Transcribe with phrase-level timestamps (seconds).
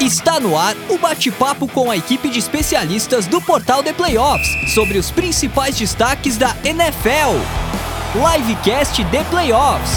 [0.00, 4.98] Está no ar o bate-papo com a equipe de especialistas do portal The Playoffs sobre
[4.98, 7.38] os principais destaques da NFL.
[8.14, 9.92] Livecast The Playoffs.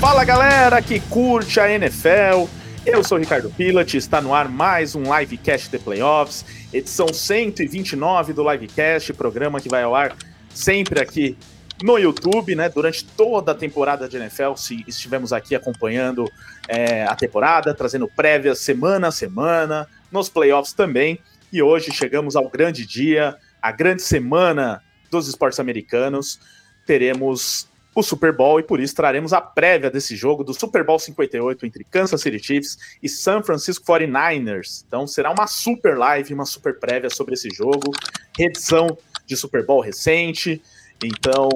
[0.00, 2.46] Fala galera que curte a NFL.
[2.86, 8.48] Eu sou Ricardo Pilat, está no ar mais um Livecast The Playoffs, edição 129 do
[8.48, 10.16] Livecast, programa que vai ao ar
[10.54, 11.36] sempre aqui
[11.82, 12.68] no YouTube, né?
[12.68, 16.30] Durante toda a temporada de NFL, se estivemos aqui acompanhando
[16.68, 21.18] é, a temporada, trazendo prévias semana a semana, nos playoffs também.
[21.52, 26.40] E hoje chegamos ao grande dia, a grande semana dos esportes americanos.
[26.86, 30.98] Teremos o Super Bowl e por isso traremos a prévia desse jogo do Super Bowl
[30.98, 34.84] 58 entre Kansas City Chiefs e San Francisco 49ers.
[34.86, 37.92] Então será uma super live, uma super prévia sobre esse jogo,
[38.38, 40.62] edição de Super Bowl recente.
[41.02, 41.48] Então,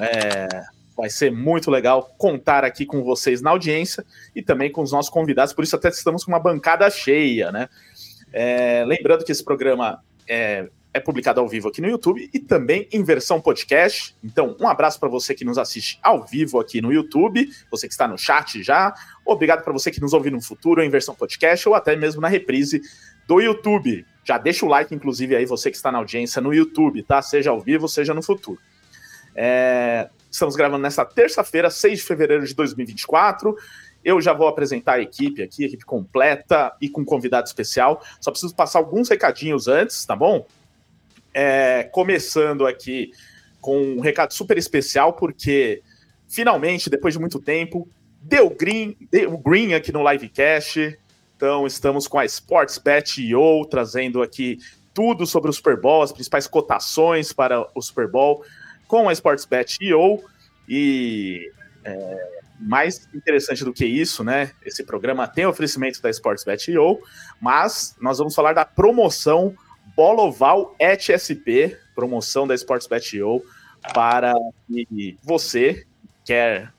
[0.00, 0.48] é,
[0.96, 4.04] vai ser muito legal contar aqui com vocês na audiência
[4.34, 5.52] e também com os nossos convidados.
[5.52, 7.68] Por isso, até estamos com uma bancada cheia, né?
[8.32, 12.88] É, lembrando que esse programa é, é, publicado ao vivo aqui no YouTube e também
[12.90, 14.16] em versão podcast.
[14.24, 17.92] Então, um abraço para você que nos assiste ao vivo aqui no YouTube, você que
[17.92, 18.94] está no chat já.
[19.24, 22.28] Obrigado para você que nos ouve no futuro em versão podcast ou até mesmo na
[22.28, 22.80] reprise
[23.26, 24.06] do YouTube.
[24.24, 27.22] Já deixa o like, inclusive, aí, você que está na audiência no YouTube, tá?
[27.22, 28.58] Seja ao vivo, seja no futuro.
[29.36, 33.54] É, estamos gravando nesta terça-feira, 6 de fevereiro de 2024.
[34.02, 38.02] Eu já vou apresentar a equipe aqui, a equipe completa e com convidado especial.
[38.20, 40.46] Só preciso passar alguns recadinhos antes, tá bom?
[41.34, 43.10] É, começando aqui
[43.60, 45.82] com um recado super especial, porque
[46.26, 47.86] finalmente, depois de muito tempo,
[48.22, 50.98] deu green, deu green aqui no livecast.
[51.36, 54.58] Então, estamos com a SportsBet.io trazendo aqui
[54.94, 58.42] tudo sobre o Super Bowl, as principais cotações para o Super Bowl
[58.86, 60.22] com a SportsBet.io
[60.68, 61.50] e
[61.84, 64.52] é, mais interessante do que isso, né?
[64.64, 67.00] Esse programa tem oferecimento da SportsBet.io,
[67.40, 69.54] mas nós vamos falar da promoção
[69.94, 73.42] Bola Oval ETSP, promoção da SportsBet.io
[73.94, 74.34] para
[74.66, 75.86] que você
[76.24, 76.72] quer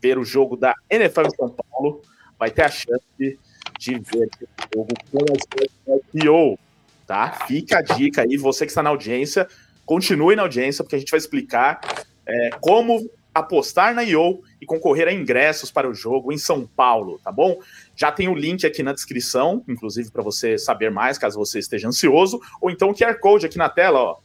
[0.00, 2.02] ver o jogo da NFL em São Paulo,
[2.38, 3.38] vai ter a chance
[3.78, 6.58] de ver o jogo com a SportsBet.io,
[7.06, 7.32] tá?
[7.46, 9.48] Fica a dica aí, você que está na audiência,
[9.84, 11.80] Continue na audiência, porque a gente vai explicar
[12.26, 17.18] é, como apostar na IO e concorrer a ingressos para o jogo em São Paulo,
[17.24, 17.58] tá bom?
[17.96, 21.88] Já tem o link aqui na descrição, inclusive para você saber mais, caso você esteja
[21.88, 24.18] ansioso, ou então o QR Code aqui na tela, ó.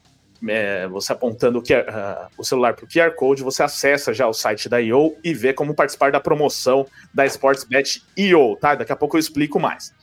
[0.47, 4.27] É, você apontando o, QR, uh, o celular para o QR Code, você acessa já
[4.27, 8.75] o site da IO e vê como participar da promoção da Sportsbet IO, tá?
[8.75, 9.95] Daqui a pouco eu explico mais.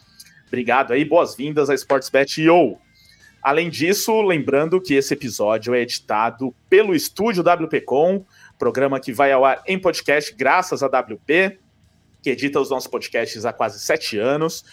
[0.48, 2.78] Obrigado aí, boas-vindas à Sportsbet IO.
[3.44, 8.24] Além disso, lembrando que esse episódio é editado pelo estúdio WPcom,
[8.58, 11.58] programa que vai ao ar em podcast graças a WP,
[12.22, 14.64] que edita os nossos podcasts há quase sete anos.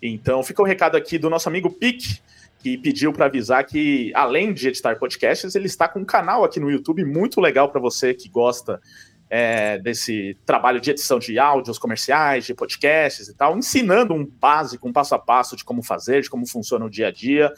[0.00, 2.20] Então, fica o um recado aqui do nosso amigo Pic,
[2.60, 6.60] que pediu para avisar que, além de editar podcasts, ele está com um canal aqui
[6.60, 8.80] no YouTube muito legal para você que gosta
[9.28, 14.88] é, desse trabalho de edição de áudios comerciais, de podcasts e tal, ensinando um básico,
[14.88, 17.52] um passo a passo de como fazer, de como funciona o dia a dia.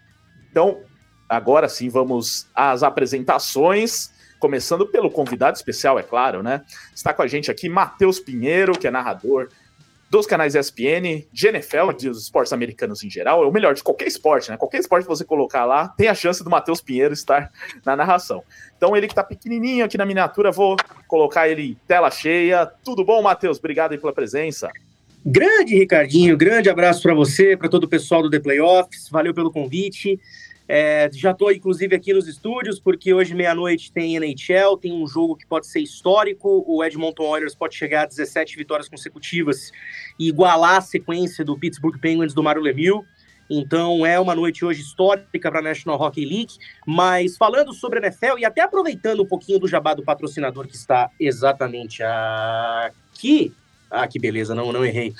[0.50, 0.80] Então,
[1.28, 4.10] agora sim, vamos às apresentações
[4.42, 6.62] começando pelo convidado especial, é claro, né?
[6.92, 9.48] Está com a gente aqui Matheus Pinheiro, que é narrador
[10.10, 14.08] dos canais ESPN, de NFL, dos esportes americanos em geral, é o melhor de qualquer
[14.08, 14.56] esporte, né?
[14.56, 17.52] Qualquer esporte que você colocar lá, tem a chance do Matheus Pinheiro estar
[17.86, 18.42] na narração.
[18.76, 22.66] Então, ele que está pequenininho aqui na miniatura, vou colocar ele em tela cheia.
[22.66, 23.58] Tudo bom, Matheus?
[23.58, 24.68] Obrigado aí pela presença.
[25.24, 29.08] Grande Ricardinho, grande abraço para você, para todo o pessoal do The Playoffs.
[29.08, 30.20] Valeu pelo convite.
[30.74, 35.36] É, já estou, inclusive, aqui nos estúdios, porque hoje, meia-noite, tem NHL, tem um jogo
[35.36, 36.64] que pode ser histórico.
[36.66, 39.70] O Edmonton Oilers pode chegar a 17 vitórias consecutivas
[40.18, 43.04] e igualar a sequência do Pittsburgh Penguins do Mario Lemieux.
[43.50, 46.54] Então é uma noite hoje histórica para a National Hockey League.
[46.86, 50.74] Mas falando sobre a NFL e até aproveitando um pouquinho do jabá do patrocinador que
[50.74, 53.52] está exatamente aqui.
[53.90, 55.12] Ah, que beleza, não, não errei.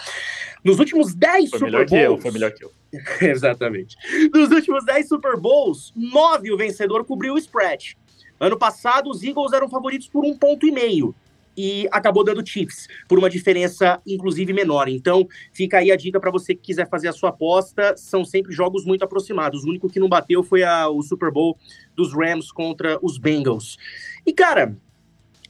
[0.64, 1.90] Nos últimos 10 foi Super Bowls.
[1.90, 2.72] Que eu, foi melhor que eu.
[3.20, 3.96] Exatamente.
[4.32, 7.96] Nos últimos 10 Super Bowls, 9 o vencedor cobriu o spread.
[8.38, 11.14] Ano passado, os Eagles eram favoritos por um ponto e meio
[11.56, 14.88] e acabou dando Chiefs por uma diferença inclusive menor.
[14.88, 17.94] Então, fica aí a dica para você que quiser fazer a sua aposta.
[17.96, 19.64] São sempre jogos muito aproximados.
[19.64, 21.56] O único que não bateu foi a, o Super Bowl
[21.94, 23.78] dos Rams contra os Bengals.
[24.26, 24.76] E cara,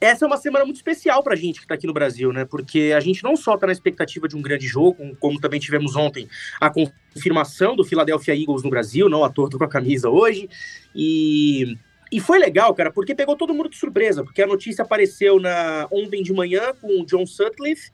[0.02, 2.44] essa é uma semana muito especial para a gente que está aqui no Brasil, né?
[2.44, 5.94] Porque a gente não só está na expectativa de um grande jogo, como também tivemos
[5.94, 6.28] ontem
[6.60, 10.50] a confirmação do Philadelphia Eagles no Brasil, não à toa com a camisa hoje,
[10.94, 11.76] e
[12.10, 15.86] e foi legal, cara, porque pegou todo mundo de surpresa, porque a notícia apareceu na
[15.90, 17.90] ontem de manhã com o John Sutcliffe,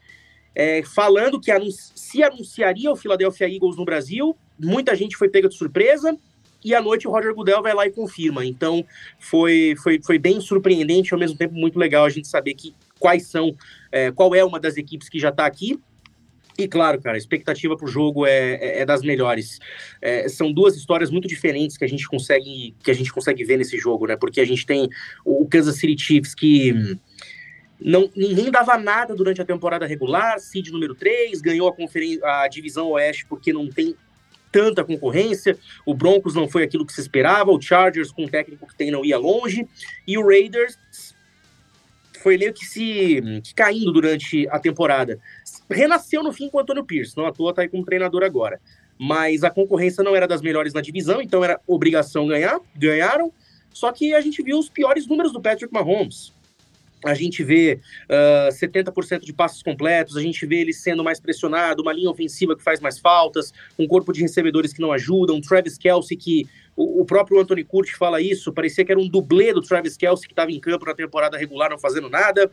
[0.55, 4.37] é, falando que anun se anunciaria o Philadelphia Eagles no Brasil.
[4.59, 6.19] Muita gente foi pega de surpresa.
[6.69, 8.45] E à noite o Roger Goodell vai lá e confirma.
[8.45, 8.85] Então
[9.19, 13.27] foi, foi, foi bem surpreendente, ao mesmo tempo muito legal a gente saber que quais
[13.27, 13.57] são,
[13.91, 15.81] é, qual é uma das equipes que já está aqui
[16.59, 19.61] e claro, cara, a expectativa para o jogo é, é, é, das melhores.
[20.03, 23.57] É, são duas histórias muito diferentes que a gente consegue que a gente consegue ver
[23.57, 24.17] nesse jogo, né?
[24.17, 24.91] Porque a gente tem
[25.25, 26.99] o Kansas City Chiefs que
[27.81, 31.73] não, ninguém dava nada durante a temporada regular, seed número 3, ganhou
[32.25, 33.95] a, a divisão oeste porque não tem
[34.51, 38.67] tanta concorrência, o Broncos não foi aquilo que se esperava, o Chargers com o técnico
[38.67, 39.67] que tem não ia longe,
[40.07, 40.77] e o Raiders
[42.23, 45.19] foi meio que se que caindo durante a temporada
[45.71, 48.61] renasceu no fim com o Antônio Pierce, não à toa tá aí como treinador agora.
[48.99, 53.33] Mas a concorrência não era das melhores na divisão, então era obrigação ganhar, ganharam.
[53.73, 56.33] Só que a gente viu os piores números do Patrick Mahomes.
[57.05, 61.83] A gente vê uh, 70% de passos completos, a gente vê ele sendo mais pressionado,
[61.83, 65.41] uma linha ofensiva que faz mais faltas, um corpo de recebedores que não ajudam, um
[65.41, 69.53] Travis Kelsey que o, o próprio Anthony Curtis fala isso, parecia que era um dublê
[69.53, 72.51] do Travis Kelsey que estava em campo na temporada regular não fazendo nada.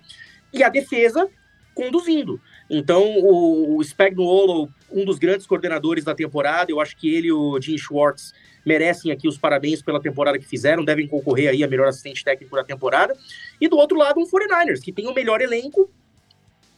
[0.53, 1.29] E a defesa
[1.75, 2.39] conduzindo.
[2.69, 7.31] Então, o, o Spagnuolo, um dos grandes coordenadores da temporada, eu acho que ele e
[7.31, 8.33] o Jim Schwartz
[8.65, 12.55] merecem aqui os parabéns pela temporada que fizeram, devem concorrer aí a melhor assistente técnico
[12.55, 13.15] da temporada.
[13.61, 15.89] E do outro lado, um 49ers, que tem o melhor elenco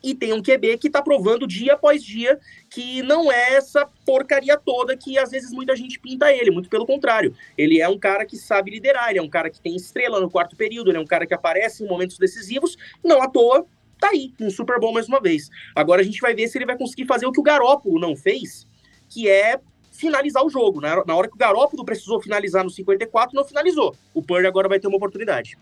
[0.03, 2.39] e tem um QB que tá provando dia após dia
[2.69, 6.85] que não é essa porcaria toda que às vezes muita gente pinta ele, muito pelo
[6.85, 7.33] contrário.
[7.57, 10.29] Ele é um cara que sabe liderar, ele é um cara que tem estrela no
[10.29, 13.65] quarto período, ele é um cara que aparece em momentos decisivos, não à toa
[13.99, 15.49] tá aí, um Super Bowl mais uma vez.
[15.75, 18.15] Agora a gente vai ver se ele vai conseguir fazer o que o Garópolo não
[18.15, 18.67] fez,
[19.09, 19.59] que é
[19.91, 20.79] finalizar o jogo.
[20.79, 23.95] Na, na hora que o Garópolo precisou finalizar no 54, não finalizou.
[24.13, 25.57] O Purdy agora vai ter uma oportunidade.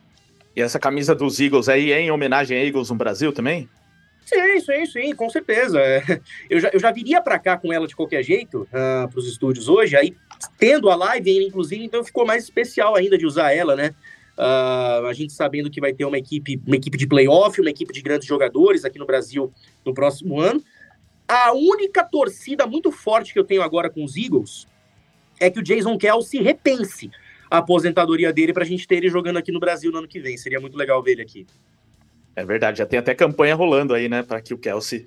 [0.55, 3.69] E essa camisa dos Eagles aí é em homenagem a Eagles no Brasil também?
[4.25, 5.79] Sim, sim, sim, com certeza.
[6.49, 9.19] Eu já, eu já viria para cá com ela de qualquer jeito, uh, ah, para
[9.19, 10.15] os estúdios hoje, aí
[10.57, 13.93] tendo a live, inclusive, então ficou mais especial ainda de usar ela, né?
[14.37, 17.93] Uh, a gente sabendo que vai ter uma equipe, uma equipe de playoff, uma equipe
[17.93, 19.51] de grandes jogadores aqui no Brasil
[19.85, 20.61] no próximo ano.
[21.27, 24.67] A única torcida muito forte que eu tenho agora com os Eagles
[25.39, 27.09] é que o Jason Kelsey repense
[27.49, 30.19] a aposentadoria dele para a gente ter ele jogando aqui no Brasil no ano que
[30.19, 30.37] vem.
[30.37, 31.47] Seria muito legal ver ele aqui.
[32.35, 35.05] É verdade, já tem até campanha rolando aí, né, para que o Kelsey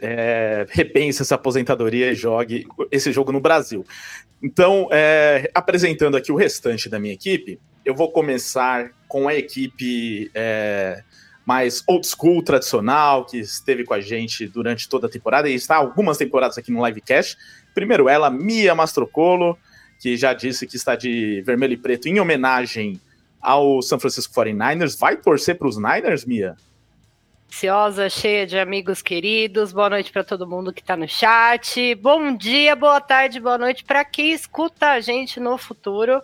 [0.00, 3.84] é, repense essa aposentadoria e jogue esse jogo no Brasil.
[4.42, 10.30] Então, é, apresentando aqui o restante da minha equipe, eu vou começar com a equipe
[10.34, 11.02] é,
[11.46, 15.76] mais old school, tradicional, que esteve com a gente durante toda a temporada e está
[15.76, 17.36] algumas temporadas aqui no Livecast.
[17.74, 19.58] Primeiro ela, Mia Mastrocolo,
[20.00, 23.00] que já disse que está de vermelho e preto em homenagem
[23.40, 24.98] ao San Francisco 49ers.
[24.98, 26.56] Vai torcer para os Niners, Mia?
[27.54, 29.72] Ansiosa, cheia de amigos queridos.
[29.72, 31.94] Boa noite para todo mundo que está no chat.
[31.94, 36.20] Bom dia, boa tarde, boa noite para quem escuta a gente no futuro.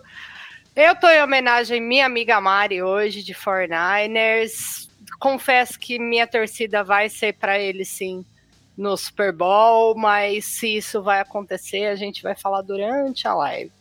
[0.75, 4.89] Eu tô em homenagem à minha amiga Mari hoje, de 49ers.
[5.21, 8.25] Confesso que minha torcida vai ser para ele sim
[8.77, 13.71] no Super Bowl, mas se isso vai acontecer, a gente vai falar durante a live.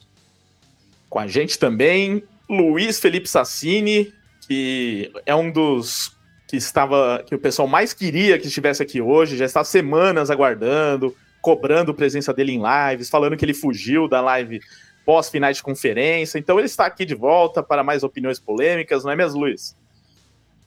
[1.09, 4.15] Com a gente também, Luiz Felipe Sassini,
[4.47, 6.20] que é um dos
[6.51, 11.15] que estava que o pessoal mais queria que estivesse aqui hoje, já está semanas aguardando,
[11.41, 14.61] cobrando presença dele em lives, falando que ele fugiu da live
[15.07, 16.41] pós-finais de conferência.
[16.41, 19.77] Então ele está aqui de volta para mais opiniões polêmicas, não é mesmo, Luiz?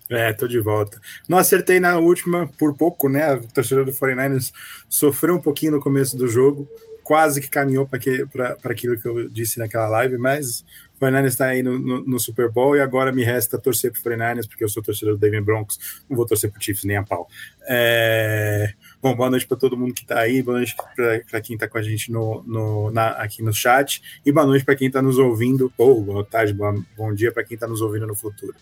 [0.09, 1.01] É, tô de volta.
[1.27, 3.33] Não acertei na última por pouco, né?
[3.33, 4.53] A torcedor do 49ers
[4.87, 6.65] sofreu um pouquinho no começo do jogo,
[7.03, 10.63] quase que caminhou para aquilo que eu disse naquela live, mas
[10.95, 13.99] o 49ers está aí no, no, no, Super Bowl e agora me resta torcer para
[13.99, 15.77] o 49ers, porque eu sou torcedor do David Broncos,
[16.09, 17.27] não vou torcer para o Chiefs nem a pau.
[17.67, 18.73] É...
[19.01, 21.77] Bom, boa noite para todo mundo que está aí, boa noite para quem está com
[21.77, 25.17] a gente no, no na, aqui no chat e boa noite para quem está nos
[25.17, 28.55] ouvindo, ou boa tarde, boa, bom dia para quem está nos ouvindo no futuro.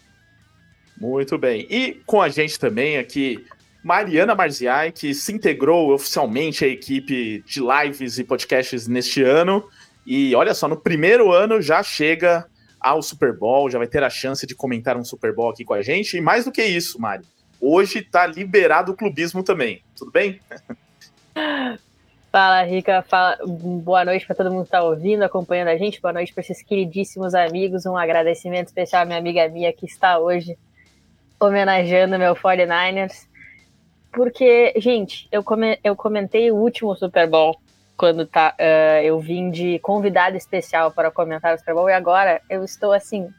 [0.98, 1.65] Muito bem.
[1.69, 3.43] E com a gente também aqui,
[3.83, 9.67] Mariana Marziai, que se integrou oficialmente à equipe de lives e podcasts neste ano.
[10.05, 12.45] E olha só, no primeiro ano já chega
[12.79, 15.73] ao Super Bowl, já vai ter a chance de comentar um Super Bowl aqui com
[15.73, 16.17] a gente.
[16.17, 17.23] E mais do que isso, Mari,
[17.59, 19.83] hoje está liberado o clubismo também.
[19.95, 20.39] Tudo bem?
[22.31, 23.03] Fala, Rica.
[23.07, 23.38] Fala...
[23.45, 26.01] Boa noite para todo mundo que está ouvindo, acompanhando a gente.
[26.01, 27.85] Boa noite para esses queridíssimos amigos.
[27.85, 30.57] Um agradecimento especial à minha amiga Mia, que está hoje
[31.39, 33.27] homenageando meu 49ers.
[34.12, 35.80] Porque, gente, eu, come...
[35.84, 37.58] eu comentei o último Super Bowl
[37.96, 42.41] quando tá, uh, eu vim de convidado especial para comentar o Super Bowl e agora
[42.50, 43.30] eu estou assim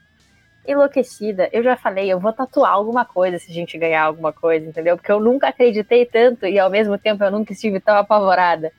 [0.66, 1.48] enlouquecida.
[1.52, 4.96] Eu já falei, eu vou tatuar alguma coisa se a gente ganhar alguma coisa, entendeu?
[4.96, 8.72] Porque eu nunca acreditei tanto e ao mesmo tempo eu nunca estive tão apavorada.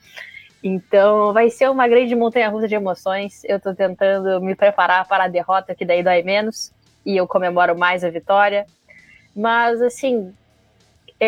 [0.63, 3.43] Então vai ser uma grande montanha-russa de emoções.
[3.43, 6.71] Eu tô tentando me preparar para a derrota, que daí dói menos,
[7.05, 8.65] e eu comemoro mais a vitória.
[9.35, 10.33] Mas assim,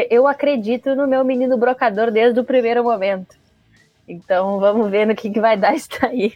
[0.10, 3.36] eu acredito no meu menino brocador desde o primeiro momento.
[4.08, 6.34] Então vamos ver no que, que vai dar isso aí.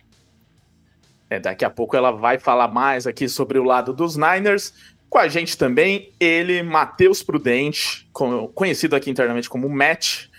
[1.30, 4.74] É, daqui a pouco ela vai falar mais aqui sobre o lado dos Niners.
[5.10, 8.08] Com a gente também, ele, Matheus Prudente,
[8.54, 10.30] conhecido aqui internamente como Matt,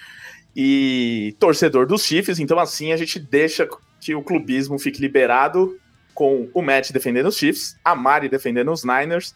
[0.54, 2.38] e torcedor dos Chiefs.
[2.38, 3.68] Então, assim, a gente deixa
[4.00, 5.78] que o clubismo fique liberado
[6.14, 9.34] com o Matt defendendo os Chiefs, a Mari defendendo os Niners.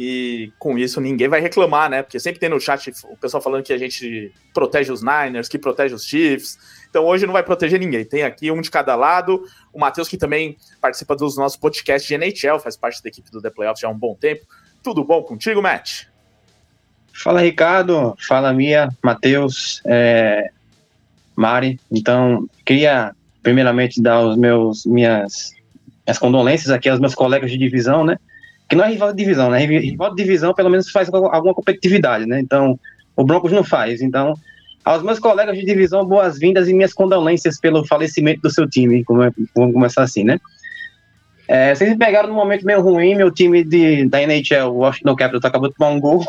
[0.00, 2.04] E com isso ninguém vai reclamar, né?
[2.04, 5.58] Porque sempre tem no chat o pessoal falando que a gente protege os Niners, que
[5.58, 6.56] protege os Chiefs.
[6.88, 8.04] Então hoje não vai proteger ninguém.
[8.04, 9.42] Tem aqui um de cada lado.
[9.72, 13.42] O Matheus, que também participa dos nossos podcasts de NHL, faz parte da equipe do
[13.42, 14.46] The Playoffs já há um bom tempo.
[14.84, 16.04] Tudo bom contigo, Matt?
[17.12, 18.16] Fala, Ricardo.
[18.20, 20.52] Fala, Mia, Matheus, é...
[21.34, 21.80] Mari.
[21.90, 25.54] Então, queria primeiramente dar os meus minhas,
[26.06, 28.16] minhas condolências aqui aos meus colegas de divisão, né?
[28.68, 29.64] Que não é rival de divisão, né?
[29.64, 32.40] Rival de divisão pelo menos faz alguma competitividade, né?
[32.40, 32.78] Então,
[33.16, 34.02] o Broncos não faz.
[34.02, 34.34] Então,
[34.84, 39.04] aos meus colegas de divisão, boas-vindas e minhas condolências pelo falecimento do seu time.
[39.54, 40.38] Vamos começar assim, né?
[41.48, 45.16] É, vocês me pegaram num momento meio ruim, meu time de, da NHL, o Washington
[45.16, 46.22] Capitals, acabou de tomar um gol.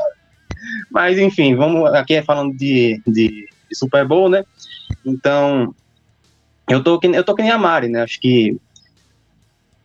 [0.89, 4.46] Mas, enfim, vamos aqui é falando de, de, de, Super Bowl, né?
[5.05, 5.75] Então,
[6.69, 8.01] eu tô, eu tô que nem a Mari, né?
[8.01, 8.58] Acho que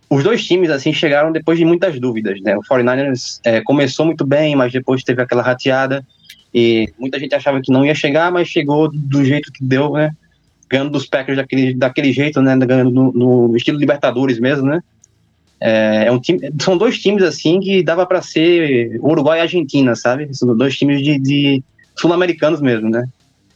[0.08, 2.56] os dois times, assim, chegaram depois de muitas dúvidas, né?
[2.56, 6.04] O 49ers é, começou muito bem, mas depois teve aquela rateada.
[6.54, 10.10] E muita gente achava que não ia chegar, mas chegou do jeito que deu, né?
[10.68, 12.56] Ganhando dos Packers daquele, daquele jeito, né?
[12.56, 14.80] Ganhando no, no estilo Libertadores mesmo, né?
[15.60, 19.96] É, é, um time, são dois times assim que dava para ser Uruguai e Argentina,
[19.96, 20.28] sabe?
[20.32, 21.64] São dois times de, de
[21.96, 23.04] sul-americanos mesmo, né?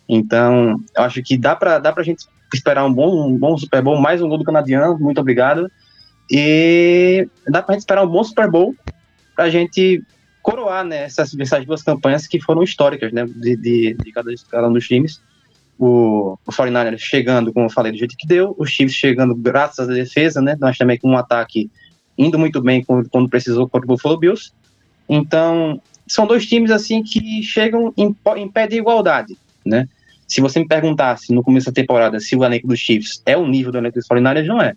[0.09, 3.83] Então, eu acho que dá para dá pra gente esperar um bom, um bom Super
[3.83, 5.71] Bowl, mais um gol do canadiano, muito obrigado.
[6.31, 8.75] E dá pra gente esperar um bom Super Bowl
[9.35, 10.03] pra gente
[10.43, 14.69] coroar né, essas, essas duas campanhas que foram históricas né, de, de, de cada, cada
[14.69, 15.21] um dos times.
[15.79, 19.89] O, o 49ers chegando, como eu falei, do jeito que deu, os Chiefs chegando graças
[19.89, 20.57] à defesa, né?
[20.59, 21.71] Nós também com um ataque
[22.17, 24.51] indo muito bem quando, quando precisou contra o Buffalo Bills.
[25.09, 29.89] Então, são dois times assim que chegam em, em pé de igualdade, né?
[30.27, 33.47] Se você me perguntasse no começo da temporada se o elenco dos Chiefs é o
[33.47, 34.75] nível do elenco dos 49ers, não é.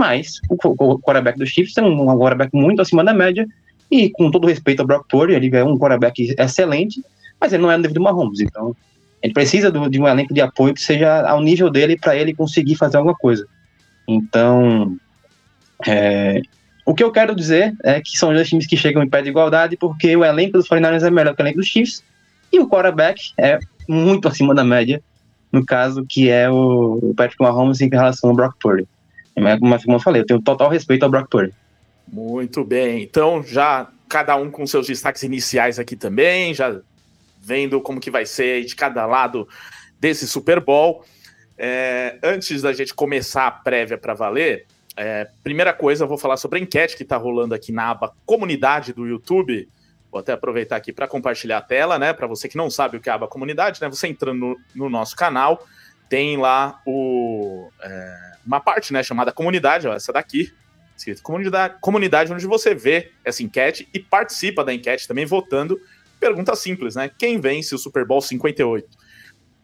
[0.00, 3.46] Mas o, o quarterback dos Chiefs é um, quarterback muito acima da média
[3.90, 7.04] e com todo respeito ao Brock Purdy, ele é um quarterback excelente,
[7.38, 8.40] mas ele não é nível do Mahomes.
[8.40, 8.74] Então,
[9.22, 12.32] ele precisa do, de um elenco de apoio que seja ao nível dele para ele
[12.32, 13.46] conseguir fazer alguma coisa.
[14.08, 14.96] Então,
[15.86, 16.40] é,
[16.86, 19.28] o que eu quero dizer é que são dois times que chegam em pé de
[19.28, 22.02] igualdade porque o elenco dos 49ers é melhor que o elenco dos Chiefs
[22.50, 25.02] e o quarterback é muito acima da média,
[25.52, 28.88] no caso que é o Patrick Mahomes em relação ao Brock Purdy.
[29.38, 31.54] Mas, como eu falei, eu tenho total respeito ao Brock Purdy.
[32.06, 33.02] Muito bem.
[33.02, 36.80] Então, já cada um com seus destaques iniciais aqui também, já
[37.40, 39.48] vendo como que vai ser de cada lado
[39.98, 41.04] desse Super Bowl.
[41.56, 46.36] É, antes da gente começar a prévia para valer, é, primeira coisa, eu vou falar
[46.36, 49.68] sobre a enquete que está rolando aqui na aba comunidade do YouTube.
[50.10, 52.12] Vou até aproveitar aqui para compartilhar a tela, né?
[52.12, 53.88] Para você que não sabe o que é a aba comunidade, né?
[53.88, 55.64] Você entrando no, no nosso canal,
[56.08, 59.02] tem lá o, é, uma parte, né?
[59.02, 60.52] Chamada comunidade, ó, essa daqui
[61.00, 65.80] escrito comunidade, comunidade, onde você vê essa enquete e participa da enquete também votando.
[66.18, 67.10] Pergunta simples, né?
[67.18, 68.86] Quem vence o Super Bowl 58?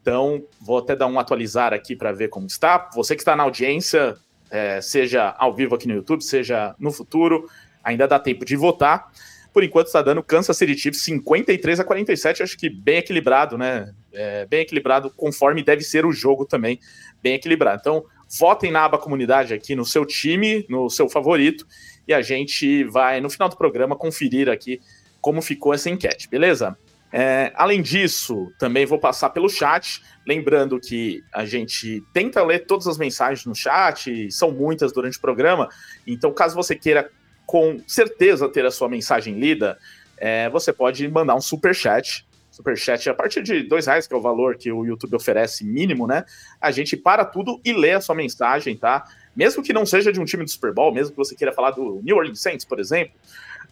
[0.01, 2.89] Então, vou até dar um atualizar aqui para ver como está.
[2.95, 4.15] Você que está na audiência,
[4.49, 7.47] é, seja ao vivo aqui no YouTube, seja no futuro,
[7.83, 9.11] ainda dá tempo de votar.
[9.53, 13.93] Por enquanto está dando Kansas City Chiefs 53 a 47, acho que bem equilibrado, né?
[14.13, 16.79] É, bem equilibrado, conforme deve ser o jogo também,
[17.21, 17.79] bem equilibrado.
[17.81, 18.05] Então,
[18.39, 21.65] votem na aba comunidade aqui no seu time, no seu favorito,
[22.07, 24.79] e a gente vai, no final do programa, conferir aqui
[25.21, 26.77] como ficou essa enquete, beleza?
[27.11, 32.87] É, além disso, também vou passar pelo chat, lembrando que a gente tenta ler todas
[32.87, 35.69] as mensagens no chat, são muitas durante o programa,
[36.05, 37.09] então caso você queira
[37.45, 39.77] com certeza ter a sua mensagem lida,
[40.17, 42.27] é, você pode mandar um super chat.
[42.57, 45.63] Super chat a partir de dois reais, que é o valor que o YouTube oferece
[45.63, 46.25] mínimo, né?
[46.59, 49.03] A gente para tudo e lê a sua mensagem, tá?
[49.35, 51.69] Mesmo que não seja de um time do Super Bowl, mesmo que você queira falar
[51.69, 53.13] do New Orleans Saints, por exemplo,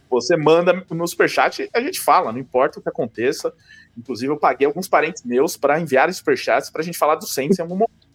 [0.08, 3.51] você manda no superchat a gente fala, não importa o que aconteça.
[3.98, 7.58] Inclusive, eu paguei alguns parentes meus para enviar superchats para a gente falar do Saints
[7.58, 8.06] em algum momento.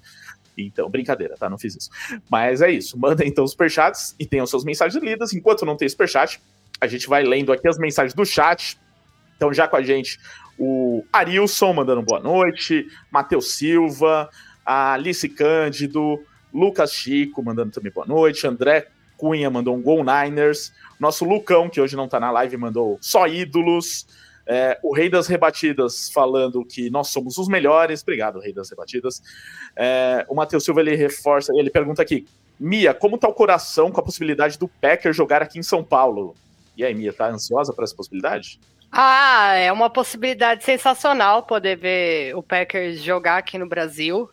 [0.57, 1.51] Então, brincadeira, tá?
[1.51, 1.91] Não fiz isso.
[2.31, 2.97] Mas é isso.
[2.97, 5.33] Manda então os superchats e tenham suas mensagens lidas.
[5.33, 6.41] Enquanto não tem superchat,
[6.81, 8.79] a gente vai lendo aqui as mensagens do chat.
[9.37, 10.21] Então, já com a gente,
[10.61, 14.29] o Arilson mandando boa noite, Matheus Silva,
[14.65, 20.71] a Alice Cândido, Lucas Chico mandando também boa noite, André Cunha mandou um Gol Niners.
[20.99, 24.07] Nosso Lucão, que hoje não tá na live, mandou só ídolos.
[24.47, 28.03] É, o Rei das Rebatidas falando que nós somos os melhores.
[28.03, 29.23] Obrigado, Rei das Rebatidas.
[29.75, 32.27] É, o Matheus Silva ele reforça, ele pergunta aqui:
[32.59, 36.35] Mia, como tá o coração com a possibilidade do Packer jogar aqui em São Paulo?
[36.77, 38.61] E aí, Mia, tá ansiosa para essa possibilidade?
[38.93, 44.29] Ah, é uma possibilidade sensacional poder ver o Packers jogar aqui no Brasil.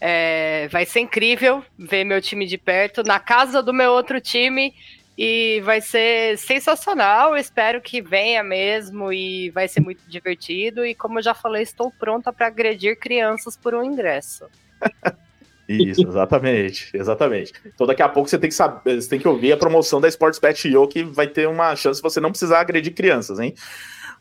[0.00, 4.74] É, vai ser incrível ver meu time de perto na casa do meu outro time
[5.18, 7.36] e vai ser sensacional.
[7.36, 10.86] Espero que venha mesmo e vai ser muito divertido.
[10.86, 14.46] E como eu já falei, estou pronta para agredir crianças por um ingresso.
[15.70, 17.52] Isso, exatamente, exatamente.
[17.64, 20.08] Então daqui a pouco você tem que saber, você tem que ouvir a promoção da
[20.08, 23.54] Sportsbet.io que vai ter uma chance de você não precisar agredir crianças, hein?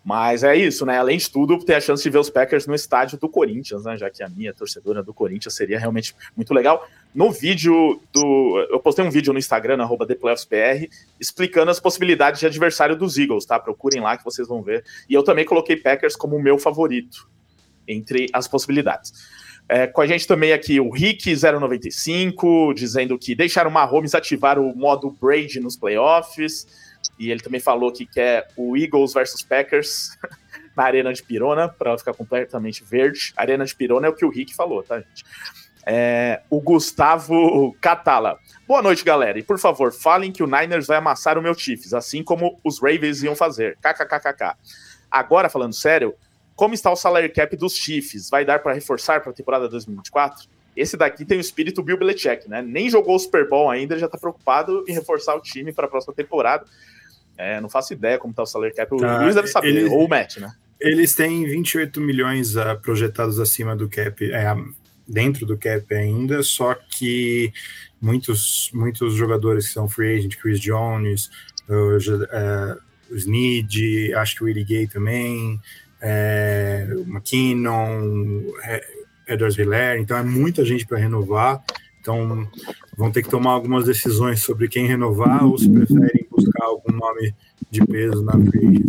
[0.04, 0.98] Mas é isso, né?
[0.98, 3.98] Além de tudo, ter a chance de ver os Packers no estádio do Corinthians, né?
[3.98, 6.88] Já que a minha torcedora do Corinthians seria realmente muito legal.
[7.14, 8.66] No vídeo do.
[8.70, 10.90] Eu postei um vídeo no Instagram, no arroba ThePlayoffsPR,
[11.20, 13.60] explicando as possibilidades de adversário dos Eagles, tá?
[13.60, 14.86] Procurem lá que vocês vão ver.
[15.10, 17.30] E eu também coloquei Packers como o meu favorito
[17.86, 19.12] entre as possibilidades.
[19.72, 24.76] É, com a gente também aqui o Rick095, dizendo que deixaram o Mahomes ativar o
[24.76, 26.90] modo Brady nos playoffs.
[27.20, 30.18] E ele também falou que quer o Eagles versus Packers
[30.76, 33.32] na Arena de Pirona, para ela ficar completamente verde.
[33.38, 35.24] Arena de Pirona é o que o Rick falou, tá, gente?
[35.86, 38.40] É, o Gustavo Catala.
[38.68, 39.38] Boa noite, galera.
[39.38, 42.82] E por favor, falem que o Niners vai amassar o meu Chiefs, assim como os
[42.82, 43.78] Ravens iam fazer.
[43.78, 44.56] KKKKK.
[45.12, 46.16] Agora, falando sério,
[46.60, 48.30] como está o salary cap dos Chiefs?
[48.30, 50.46] Vai dar para reforçar para a temporada 2024?
[50.76, 52.62] Esse daqui tem o espírito Bill Belichick, né?
[52.62, 55.88] Nem jogou o Super Bowl ainda, já tá preocupado em reforçar o time para a
[55.88, 56.66] próxima temporada.
[57.38, 58.94] É, não faço ideia como tá o salary cap.
[58.94, 60.52] O tá, Luiz deve saber, ou o Matt, né?
[60.82, 64.54] Eles têm 28 milhões uh, projetados acima do cap, é,
[65.08, 67.54] dentro do cap ainda, só que
[68.02, 71.30] muitos, muitos jogadores que são free agent, Chris Jones,
[71.70, 72.78] o, uh,
[73.10, 75.58] o Snead, acho que o Willie Gay também,
[76.02, 78.86] é, McKinnon, é,
[79.28, 81.64] Edwards Hilaire, então é muita gente para renovar.
[82.02, 82.48] Então
[82.98, 87.34] vão ter que tomar algumas decisões sobre quem renovar ou se preferem buscar algum nome
[87.70, 88.84] de peso na free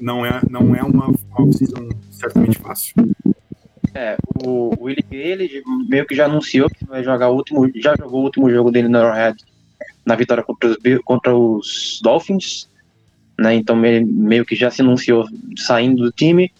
[0.00, 2.94] Não é, não é uma off-season certamente fácil.
[3.94, 8.20] É, o Willie ele meio que já anunciou que vai jogar o último, já jogou
[8.20, 9.36] o último jogo dele no Arrowhead
[10.04, 12.68] na vitória contra os, contra os Dolphins,
[13.40, 13.54] né?
[13.54, 15.26] Então meio que já se anunciou
[15.56, 16.52] saindo do time.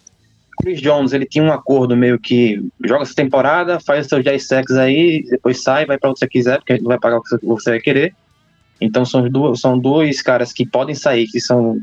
[0.59, 4.75] Chris Jones, ele tinha um acordo meio que joga essa temporada, faz seus 10 sacks
[4.75, 7.71] aí, depois sai, vai para onde você quiser, porque não vai pagar o que você
[7.71, 8.13] vai querer.
[8.79, 11.79] Então são, duas, são dois caras que podem sair, que são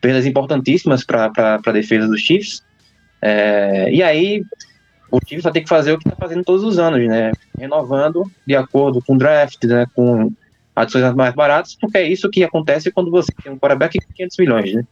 [0.00, 1.30] perdas importantíssimas para
[1.64, 2.62] a defesa dos Chiefs.
[3.20, 4.42] É, e aí
[5.10, 7.32] o Chiefs vai ter que fazer o que está fazendo todos os anos, né?
[7.58, 9.86] Renovando de acordo com o draft, né?
[9.94, 10.32] com
[10.82, 14.38] adições mais baratas, porque é isso que acontece quando você tem um quarterback com 500
[14.38, 14.84] milhões, né?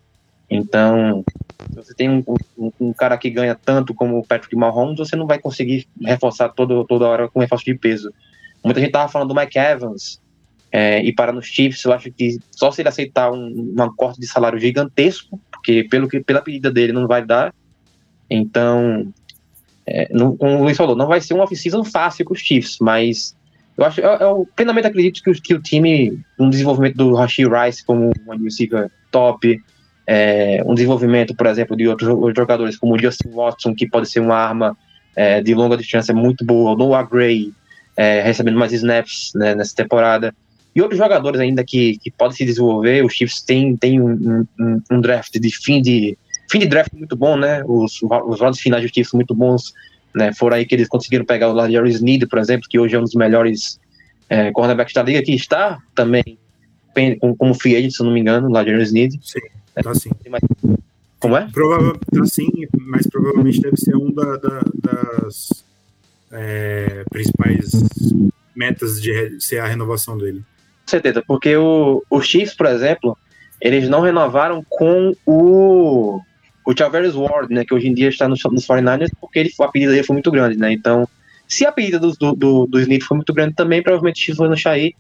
[0.48, 1.24] Então,
[1.70, 2.22] se você tem um,
[2.56, 6.50] um, um, cara que ganha tanto como o Patrick Mahomes, você não vai conseguir reforçar
[6.50, 8.12] todo, toda hora com reforço de peso.
[8.64, 10.20] Muita gente tava falando do Mike Evans
[10.70, 14.20] é, e para nos Chiefs, eu acho que só se ele aceitar um, um corte
[14.20, 17.52] de salário gigantesco, porque pelo que, pela pedida dele não vai dar.
[18.30, 19.12] Então,
[19.86, 22.78] é, não, como o Luiz falou, não vai ser uma off-season fácil com os Chiefs,
[22.80, 23.36] mas
[23.76, 27.84] eu acho, eu, eu plenamente acredito que, que o time, um desenvolvimento do Rashid Rice
[27.84, 29.60] como um receiver top,
[30.06, 34.20] é, um desenvolvimento, por exemplo, de outros jogadores como o Justin Watson, que pode ser
[34.20, 34.76] uma arma
[35.14, 36.72] é, de longa distância muito boa.
[36.72, 37.52] O Noah Gray
[37.96, 40.34] é, recebendo mais snaps né, nessa temporada.
[40.74, 43.04] E outros jogadores ainda que, que podem se desenvolver.
[43.04, 46.16] Os Chiefs têm tem um, um, um, draft de fim de
[46.50, 47.64] fim de draft muito bom, né?
[47.66, 49.72] Os, os rounds finais de Chiefs muito bons.
[50.16, 50.32] Né?
[50.32, 53.02] Foram aí que eles conseguiram pegar o Larry Sneed, por exemplo, que hoje é um
[53.02, 53.78] dos melhores
[54.30, 56.38] é, cornerbacks da liga, que está também
[57.36, 59.20] como free agent, se não me engano, de Sneed.
[59.20, 59.40] Sim,
[59.74, 60.08] tá sim.
[61.20, 61.46] Como é?
[61.52, 62.48] Provavelmente, tá sim,
[62.78, 65.64] mas provavelmente deve ser um da, da, das
[66.32, 67.72] é, principais
[68.54, 70.38] metas de ser a renovação dele.
[70.38, 73.18] Com certeza, porque o, o Chiefs, por exemplo,
[73.60, 76.22] eles não renovaram com o
[76.66, 79.68] o Chavez Ward, né, que hoje em dia está nos, nos 49ers, porque ele, a
[79.68, 81.08] pedida dele foi muito grande, né, então
[81.48, 84.38] se a pedida do, do, do, do Smith foi muito grande também, provavelmente o Chiefs
[84.38, 84.94] vai deixar aí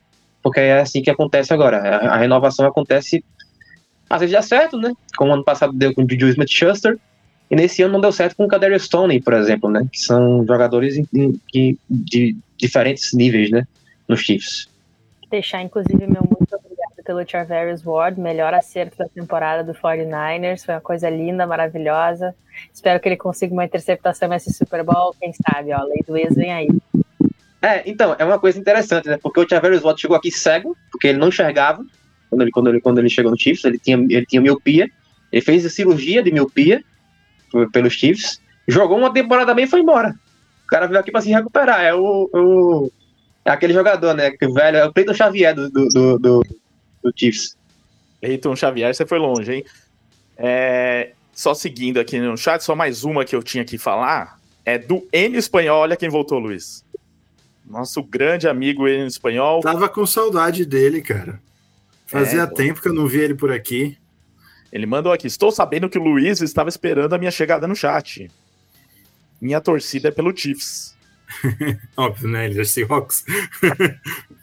[0.46, 1.78] porque é assim que acontece agora.
[1.78, 3.24] A, a renovação acontece,
[4.08, 4.94] às vezes dá certo, né?
[5.16, 6.96] Como ano passado deu com o Juju Smith-Schuster,
[7.50, 9.84] e nesse ano não deu certo com o Kadarius Stone, por exemplo, né?
[9.90, 13.66] Que são jogadores em, em, de, de diferentes níveis, né?
[14.08, 14.68] Nos Chiefs.
[15.28, 16.22] Deixar, inclusive, meu
[17.06, 20.64] pelo Charverius Ward, melhor acerto da temporada do 49ers.
[20.64, 22.34] Foi uma coisa linda, maravilhosa.
[22.74, 25.14] Espero que ele consiga uma interceptação nesse Super Bowl.
[25.18, 26.68] Quem sabe, ó, lei do ex vem aí.
[27.62, 29.18] É, então, é uma coisa interessante, né?
[29.22, 31.84] Porque o Tavares Watt chegou aqui cego, porque ele não enxergava
[32.28, 34.90] quando ele, quando ele, quando ele chegou no Chiefs, ele tinha, ele tinha miopia,
[35.32, 36.82] ele fez a cirurgia de miopia
[37.72, 40.14] pelos Chiefs, jogou uma temporada bem e foi embora.
[40.64, 41.82] O cara veio aqui para se recuperar.
[41.82, 42.90] É o, o,
[43.44, 44.32] é aquele jogador, né?
[44.32, 46.42] Que velho, é o Cleiton Xavier do, do, do,
[47.06, 47.56] do Chiefs.
[48.20, 49.64] Cleiton Xavier, você foi longe, hein?
[50.36, 54.38] É, só seguindo aqui no chat, só mais uma que eu tinha que falar.
[54.64, 56.84] É do N espanhol, olha quem voltou, Luiz.
[57.64, 59.60] Nosso grande amigo em espanhol.
[59.60, 61.40] Tava com saudade dele, cara.
[62.06, 63.96] Fazia é, tempo que eu não vi ele por aqui.
[64.72, 68.30] Ele mandou aqui: Estou sabendo que o Luiz estava esperando a minha chegada no chat.
[69.40, 70.96] Minha torcida é pelo Chiefs.
[71.96, 72.46] Óbvio, né?
[72.46, 73.24] Ele é Seahawks.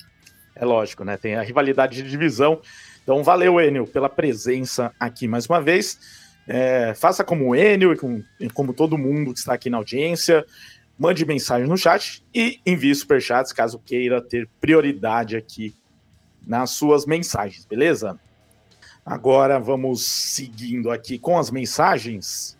[0.55, 1.17] é lógico, né?
[1.17, 2.61] Tem a rivalidade de divisão.
[3.03, 5.99] Então, valeu, Enio, pela presença aqui mais uma vez.
[6.47, 8.21] É, faça como o Enio e com,
[8.53, 10.45] como todo mundo que está aqui na audiência
[10.97, 15.75] mande mensagem no chat e envie superchats caso queira ter prioridade aqui
[16.45, 18.19] nas suas mensagens, beleza?
[19.05, 22.57] Agora vamos seguindo aqui com as mensagens.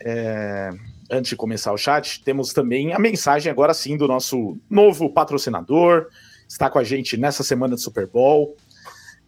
[0.00, 0.70] É,
[1.10, 6.06] antes de começar o chat, temos também a mensagem agora sim do nosso novo patrocinador.
[6.48, 8.56] Está com a gente nessa semana de Super Bowl.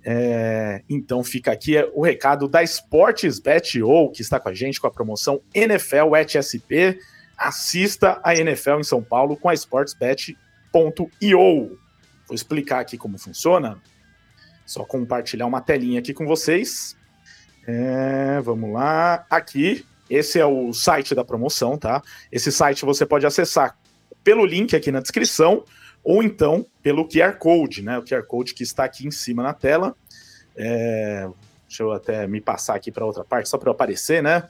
[0.03, 4.87] É, então fica aqui o recado da Sports Bet.io, que está com a gente com
[4.87, 6.99] a promoção NFL ETSP
[7.41, 10.37] assista a NFL em São Paulo com a sportsbet.io.
[12.27, 13.79] Vou explicar aqui como funciona.
[14.67, 16.95] Só compartilhar uma telinha aqui com vocês.
[17.67, 19.25] É, vamos lá.
[19.31, 22.03] Aqui, esse é o site da promoção, tá?
[22.31, 23.77] Esse site você pode acessar
[24.23, 25.65] pelo link aqui na descrição
[26.03, 27.99] ou então pelo QR Code, né?
[27.99, 29.95] O QR Code que está aqui em cima na tela.
[30.57, 31.29] É,
[31.67, 34.49] deixa eu até me passar aqui para outra parte, só para aparecer, né?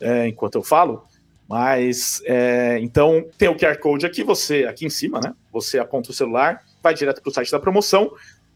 [0.00, 1.04] É, enquanto eu falo.
[1.48, 5.34] Mas é, então tem o QR Code aqui, você aqui em cima, né?
[5.52, 8.10] Você aponta o celular, vai direto para o site da promoção,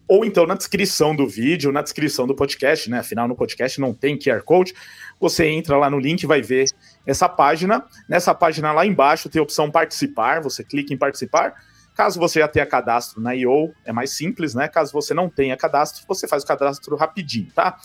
[0.08, 3.00] ou então na descrição do vídeo, na descrição do podcast, né?
[3.00, 4.72] Afinal, no podcast não tem QR Code.
[5.20, 6.64] Você entra lá no link, vai ver
[7.06, 7.84] essa página.
[8.08, 11.54] Nessa página lá embaixo tem a opção participar, você clica em participar.
[11.98, 14.68] Caso você já tenha cadastro na IO, é mais simples, né?
[14.68, 17.76] Caso você não tenha cadastro, você faz o cadastro rapidinho, tá?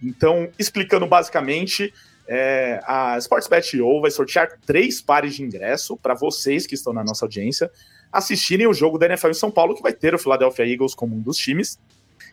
[0.00, 1.92] Então, explicando basicamente,
[2.28, 7.24] é, a Sportsbet.io vai sortear três pares de ingresso para vocês que estão na nossa
[7.24, 7.68] audiência
[8.12, 11.16] assistirem o jogo da NFL em São Paulo, que vai ter o Philadelphia Eagles como
[11.16, 11.76] um dos times.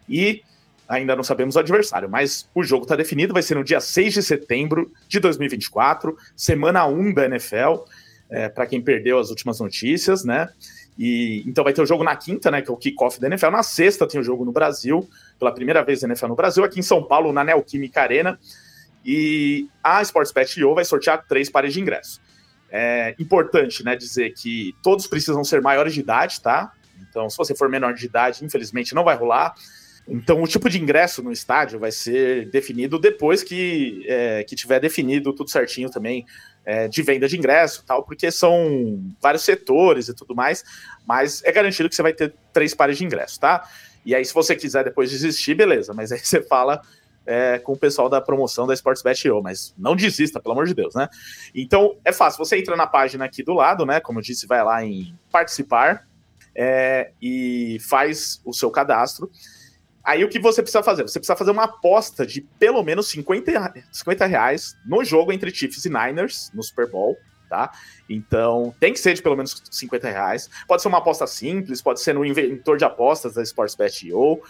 [0.08, 0.44] E
[0.88, 4.14] ainda não sabemos o adversário, mas o jogo está definido, vai ser no dia 6
[4.14, 7.86] de setembro de 2024, semana 1 da NFL,
[8.30, 10.48] é, para quem perdeu as últimas notícias, né?
[10.98, 12.62] E, então vai ter o jogo na quinta, né?
[12.62, 13.50] Que é o kickoff da NFL.
[13.50, 15.08] Na sexta tem o jogo no Brasil,
[15.40, 18.40] pela primeira vez da NFL no Brasil, aqui em São Paulo, na Neoquímica Arena.
[19.06, 22.22] E a Sportsbet.io vai sortear três pares de ingressos.
[22.72, 26.72] É importante, né, dizer que todos precisam ser maiores de idade, tá?
[27.10, 29.54] Então, se você for menor de idade, infelizmente não vai rolar.
[30.08, 34.80] Então, o tipo de ingresso no estádio vai ser definido depois que, é, que tiver
[34.80, 36.26] definido tudo certinho também
[36.66, 40.64] é, de venda de ingresso tal, porque são vários setores e tudo mais,
[41.06, 43.68] mas é garantido que você vai ter três pares de ingresso, tá?
[44.06, 46.82] E aí, se você quiser depois desistir, beleza, mas aí você fala
[47.26, 50.94] é, com o pessoal da promoção da Sportsbet.io, mas não desista, pelo amor de Deus,
[50.94, 51.08] né?
[51.56, 54.00] Então, é fácil, você entra na página aqui do lado, né?
[54.00, 56.06] Como eu disse, vai lá em participar
[56.56, 59.32] é, e faz o seu cadastro.
[60.04, 61.04] Aí o que você precisa fazer?
[61.04, 65.86] Você precisa fazer uma aposta de pelo menos 50, 50 reais no jogo entre Chiefs
[65.86, 67.18] e Niners, no Super Bowl,
[67.50, 67.72] tá?
[68.10, 70.50] Então, tem que ser de pelo menos 50 reais.
[70.68, 74.42] Pode ser uma aposta simples, pode ser no inventor de apostas da Sportsbet.io.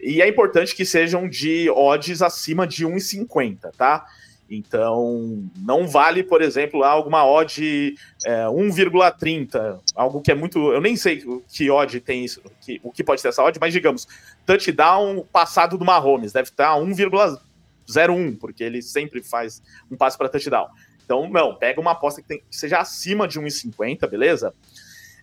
[0.00, 4.06] E é importante que sejam de odds acima de 1,50, tá?
[4.54, 10.58] Então, não vale, por exemplo, alguma odd é, 1,30, algo que é muito.
[10.70, 13.72] Eu nem sei que odd tem isso, que, o que pode ter essa odd, mas
[13.72, 14.06] digamos,
[14.44, 20.68] touchdown passado do Mahomes, deve estar 1,01, porque ele sempre faz um passe para touchdown.
[21.02, 24.52] Então, não, pega uma aposta que, tem, que seja acima de 1,50, beleza?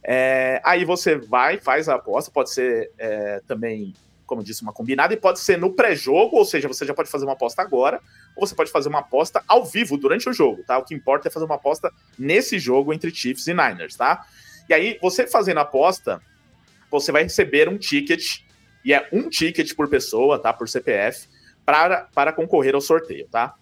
[0.04, 3.94] É, aí você vai, faz a aposta, pode ser é, também
[4.30, 7.26] como disse, uma combinada, e pode ser no pré-jogo, ou seja, você já pode fazer
[7.26, 8.00] uma aposta agora,
[8.40, 10.78] ou você pode fazer uma aposta ao vivo durante o jogo, tá?
[10.78, 14.26] O que importa é fazer uma aposta nesse jogo entre Chiefs e Niners, tá?
[14.68, 16.22] E aí, você fazendo a aposta,
[16.90, 18.42] você vai receber um ticket,
[18.84, 20.54] e é um ticket por pessoa, tá?
[20.54, 21.28] Por CPF,
[21.66, 23.54] para, para concorrer ao sorteio, tá?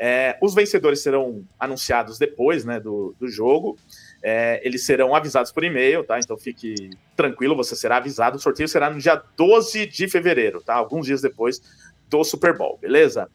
[0.00, 3.76] É, os vencedores serão anunciados depois né, do, do jogo.
[4.22, 6.20] É, eles serão avisados por e-mail, tá?
[6.20, 8.36] Então fique tranquilo, você será avisado.
[8.36, 10.74] O sorteio será no dia 12 de fevereiro, tá?
[10.74, 11.60] Alguns dias depois
[12.08, 13.28] do Super Bowl, beleza?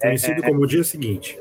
[0.00, 1.38] Conhecido é, como o dia seguinte.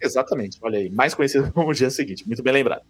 [0.00, 2.82] Exatamente, olha aí, mais conhecido como o dia seguinte, muito bem lembrado.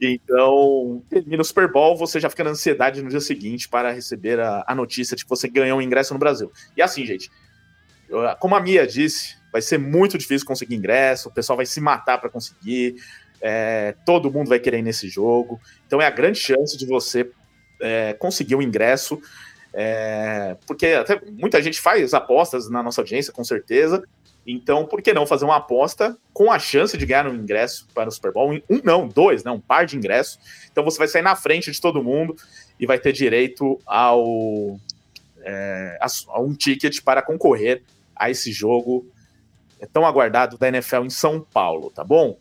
[0.00, 4.40] Então, termina o Super Bowl, você já fica na ansiedade no dia seguinte para receber
[4.40, 6.50] a, a notícia de que você ganhou um ingresso no Brasil.
[6.76, 7.30] E assim, gente,
[8.40, 12.18] como a Mia disse, vai ser muito difícil conseguir ingresso, o pessoal vai se matar
[12.18, 12.96] para conseguir.
[13.40, 15.60] É, todo mundo vai querer ir nesse jogo.
[15.86, 17.30] Então é a grande chance de você
[17.80, 19.20] é, conseguir o um ingresso.
[19.78, 24.02] É, porque até muita gente faz apostas na nossa audiência, com certeza.
[24.46, 28.08] Então, por que não fazer uma aposta com a chance de ganhar um ingresso para
[28.08, 28.54] o Super Bowl?
[28.70, 29.50] Um não, dois, né?
[29.50, 30.38] Um par de ingressos.
[30.72, 32.34] Então você vai sair na frente de todo mundo
[32.80, 34.80] e vai ter direito ao
[35.42, 37.82] é, a, um ticket para concorrer
[38.14, 39.06] a esse jogo
[39.92, 42.38] tão aguardado da NFL em São Paulo, tá bom?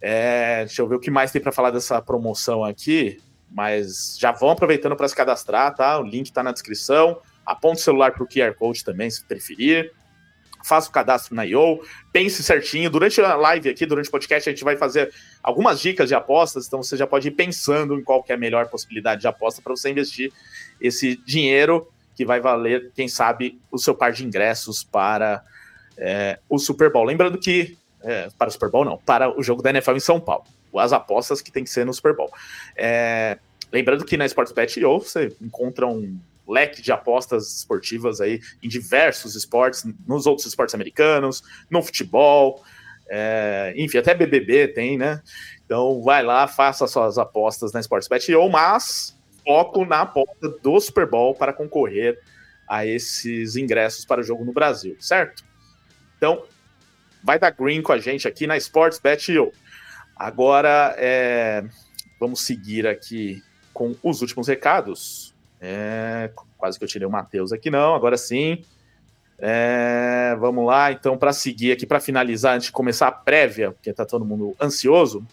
[0.00, 3.20] É, deixa eu ver o que mais tem para falar dessa promoção aqui.
[3.50, 5.98] Mas já vão aproveitando para se cadastrar, tá?
[5.98, 7.20] O link está na descrição.
[7.44, 9.92] Aponte o celular para o QR Code também, se preferir.
[10.64, 11.80] Faça o cadastro na IO.
[12.12, 12.90] Pense certinho.
[12.90, 16.66] Durante a live aqui, durante o podcast, a gente vai fazer algumas dicas de apostas.
[16.66, 19.74] Então você já pode ir pensando em qual é a melhor possibilidade de aposta para
[19.74, 20.32] você investir
[20.80, 25.42] esse dinheiro que vai valer, quem sabe, o seu par de ingressos para
[25.96, 27.04] é, o Super Bowl.
[27.04, 30.20] Lembrando que é, para o Super Bowl, não, para o jogo da NFL em São
[30.20, 30.44] Paulo.
[30.78, 32.30] As apostas que tem que ser no Super Bowl.
[32.76, 33.38] É,
[33.72, 39.84] lembrando que na Sportsbet.io você encontra um leque de apostas esportivas aí em diversos esportes,
[40.06, 42.64] nos outros esportes americanos, no futebol,
[43.08, 45.22] é, enfim, até BBB tem, né?
[45.64, 51.34] Então vai lá, faça suas apostas na Sportsbet.io, mas foco na aposta do Super Bowl
[51.34, 52.18] para concorrer
[52.66, 55.42] a esses ingressos para o jogo no Brasil, certo?
[56.16, 56.44] Então,
[57.22, 59.52] vai dar green com a gente aqui na Sportsbet.io.
[60.18, 61.64] Agora, é,
[62.18, 65.32] vamos seguir aqui com os últimos recados.
[65.60, 68.64] É, quase que eu tirei o Matheus aqui, não, agora sim.
[69.38, 73.90] É, vamos lá, então, para seguir aqui, para finalizar, antes de começar a prévia, porque
[73.90, 75.24] está todo mundo ansioso,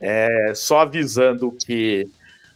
[0.00, 2.08] é, só avisando que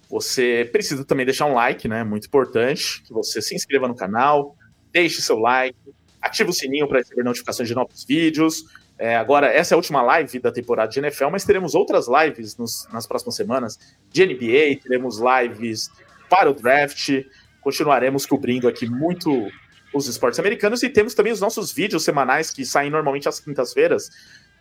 [0.08, 2.02] você precisa também deixar um like, né?
[2.02, 4.56] Muito importante, que você se inscreva no canal,
[4.90, 5.76] deixe seu like,
[6.22, 8.64] ative o sininho para receber notificações de novos vídeos.
[8.98, 12.56] É, agora, essa é a última live da temporada de NFL, mas teremos outras lives
[12.56, 13.78] nos, nas próximas semanas
[14.11, 15.88] de NBA, teremos lives
[16.28, 17.24] para o draft,
[17.61, 19.50] continuaremos cobrindo aqui muito
[19.94, 24.11] os esportes americanos e temos também os nossos vídeos semanais que saem normalmente às quintas-feiras,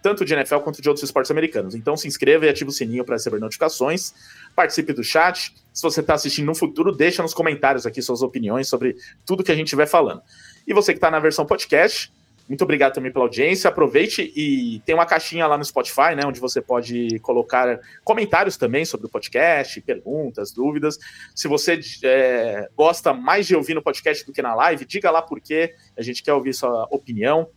[0.02, 1.74] tanto de NFL quanto de outros esportes americanos.
[1.74, 4.14] Então se inscreva e ative o sininho para receber notificações,
[4.56, 5.54] participe do chat.
[5.74, 8.96] Se você está assistindo no futuro, deixa nos comentários aqui suas opiniões sobre
[9.26, 10.22] tudo que a gente estiver falando.
[10.66, 12.12] E você que está na versão podcast,
[12.48, 13.68] muito obrigado também pela audiência.
[13.68, 18.86] Aproveite e tem uma caixinha lá no Spotify, né, onde você pode colocar comentários também
[18.86, 20.98] sobre o podcast, perguntas, dúvidas.
[21.36, 25.22] Se você é, gosta mais de ouvir no podcast do que na live, diga lá
[25.22, 25.76] por quê.
[25.98, 27.50] A gente quer ouvir sua opinião.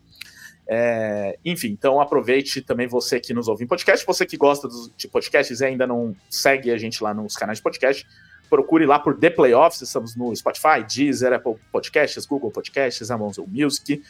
[0.66, 4.04] É, enfim, então aproveite também você que nos ouve em podcast.
[4.04, 7.62] Você que gosta de podcasts e ainda não segue a gente lá nos canais de
[7.62, 8.04] podcast,
[8.48, 14.02] procure lá por The Playoffs, estamos no Spotify, Deezer, Apple Podcasts, Google Podcasts, Amazon Music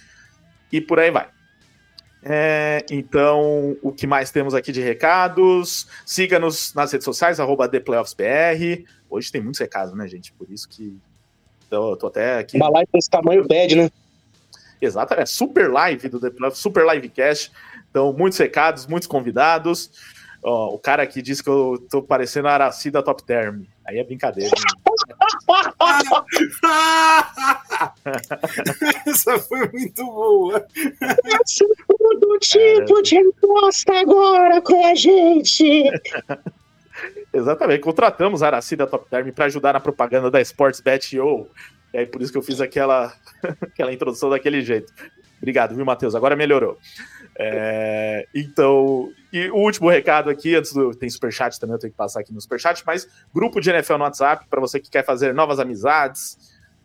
[0.73, 1.29] e por aí vai.
[2.23, 5.87] É, então, o que mais temos aqui de recados?
[6.05, 8.85] Siga-nos nas redes sociais, arroba ThePlayoffsBR.
[9.09, 10.33] Hoje tem muitos recados, né, gente?
[10.33, 10.97] Por isso que
[11.71, 12.57] eu tô até aqui.
[12.57, 13.91] Uma live desse tamanho pede, né?
[14.81, 17.53] Exato, é super live do The Playoffs, super livecast.
[17.91, 19.91] Então, muitos recados, muitos convidados.
[20.43, 23.65] Ó, o cara aqui disse que eu tô parecendo a Araci da Top Term.
[23.85, 24.51] Aí é brincadeira.
[29.07, 30.67] Essa foi muito boa.
[31.99, 35.91] Todo tipo de aposta agora com a gente.
[37.33, 37.81] Exatamente.
[37.81, 41.49] Contratamos a Aracida Top Term para ajudar na propaganda da Sportsbet.io.
[41.93, 43.13] E aí, por isso que eu fiz aquela,
[43.63, 44.93] aquela introdução daquele jeito.
[45.39, 46.15] Obrigado, viu, Matheus?
[46.15, 46.79] Agora melhorou.
[47.39, 50.95] É, então, e o último recado aqui, antes do.
[50.95, 54.05] Tem superchat também, eu tenho que passar aqui no superchat, mas grupo de NFL no
[54.05, 56.37] WhatsApp, para você que quer fazer novas amizades,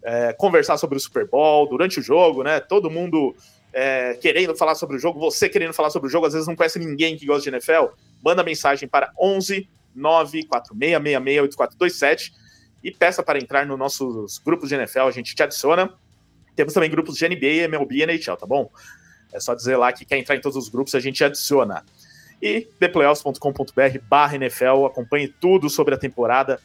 [0.03, 2.59] é, conversar sobre o Super Bowl durante o jogo, né?
[2.59, 3.35] Todo mundo
[3.73, 6.55] é, querendo falar sobre o jogo, você querendo falar sobre o jogo, às vezes não
[6.55, 7.87] conhece ninguém que gosta de NFL,
[8.23, 12.33] manda mensagem para 11 946668427
[12.83, 15.91] e peça para entrar nos nossos grupos de NFL, a gente te adiciona.
[16.55, 18.69] Temos também grupos de NBA, MLB e NHL, tá bom?
[19.35, 21.83] É só dizer lá que quer entrar em todos os grupos, a gente adiciona.
[22.41, 26.59] E theplayoffs.com.br barra NFL, acompanhe tudo sobre a temporada,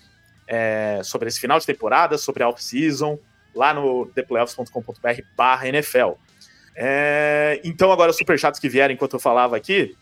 [0.47, 3.19] é, sobre esse final de temporada, sobre a off-season,
[3.55, 6.13] lá no theplayoffs.com.br barra NFL.
[6.77, 9.97] É, então agora os superchats que vieram enquanto eu falava aqui,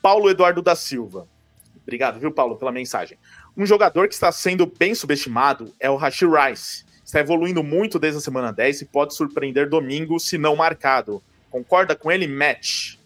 [0.00, 1.28] Paulo Eduardo da Silva.
[1.82, 3.18] Obrigado, viu, Paulo, pela mensagem.
[3.56, 6.84] Um jogador que está sendo bem subestimado é o Rashi Rice.
[7.04, 11.22] Está evoluindo muito desde a semana 10 e pode surpreender domingo se não marcado.
[11.50, 12.96] Concorda com ele, Match?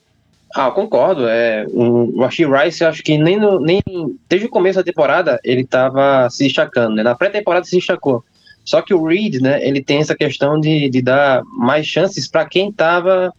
[0.54, 1.26] Ah, concordo.
[1.28, 3.80] É, o Rashi Rice, eu acho que nem, no, nem
[4.28, 6.96] desde o começo da temporada ele estava se destacando.
[6.96, 7.02] Né?
[7.02, 8.24] Na pré-temporada se destacou.
[8.64, 12.46] Só que o Reed, né, ele tem essa questão de, de dar mais chances para
[12.46, 13.32] quem estava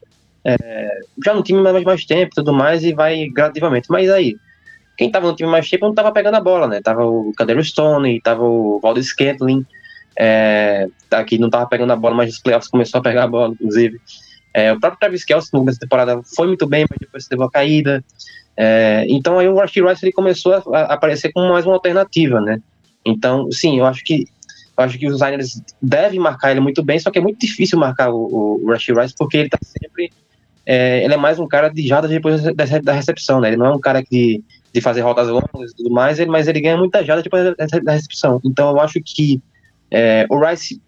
[0.43, 3.87] é, já no time mais, mais tempo tudo mais, e vai gradativamente.
[3.89, 4.35] Mas aí,
[4.97, 6.81] quem estava no time mais tempo não estava pegando a bola, né?
[6.81, 9.65] Tava o Cadero Stone, tava o Valdez Scantling,
[10.17, 10.87] é,
[11.25, 13.99] que não estava pegando a bola, mas nos playoffs começou a pegar a bola, inclusive.
[14.53, 17.41] É, o próprio Travis Kelce no começo da temporada foi muito bem, mas depois teve
[17.41, 18.03] uma caída.
[18.55, 22.39] É, então aí o Rashi Rice ele começou a, a, aparecer como mais uma alternativa,
[22.39, 22.61] né?
[23.05, 24.25] Então, sim, eu acho que
[24.75, 27.77] eu acho que os Niners devem marcar ele muito bem, só que é muito difícil
[27.77, 30.11] marcar o, o Rashi Rice porque ele tá sempre
[30.65, 33.49] é, ele é mais um cara de jardas depois da, recepção, né?
[33.49, 36.47] Ele não é um cara de, de fazer rotas longas e tudo mais, ele, mas
[36.47, 38.39] ele ganha muita jardas depois da, recepção.
[38.45, 39.41] Então eu acho que
[39.91, 40.81] é, o Rice,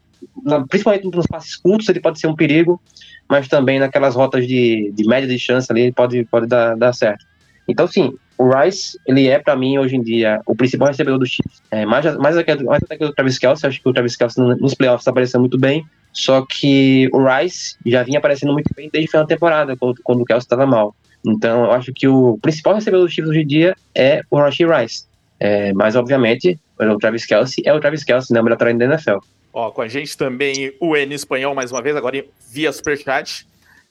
[0.69, 2.81] principalmente nos passes curtos, ele pode ser um perigo,
[3.29, 7.25] mas também naquelas rotas de, de média distância ali, ele pode, pode dar, dar certo.
[7.67, 11.25] Então, sim, o Rice, ele é, para mim, hoje em dia, o principal recebedor do
[11.25, 11.61] Chiefs.
[11.71, 14.39] É, mais, mais, até, mais até que o Travis Kelce, acho que o Travis Kelce
[14.39, 18.89] nos playoffs está aparecendo muito bem, só que o Rice já vinha aparecendo muito bem
[18.91, 20.95] desde o final da temporada, quando, quando o Kelce estava mal.
[21.25, 24.65] Então, eu acho que o principal recebedor do Chiefs hoje em dia é o Rashi
[24.65, 25.05] Rice.
[25.39, 29.17] É, mas, obviamente, o Travis Kelce é o Travis Kelce, né, o melhor da NFL.
[29.57, 33.47] Ó, com a gente também o N Espanhol, mais uma vez, agora via Superchat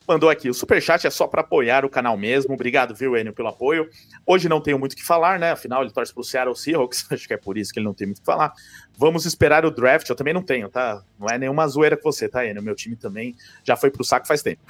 [0.07, 0.49] mandou aqui.
[0.49, 2.55] O superchat é só para apoiar o canal mesmo.
[2.55, 3.89] Obrigado, viu, Enio, pelo apoio.
[4.27, 5.53] Hoje não tenho muito o que falar, né?
[5.53, 7.07] Afinal, ele torce pro Seattle Seahawks.
[7.11, 8.53] Acho que é por isso que ele não tem muito o que falar.
[8.97, 10.09] Vamos esperar o draft.
[10.09, 11.03] Eu também não tenho, tá?
[11.19, 12.63] Não é nenhuma zoeira com você, tá, Enio?
[12.63, 14.61] Meu time também já foi pro saco faz tempo.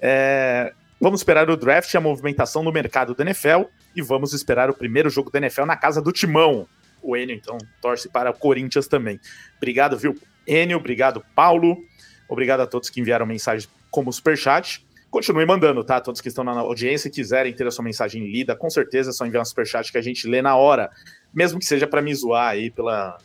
[0.00, 0.72] É...
[1.00, 3.62] Vamos esperar o draft e a movimentação no mercado do NFL.
[3.94, 6.66] E vamos esperar o primeiro jogo do NFL na casa do Timão.
[7.02, 9.18] O Enio, então, torce para o Corinthians também.
[9.56, 10.14] Obrigado, viu,
[10.46, 10.78] Enio?
[10.78, 11.84] Obrigado, Paulo.
[12.28, 14.86] Obrigado a todos que enviaram mensagem como superchat.
[15.10, 16.00] Continue mandando, tá?
[16.00, 19.12] Todos que estão na audiência e quiserem ter a sua mensagem lida, com certeza é
[19.12, 20.88] só enviar um superchat que a gente lê na hora,
[21.34, 23.18] mesmo que seja para me zoar aí pela,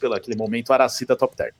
[0.00, 1.52] pela aquele momento Aracida Top Term.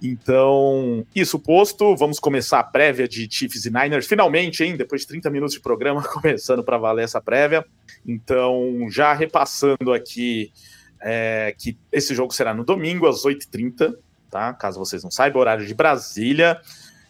[0.00, 4.06] Então, isso posto, vamos começar a prévia de Chiefs e Niners.
[4.06, 4.76] Finalmente, hein?
[4.76, 7.66] Depois de 30 minutos de programa, começando para valer essa prévia.
[8.06, 10.52] Então, já repassando aqui
[11.00, 13.96] é, que esse jogo será no domingo, às 8h30,
[14.30, 14.52] tá?
[14.54, 16.60] Caso vocês não saibam, horário de Brasília.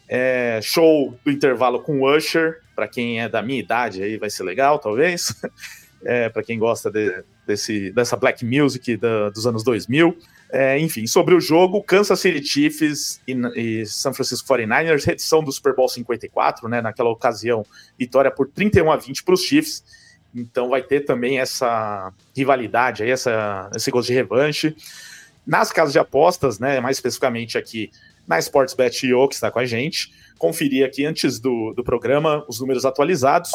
[0.08, 4.42] É, show do intervalo com Usher, para quem é da minha idade aí vai ser
[4.44, 5.34] legal, talvez.
[6.04, 10.16] É, para quem gosta de, desse, dessa black music da, dos anos 2000.
[10.50, 15.50] É, enfim, sobre o jogo, Kansas City Chiefs e, e San Francisco 49ers, redição do
[15.50, 16.80] Super Bowl 54, né?
[16.80, 17.66] Naquela ocasião,
[17.98, 19.82] vitória por 31 a 20 para os Chiefs.
[20.34, 24.76] Então vai ter também essa rivalidade aí, essa, esse gosto de revanche.
[25.46, 26.80] Nas casas de apostas, né?
[26.80, 27.90] Mais especificamente aqui
[28.26, 30.12] na Sportsbet.io, que está com a gente.
[30.38, 33.50] Conferir aqui antes do, do programa os números atualizados.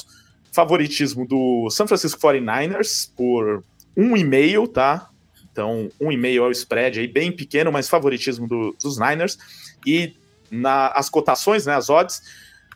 [0.51, 3.63] Favoritismo do San Francisco 49ers por
[3.95, 5.09] 1,5, tá?
[5.51, 9.37] Então, 1,5 é o spread aí, bem pequeno, mas favoritismo do, dos Niners.
[9.85, 10.15] E
[10.49, 12.21] na, as cotações, né, as odds,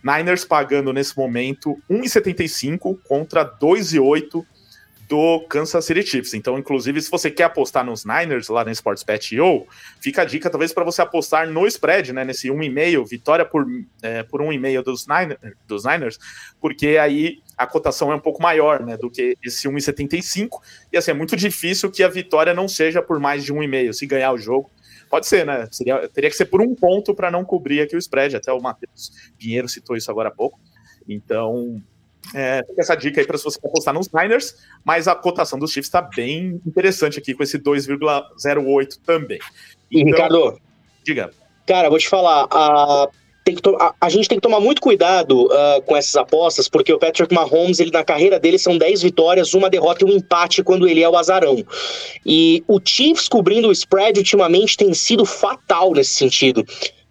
[0.03, 4.45] Niners pagando nesse momento 1,75 contra 2,8
[5.07, 6.33] do Kansas City Chiefs.
[6.33, 9.65] Então, inclusive, se você quer apostar nos Niners lá na Sportsbet.io,
[10.01, 13.65] fica a dica talvez para você apostar no spread, né, nesse 1,5, vitória por,
[14.01, 16.19] é, por 1,5 dos, Niners, dos Niners,
[16.59, 20.61] porque aí a cotação é um pouco maior, né, do que esse 1,75,
[20.91, 24.05] e assim, é muito difícil que a vitória não seja por mais de 1,5, se
[24.05, 24.69] ganhar o jogo,
[25.09, 25.67] Pode ser, né?
[25.71, 28.35] Seria, teria que ser por um ponto para não cobrir aqui o spread.
[28.35, 30.59] Até o Matheus Pinheiro citou isso agora há pouco.
[31.07, 31.81] Então,
[32.35, 35.87] é, essa dica aí para se você apostar nos Niners, mas a cotação dos Chiefs
[35.87, 39.39] está bem interessante aqui com esse 2,08 também.
[39.89, 40.59] Então, e Ricardo,
[41.03, 41.31] diga.
[41.65, 43.07] Cara, vou te falar, a
[43.79, 47.33] a, a, gente tem que tomar muito cuidado uh, com essas apostas, porque o Patrick
[47.33, 51.01] Mahomes, ele, na carreira dele, são 10 vitórias, uma derrota e um empate quando ele
[51.01, 51.63] é o azarão.
[52.25, 56.65] E o Chiefs cobrindo o spread ultimamente tem sido fatal nesse sentido.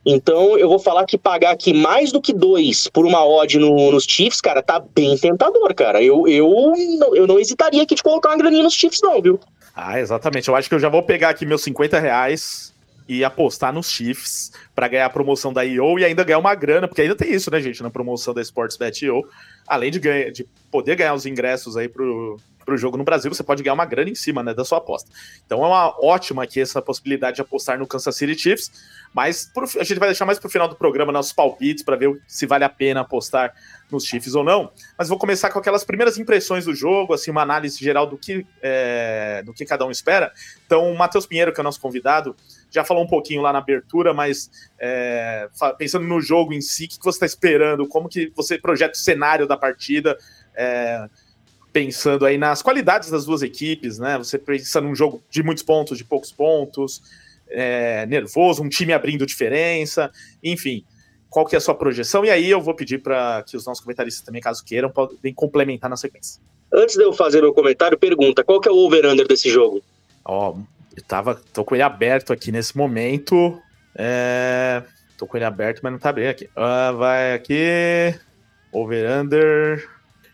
[0.05, 3.91] Então, eu vou falar que pagar aqui mais do que dois por uma odd no,
[3.91, 6.01] nos Chiefs, cara, tá bem tentador, cara.
[6.01, 6.72] Eu, eu,
[7.12, 9.41] eu não hesitaria aqui de colocar uma graninha nos Chiefs, não, viu?
[9.74, 10.49] Ah, exatamente.
[10.49, 12.72] Eu acho que eu já vou pegar aqui meus 50 reais
[13.09, 16.88] e apostar nos Chiefs para ganhar a promoção da IO e ainda ganhar uma grana,
[16.88, 19.22] porque ainda tem isso, né, gente, na promoção da Sportsbet IO.
[19.66, 23.44] Além de, ganhar, de poder ganhar os ingressos aí pro, pro jogo no Brasil, você
[23.44, 25.09] pode ganhar uma grana em cima, né, da sua aposta.
[25.46, 28.70] Então é uma ótima aqui essa possibilidade de apostar no Kansas City Chiefs,
[29.14, 32.20] mas pro, a gente vai deixar mais pro final do programa nossos palpites para ver
[32.26, 33.54] se vale a pena apostar
[33.90, 34.70] nos Chiefs ou não.
[34.98, 38.44] Mas vou começar com aquelas primeiras impressões do jogo, assim, uma análise geral do que,
[38.61, 40.32] é, do que cada um espera.
[40.66, 42.34] Então, o Matheus Pinheiro, que é o nosso convidado,
[42.76, 45.48] já falou um pouquinho lá na abertura, mas é,
[45.78, 47.88] pensando no jogo em si, o que você está esperando?
[47.88, 50.16] Como que você projeta o cenário da partida?
[50.54, 51.08] É,
[51.72, 54.18] pensando aí nas qualidades das duas equipes, né?
[54.18, 57.02] Você pensa num jogo de muitos pontos, de poucos pontos,
[57.48, 60.10] é, nervoso, um time abrindo diferença,
[60.44, 60.84] enfim.
[61.30, 62.24] Qual que é a sua projeção?
[62.26, 65.88] E aí eu vou pedir para que os nossos comentaristas também, caso queiram, podem complementar
[65.88, 66.42] na sequência.
[66.72, 69.82] Antes de eu fazer o comentário, pergunta: qual que é o over-under desse jogo?
[70.24, 70.56] Ó,
[70.97, 73.61] eu tava, tô com ele aberto aqui nesse momento.
[73.94, 74.82] É,
[75.18, 76.47] tô com ele aberto, mas não tá abrindo aqui.
[76.57, 78.14] Uh, vai aqui.
[78.72, 79.86] Over-under.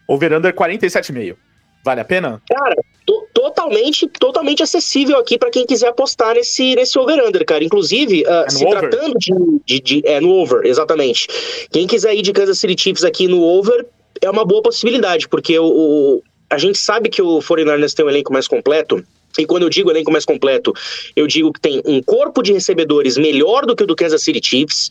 [0.06, 1.36] Over-under 47,5.
[1.84, 2.40] Vale a pena?
[2.48, 7.64] Cara, to totalmente, totalmente acessível aqui para quem quiser apostar nesse, nesse over-under, cara.
[7.64, 8.88] Inclusive, uh, é se over?
[8.88, 9.32] tratando de,
[9.66, 11.26] de, de, É, no over, exatamente.
[11.72, 13.84] Quem quiser ir de Kansas City Chiefs aqui no over,
[14.20, 18.10] é uma boa possibilidade, porque o, o a gente sabe que o 49ers tem um
[18.10, 19.02] elenco mais completo,
[19.38, 20.72] e quando eu digo elenco mais completo,
[21.16, 24.40] eu digo que tem um corpo de recebedores melhor do que o do Kansas City
[24.42, 24.88] Chiefs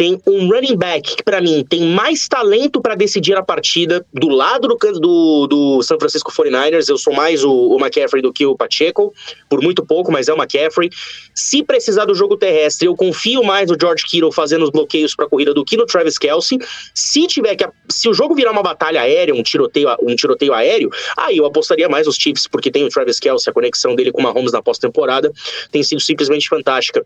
[0.00, 4.30] tem um running back que, para mim, tem mais talento para decidir a partida do
[4.30, 6.88] lado do, do, do San Francisco 49ers.
[6.88, 9.12] Eu sou mais o, o, McCaffrey do que o Pacheco,
[9.46, 10.88] por muito pouco, mas é o McCaffrey.
[11.34, 15.26] Se precisar do jogo terrestre, eu confio mais no George Kittle fazendo os bloqueios para
[15.26, 16.58] a corrida do que no Travis Kelsey.
[16.94, 17.68] Se tiver que.
[17.90, 21.90] Se o jogo virar uma batalha aérea, um tiroteio, um tiroteio aéreo, aí eu apostaria
[21.90, 24.62] mais nos Chiefs, porque tem o Travis Kelsey, a conexão dele com o Mahomes na
[24.62, 25.30] pós-temporada
[25.70, 27.04] tem sido simplesmente fantástica.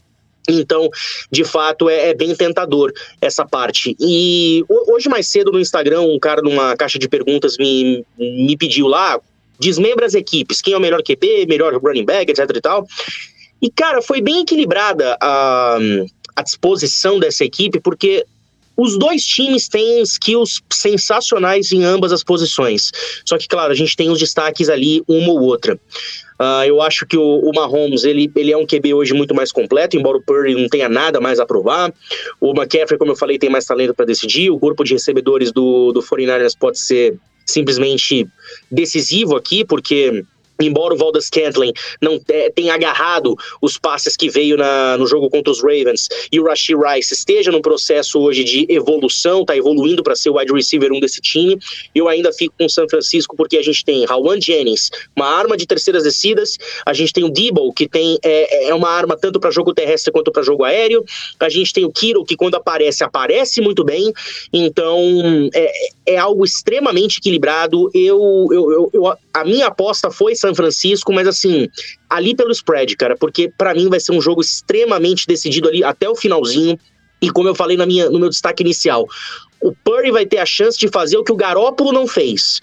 [0.48, 0.88] Então,
[1.30, 3.96] de fato, é, é, bem tentador essa parte.
[3.98, 8.86] E hoje mais cedo no Instagram, um cara numa caixa de perguntas me, me pediu
[8.86, 9.18] lá,
[9.58, 12.86] desmembra as equipes, quem é o melhor QB, melhor running back, etc e tal.
[13.62, 15.78] E, cara, foi bem equilibrada a,
[16.36, 18.26] a disposição dessa equipe, porque
[18.76, 22.90] os dois times têm skills sensacionais em ambas as posições.
[23.24, 25.78] Só que, claro, a gente tem os destaques ali, uma ou outra.
[26.38, 29.52] Uh, eu acho que o, o, Mahomes ele, ele é um QB hoje muito mais
[29.52, 31.92] completo, embora o Purdy não tenha nada mais a provar.
[32.40, 34.50] O McCaffrey, como eu falei, tem mais talento para decidir.
[34.50, 37.16] O corpo de recebedores do, do 49ers pode ser
[37.46, 38.26] simplesmente
[38.70, 40.24] decisivo aqui, porque
[40.60, 42.18] embora o Valdes Scantling não
[42.54, 46.76] tenha agarrado os passes que veio na, no jogo contra os Ravens e o Rashid
[46.78, 51.00] Rice esteja num processo hoje de evolução, tá evoluindo para ser o wide receiver um
[51.00, 51.58] desse time,
[51.94, 55.56] eu ainda fico com o São Francisco porque a gente tem Rawan Jennings, uma arma
[55.56, 59.40] de terceiras descidas, a gente tem o Debo, que tem é, é uma arma tanto
[59.40, 61.04] para jogo terrestre quanto para jogo aéreo,
[61.40, 64.12] a gente tem o Kiro, que quando aparece, aparece muito bem,
[64.52, 65.72] então é,
[66.06, 71.26] é algo extremamente equilibrado, eu, eu, eu, eu a minha aposta foi São Francisco, mas
[71.26, 71.68] assim,
[72.08, 76.06] ali pelo spread, cara, porque para mim vai ser um jogo extremamente decidido ali até
[76.08, 76.78] o finalzinho.
[77.22, 79.08] E como eu falei na minha, no meu destaque inicial,
[79.62, 82.60] o Purdy vai ter a chance de fazer o que o Garópolo não fez.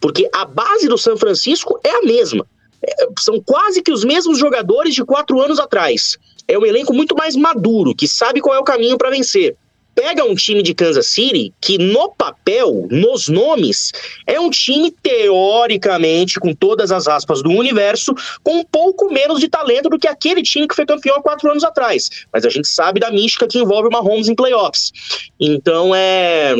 [0.00, 2.46] Porque a base do São Francisco é a mesma.
[2.82, 6.16] É, são quase que os mesmos jogadores de quatro anos atrás.
[6.46, 9.54] É um elenco muito mais maduro, que sabe qual é o caminho para vencer
[9.98, 13.90] pega um time de Kansas City que no papel, nos nomes,
[14.28, 19.48] é um time teoricamente, com todas as aspas do universo, com um pouco menos de
[19.48, 22.08] talento do que aquele time que foi campeão há quatro anos atrás.
[22.32, 24.92] Mas a gente sabe da mística que envolve o Mahomes em playoffs.
[25.40, 26.54] Então é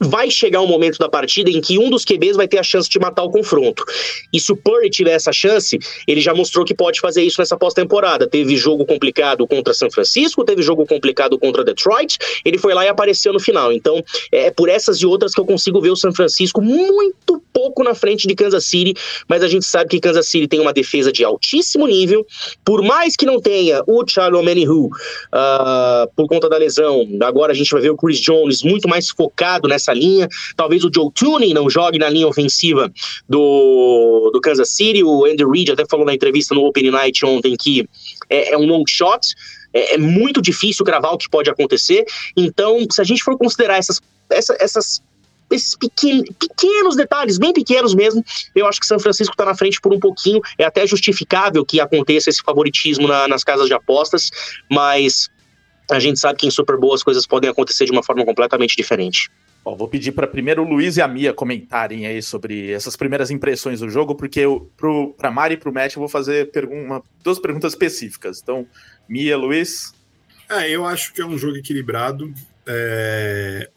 [0.00, 2.88] vai chegar um momento da partida em que um dos QBs vai ter a chance
[2.88, 3.84] de matar o confronto.
[4.32, 7.56] E se o Purdy tiver essa chance, ele já mostrou que pode fazer isso nessa
[7.56, 8.26] pós-temporada.
[8.26, 12.88] Teve jogo complicado contra São Francisco, teve jogo complicado contra Detroit, ele foi lá e
[12.88, 13.72] apareceu no final.
[13.72, 17.82] Então, é por essas e outras que eu consigo ver o São Francisco muito pouco
[17.82, 18.94] na frente de Kansas City,
[19.28, 22.26] mas a gente sabe que Kansas City tem uma defesa de altíssimo nível,
[22.64, 27.54] por mais que não tenha o Charlie Omenihu uh, por conta da lesão, agora a
[27.54, 31.54] gente vai ver o Chris Jones muito mais focado nessa linha, talvez o Joe Tooney
[31.54, 32.92] não jogue na linha ofensiva
[33.28, 37.56] do, do Kansas City, o Andy Reid até falou na entrevista no Open Night ontem
[37.56, 37.88] que
[38.28, 39.34] é, é um long shot,
[39.72, 42.04] é, é, muito difícil gravar o que pode acontecer,
[42.36, 45.02] então se a gente for considerar essas, essa, essas
[45.50, 48.24] esses pequenos detalhes, bem pequenos mesmo,
[48.54, 50.40] eu acho que São Francisco está na frente por um pouquinho.
[50.58, 54.30] É até justificável que aconteça esse favoritismo na, nas casas de apostas,
[54.70, 55.28] mas
[55.90, 58.76] a gente sabe que em Super Bowl as coisas podem acontecer de uma forma completamente
[58.76, 59.30] diferente.
[59.66, 63.32] Bom, vou pedir para primeiro o Luiz e a Mia comentarem aí sobre essas primeiras
[63.32, 64.42] impressões do jogo, porque
[65.16, 68.40] para Mari e para o Matt eu vou fazer uma, duas perguntas específicas.
[68.40, 68.64] Então,
[69.08, 69.92] Mia, Luiz.
[70.48, 72.32] É, eu acho que é um jogo equilibrado.
[72.64, 73.68] É,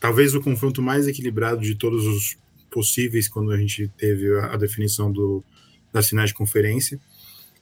[0.00, 2.36] talvez o confronto mais equilibrado de todos os
[2.68, 5.44] possíveis quando a gente teve a, a definição do,
[5.92, 6.98] da sinais de conferência.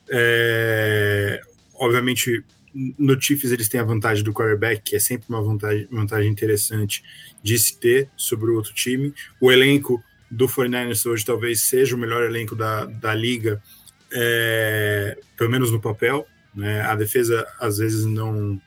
[0.09, 1.39] É,
[1.75, 2.43] obviamente,
[2.99, 7.03] no Chiefs eles têm a vantagem do quarterback, que é sempre uma vantagem, vantagem interessante
[7.43, 9.12] de se ter sobre o outro time.
[9.41, 13.62] O elenco do 49ers hoje talvez seja o melhor elenco da, da liga,
[14.12, 16.26] é, pelo menos no papel.
[16.55, 16.81] Né?
[16.83, 18.61] A defesa, às vezes, não,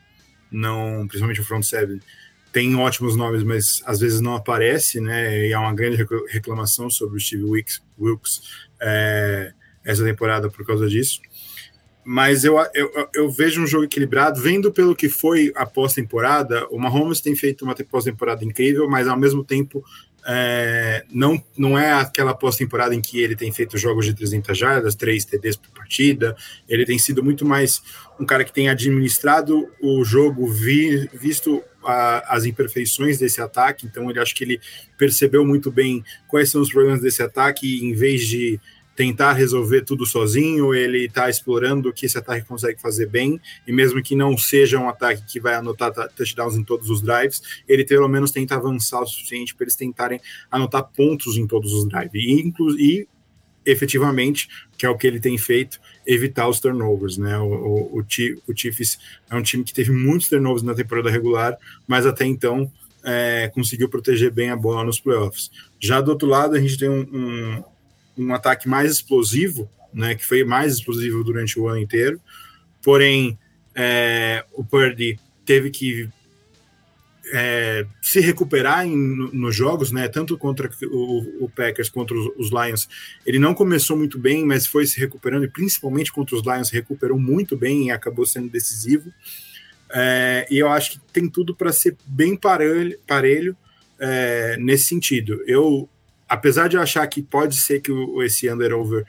[0.50, 2.00] não principalmente o front seven,
[2.52, 5.46] tem ótimos nomes, mas às vezes não aparece, né?
[5.46, 8.42] E há uma grande reclamação sobre o Steve Wilkes, Wilkes
[8.78, 11.22] é, essa temporada por causa disso.
[12.04, 16.78] Mas eu, eu, eu, vejo um jogo equilibrado, vendo pelo que foi a pós-temporada, o
[16.78, 19.84] Mahomes tem feito uma pós-temporada incrível, mas ao mesmo tempo
[20.26, 24.94] é, não, não é aquela pós-temporada em que ele tem feito jogos de 300 jardas,
[24.94, 26.36] 3 TDs por partida,
[26.68, 27.82] ele tem sido muito mais
[28.18, 34.08] um cara que tem administrado o jogo, vi, visto a, as imperfeições desse ataque, então
[34.10, 34.60] ele acho que ele
[34.96, 38.60] percebeu muito bem quais são os problemas desse ataque, em vez de
[38.94, 43.72] tentar resolver tudo sozinho, ele está explorando o que esse ataque consegue fazer bem, e
[43.72, 47.84] mesmo que não seja um ataque que vai anotar touchdowns em todos os drives, ele
[47.84, 50.20] pelo menos tenta avançar o suficiente para eles tentarem
[50.50, 53.08] anotar pontos em todos os drives, e, e
[53.64, 57.38] efetivamente, que é o que ele tem feito, evitar os turnovers, né?
[57.38, 58.04] O, o, o,
[58.48, 58.98] o Chiefs
[59.30, 62.70] é um time que teve muitos turnovers na temporada regular, mas até então
[63.04, 65.50] é, conseguiu proteger bem a bola nos playoffs.
[65.78, 67.64] Já do outro lado, a gente tem um, um,
[68.16, 70.14] um ataque mais explosivo, né?
[70.14, 72.20] Que foi mais explosivo durante o ano inteiro,
[72.82, 73.38] porém
[73.74, 76.08] é, o Purdy teve que
[77.32, 80.08] é, se recuperar em, nos jogos, né?
[80.08, 82.88] Tanto contra o, o Packers contra os, os, Lions,
[83.24, 87.18] ele não começou muito bem, mas foi se recuperando e principalmente contra os Lions recuperou
[87.18, 89.12] muito bem e acabou sendo decisivo.
[89.94, 93.56] É, e eu acho que tem tudo para ser bem parelho, parelho
[93.98, 95.42] é, nesse sentido.
[95.46, 95.88] Eu,
[96.32, 99.04] apesar de achar que pode ser que o, esse under over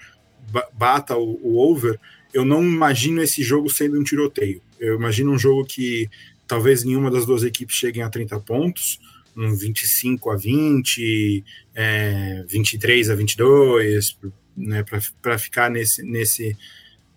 [0.74, 1.97] bata o, o over,
[2.34, 4.61] eu não imagino esse jogo sendo um tiroteio.
[4.78, 6.09] Eu imagino um jogo que
[6.45, 8.99] talvez nenhuma das duas equipes cheguem a 30 pontos,
[9.38, 14.17] um 25 a 20, é, 23 a 22,
[14.57, 14.84] né,
[15.21, 16.57] para ficar nesse, nesse,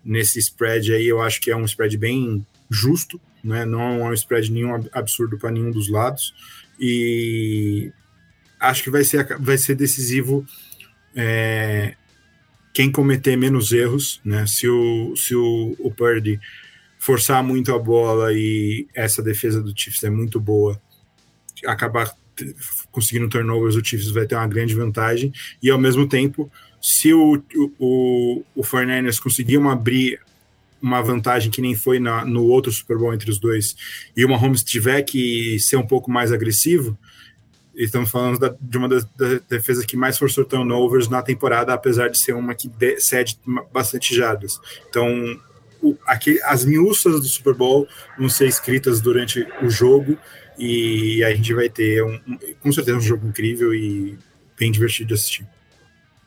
[0.04, 4.14] nesse spread aí, eu acho que é um spread bem justo, né, não é um
[4.14, 6.32] spread nenhum absurdo para nenhum dos lados,
[6.78, 7.90] e
[8.60, 10.44] acho que vai ser, vai ser decisivo
[11.14, 11.94] é,
[12.72, 16.38] quem cometer menos erros, né, se o, se o, o Purdy
[16.98, 20.80] forçar muito a bola e essa defesa do Chiefs é muito boa,
[21.64, 22.12] acabar
[22.90, 25.32] conseguindo turnovers, o Chiefs vai ter uma grande vantagem.
[25.62, 26.50] E ao mesmo tempo,
[26.82, 27.42] se o,
[27.78, 30.20] o, o 49ers conseguir uma abrir
[30.80, 33.74] uma vantagem que nem foi na, no outro Super Bowl entre os dois,
[34.14, 36.96] e o Mahomes tiver que ser um pouco mais agressivo,
[37.76, 42.08] estamos falando da, de uma das, das, defesas que mais forçou turnovers na temporada, apesar
[42.08, 43.38] de ser uma que de, cede
[43.72, 44.58] bastante jardas.
[44.88, 45.38] Então,
[45.82, 45.96] o,
[46.44, 47.86] as miúças do Super Bowl
[48.18, 50.18] vão ser escritas durante o jogo
[50.58, 54.18] e a gente vai ter um, um, com certeza um jogo incrível e
[54.58, 55.46] bem divertido de assistir.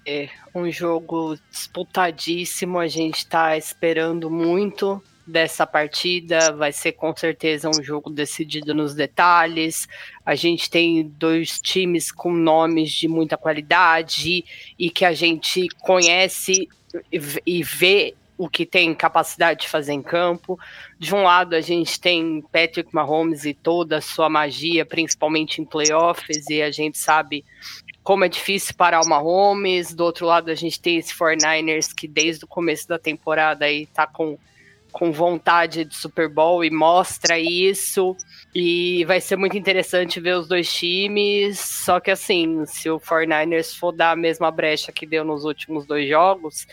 [0.05, 6.51] É um jogo disputadíssimo, a gente está esperando muito dessa partida.
[6.51, 9.87] Vai ser com certeza um jogo decidido nos detalhes.
[10.25, 14.43] A gente tem dois times com nomes de muita qualidade
[14.77, 16.67] e que a gente conhece
[17.45, 20.57] e vê o que tem capacidade de fazer em campo.
[20.97, 25.65] De um lado, a gente tem Patrick Mahomes e toda a sua magia, principalmente em
[25.65, 27.43] playoffs, e a gente sabe
[28.01, 29.93] como é difícil parar o Mahomes.
[29.93, 33.85] Do outro lado, a gente tem esse 49ers que desde o começo da temporada aí
[33.87, 34.37] tá com,
[34.91, 38.15] com vontade de Super Bowl e mostra isso.
[38.53, 41.59] E vai ser muito interessante ver os dois times.
[41.59, 45.85] Só que assim, se o 49ers for dar a mesma brecha que deu nos últimos
[45.85, 46.67] dois jogos,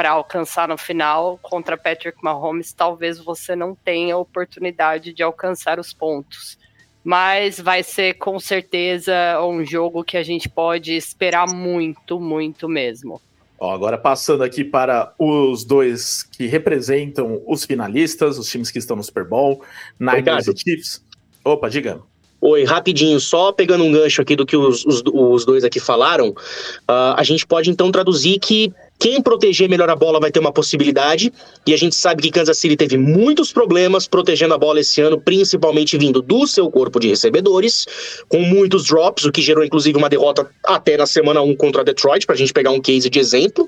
[0.00, 5.92] para alcançar no final contra Patrick Mahomes, talvez você não tenha oportunidade de alcançar os
[5.92, 6.58] pontos.
[7.04, 13.20] Mas vai ser com certeza um jogo que a gente pode esperar muito, muito mesmo.
[13.62, 18.96] Ó, agora passando aqui para os dois que representam os finalistas, os times que estão
[18.96, 19.62] no Super Bowl,
[19.98, 21.04] Niners e Chiefs.
[21.44, 22.00] Opa, diga.
[22.40, 26.30] Oi, rapidinho, só pegando um gancho aqui do que os, os, os dois aqui falaram,
[26.30, 30.52] uh, a gente pode então traduzir que quem proteger melhor a bola vai ter uma
[30.52, 31.32] possibilidade,
[31.66, 35.18] e a gente sabe que Kansas City teve muitos problemas protegendo a bola esse ano,
[35.18, 37.86] principalmente vindo do seu corpo de recebedores,
[38.28, 42.26] com muitos drops, o que gerou inclusive uma derrota até na semana 1 contra Detroit,
[42.26, 43.66] para a gente pegar um case de exemplo.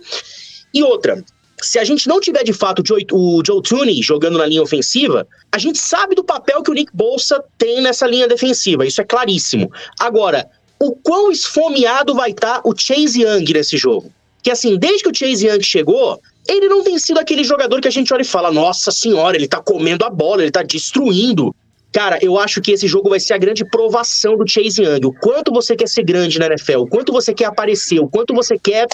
[0.75, 1.25] E outra,
[1.63, 5.57] se a gente não tiver de fato o Joe Tooney jogando na linha ofensiva, a
[5.57, 9.73] gente sabe do papel que o Nick Bolsa tem nessa linha defensiva, isso é claríssimo.
[9.99, 10.47] Agora,
[10.79, 14.13] o quão esfomeado vai estar tá o Chase Young nesse jogo?
[14.43, 17.89] Que assim, desde que o Chase Young chegou, ele não tem sido aquele jogador que
[17.89, 21.55] a gente olha e fala: nossa senhora, ele tá comendo a bola, ele tá destruindo.
[21.93, 25.07] Cara, eu acho que esse jogo vai ser a grande provação do Chase Young.
[25.07, 28.35] O quanto você quer ser grande na NFL, o quanto você quer aparecer, o quanto
[28.35, 28.89] você quer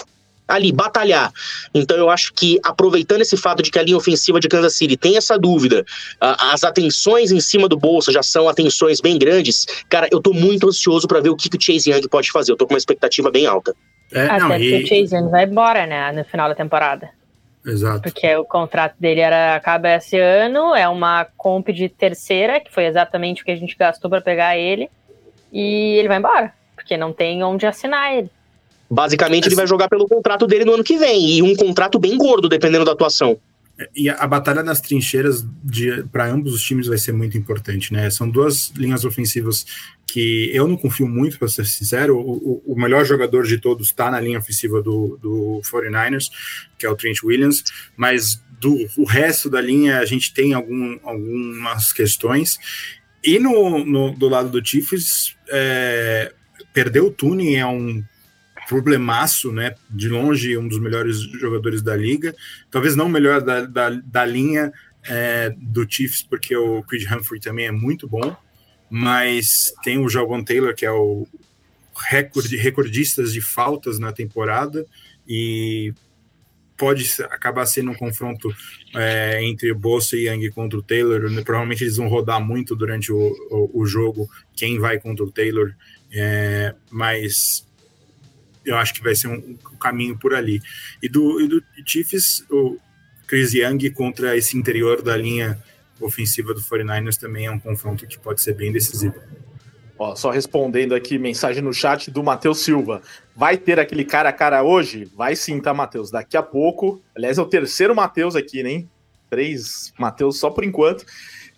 [0.49, 1.31] ali batalhar.
[1.73, 4.97] Então eu acho que aproveitando esse fato de que a linha ofensiva de Kansas City
[4.97, 5.85] tem essa dúvida,
[6.19, 9.65] as atenções em cima do bolso já são atenções bem grandes.
[9.87, 12.51] Cara, eu tô muito ansioso para ver o que, que o Chase Young pode fazer.
[12.51, 13.75] Eu tô com uma expectativa bem alta.
[14.11, 14.83] É, Até não, porque e...
[14.83, 17.09] o Chase Young vai embora, né, no final da temporada.
[17.65, 18.01] Exato.
[18.01, 22.85] Porque o contrato dele era acaba esse ano, é uma comp de terceira, que foi
[22.85, 24.89] exatamente o que a gente gastou para pegar ele,
[25.51, 28.29] e ele vai embora, porque não tem onde assinar ele.
[28.89, 32.17] Basicamente, ele vai jogar pelo contrato dele no ano que vem, e um contrato bem
[32.17, 33.37] gordo, dependendo da atuação.
[33.95, 35.45] E a, batalha nas trincheiras
[36.11, 38.09] para ambos os times vai ser muito importante, né?
[38.09, 39.65] São duas linhas ofensivas
[40.05, 42.17] que eu não confio muito, para ser sincero.
[42.17, 46.29] O, o, o, melhor jogador de todos está na linha ofensiva do, do 49ers,
[46.77, 47.63] que é o Trent Williams,
[47.95, 52.57] mas do o resto da linha a gente tem algum, algumas questões.
[53.23, 56.33] E no, no do lado do Chiefs, é,
[56.73, 58.03] perder o Tuning é um
[58.69, 59.73] problemaço, né?
[59.89, 62.35] De longe, um dos melhores jogadores da liga.
[62.69, 64.71] Talvez não o melhor da, da, da linha
[65.03, 68.37] é, do Chiefs, porque o Creed Humphrey também é muito bom,
[68.87, 71.27] mas tem o Jalgon Taylor, que é o
[71.95, 74.85] recorde, recordistas de faltas na temporada,
[75.27, 75.91] e
[76.77, 78.53] pode acabar sendo um confronto
[78.95, 81.21] é, entre Bossa e Young contra o Taylor.
[81.43, 83.17] Provavelmente eles vão rodar muito durante o,
[83.49, 85.73] o, o jogo quem vai contra o Taylor,
[86.11, 87.67] é, mas
[88.69, 90.61] eu acho que vai ser um, um caminho por ali.
[91.01, 92.77] E do, e do Chiefs, o
[93.27, 95.61] Chris Young contra esse interior da linha
[95.99, 99.15] ofensiva do 49ers também é um confronto que pode ser bem decisivo.
[99.97, 103.01] Ó, só respondendo aqui, mensagem no chat do Matheus Silva.
[103.35, 105.11] Vai ter aquele cara a cara hoje?
[105.13, 106.09] Vai sim, tá, Matheus?
[106.09, 107.01] Daqui a pouco.
[107.13, 108.85] Aliás, é o terceiro Matheus aqui, né?
[109.29, 111.05] Três Matheus só por enquanto.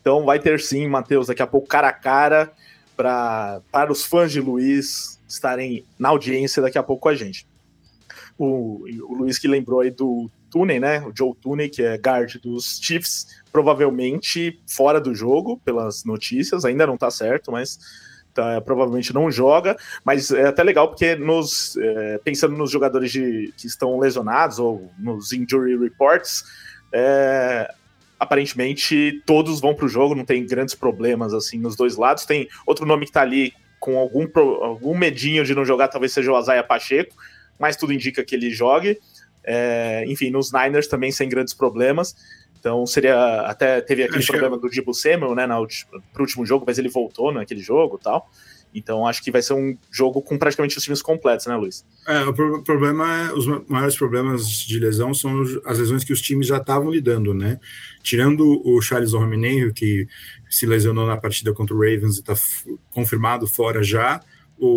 [0.01, 2.51] Então vai ter sim, Matheus, daqui a pouco cara a cara
[2.97, 7.47] pra, para os fãs de Luiz estarem na audiência daqui a pouco com a gente.
[8.38, 11.01] O, o Luiz que lembrou aí do Tooney, né?
[11.01, 16.86] O Joe Tooney, que é guard dos Chiefs, provavelmente fora do jogo, pelas notícias, ainda
[16.86, 17.79] não tá certo, mas
[18.34, 19.77] tá, provavelmente não joga.
[20.03, 24.91] Mas é até legal porque nos é, pensando nos jogadores de, que estão lesionados ou
[24.99, 26.43] nos injury reports,
[26.91, 27.73] é,
[28.19, 32.25] aparentemente todos vão para o jogo, não tem grandes problemas assim nos dois lados.
[32.25, 34.27] Tem outro nome que está ali com algum,
[34.63, 37.15] algum medinho de não jogar, talvez seja o Azaia Pacheco,
[37.59, 38.99] mas tudo indica que ele jogue.
[39.43, 42.15] É, enfim, nos Niners também sem grandes problemas.
[42.59, 43.41] Então seria.
[43.41, 44.61] Até teve aquele acho problema que...
[44.61, 45.47] do Dibu Samuel, né?
[45.47, 45.67] No
[46.19, 48.29] último jogo, mas ele voltou naquele jogo tal.
[48.74, 51.86] Então acho que vai ser um jogo com praticamente os times completos, né, Luiz?
[52.07, 56.22] É, o pro problema é, os maiores problemas de lesão são as lesões que os
[56.22, 57.59] times já estavam lidando, né?
[58.01, 60.07] Tirando o Charles Romineiro, que
[60.49, 62.36] se lesionou na partida contra o Ravens e está
[62.91, 64.22] confirmado fora já.
[64.57, 64.67] O,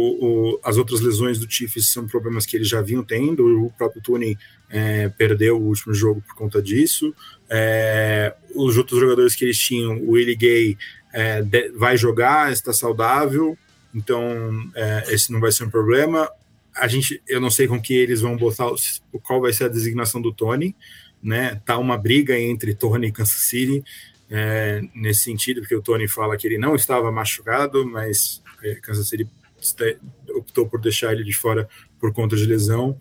[0.55, 3.66] o, as outras lesões do Chiefs são problemas que eles já vinham tendo.
[3.66, 4.36] O próprio Tony
[4.70, 7.14] é, perdeu o último jogo por conta disso.
[7.51, 10.78] É, os outros jogadores que eles tinham, o Willie Gay
[11.12, 13.59] é, de, vai jogar, está saudável
[13.95, 16.30] então é, esse não vai ser um problema.
[16.74, 18.66] A gente, eu não sei com que eles vão botar
[19.22, 20.74] qual vai ser a designação do Tony,
[21.22, 21.61] né?
[21.64, 23.84] Tá uma briga entre Tony e Kansas City
[24.28, 29.09] é, nesse sentido, porque o Tony fala que ele não estava machucado, mas é, Kansas
[29.09, 29.28] City
[30.36, 31.68] optou por deixar ele de fora
[32.01, 32.99] por conta de lesão.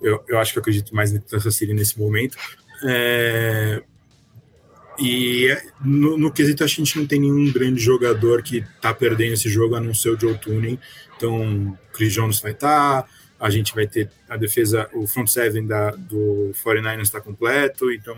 [0.00, 2.36] Eu, eu acho que eu acredito mais em Kansas City nesse momento.
[2.84, 3.82] É,
[4.98, 9.48] e no, no quesito, a gente não tem nenhum grande jogador que está perdendo esse
[9.48, 10.78] jogo, a não ser o Joe Tuning.
[11.16, 13.08] Então, Chris Jones vai estar, tá,
[13.40, 18.16] a gente vai ter a defesa, o front seven da, do 49ers está completo, então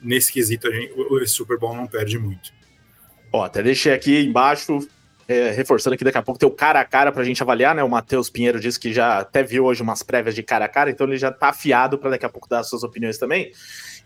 [0.00, 2.52] nesse quesito a gente, o, Super Bowl não perde muito.
[3.32, 4.78] Ó, até deixei aqui embaixo,
[5.26, 7.74] é, reforçando que daqui a pouco tem o cara a cara para a gente avaliar,
[7.74, 7.82] né?
[7.82, 10.90] O Matheus Pinheiro disse que já até viu hoje umas prévias de cara a cara,
[10.90, 13.50] então ele já está afiado para daqui a pouco dar as suas opiniões também.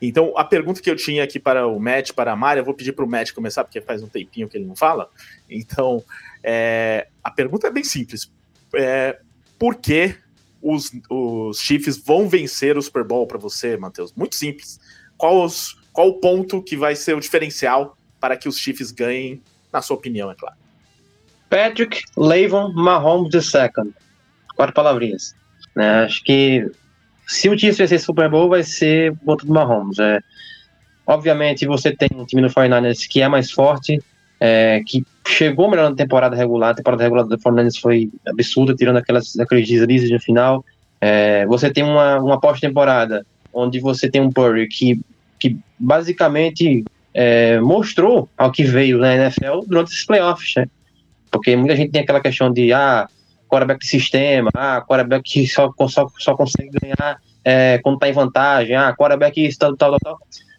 [0.01, 2.74] Então, a pergunta que eu tinha aqui para o Matt, para a Mari, eu vou
[2.74, 5.09] pedir para o Matt começar, porque faz um tempinho que ele não fala.
[5.49, 6.03] Então,
[6.42, 8.30] é, a pergunta é bem simples.
[8.74, 9.18] É,
[9.59, 10.14] por que
[10.61, 14.12] os, os Chiefs vão vencer o Super Bowl para você, Matheus?
[14.14, 14.78] Muito simples.
[15.16, 19.42] Qual, os, qual o ponto que vai ser o diferencial para que os Chiefs ganhem,
[19.72, 20.57] na sua opinião, é claro?
[21.49, 23.94] Patrick Levon Mahomes II.
[24.55, 25.34] Quatro palavrinhas.
[25.74, 26.05] Né?
[26.05, 26.70] Acho que
[27.27, 29.99] se o Chiefs vencer Super Bowl, vai ser o ponto do Mahomes.
[29.99, 30.20] É,
[31.07, 34.01] obviamente, você tem um time do 49ers que é mais forte,
[34.39, 36.70] é, que chegou melhor na temporada regular.
[36.70, 40.64] A temporada regular do Fernandes foi absurda, tirando aquelas, aqueles deslizes no final.
[41.01, 45.01] É, você tem uma, uma pós-temporada onde você tem um Purdy que,
[45.39, 50.66] que basicamente é, mostrou ao que veio na NFL durante esses playoffs, né?
[51.31, 53.09] Porque muita gente tem aquela questão de, ah,
[53.49, 58.12] quarterback de sistema, ah, quarterback que só, só, só consegue ganhar é, quando tá em
[58.12, 60.18] vantagem, ah, quarterback tal, tal, tal, tal.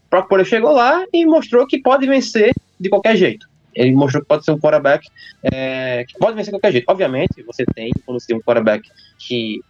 [0.09, 4.27] Próprio Purdy chegou lá e mostrou que pode vencer de qualquer jeito ele mostrou que
[4.27, 5.07] pode ser um quarterback
[5.43, 6.85] é, que pode vencer de qualquer jeito.
[6.87, 9.61] Obviamente, você tem, quando você tem um quarterback que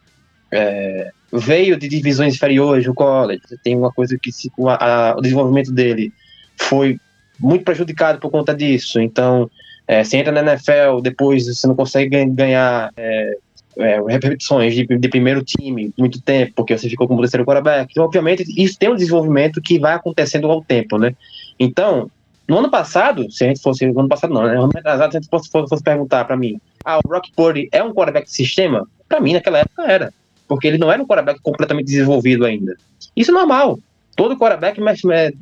[0.50, 4.50] é, veio de divisões inferiores do college, tem uma coisa que se,
[4.80, 6.14] a, o desenvolvimento dele
[6.56, 6.98] foi
[7.38, 9.00] muito prejudicado por conta disso.
[9.00, 9.52] Então,
[9.88, 13.38] é, você entra na NFL, depois você não consegue ganhar é,
[13.78, 17.92] é, repetições de, de, primeiro time muito tempo, porque você ficou como terceiro quarterback.
[17.92, 21.16] Então, obviamente, isso tem um desenvolvimento que vai acontecendo ao tempo, né?
[21.60, 22.10] Então,
[22.48, 23.86] no ano passado, se a gente fosse.
[23.86, 24.56] No ano passado não, né?
[24.56, 27.68] No ano atrasado, se a gente fosse, fosse perguntar para mim, ah, o Brock Purdy
[27.72, 28.88] é um quarterback de sistema?
[29.08, 30.14] Para mim, naquela época era.
[30.48, 32.76] Porque ele não era um quarterback completamente desenvolvido ainda.
[33.16, 33.80] Isso é normal.
[34.16, 34.80] Todo quarterback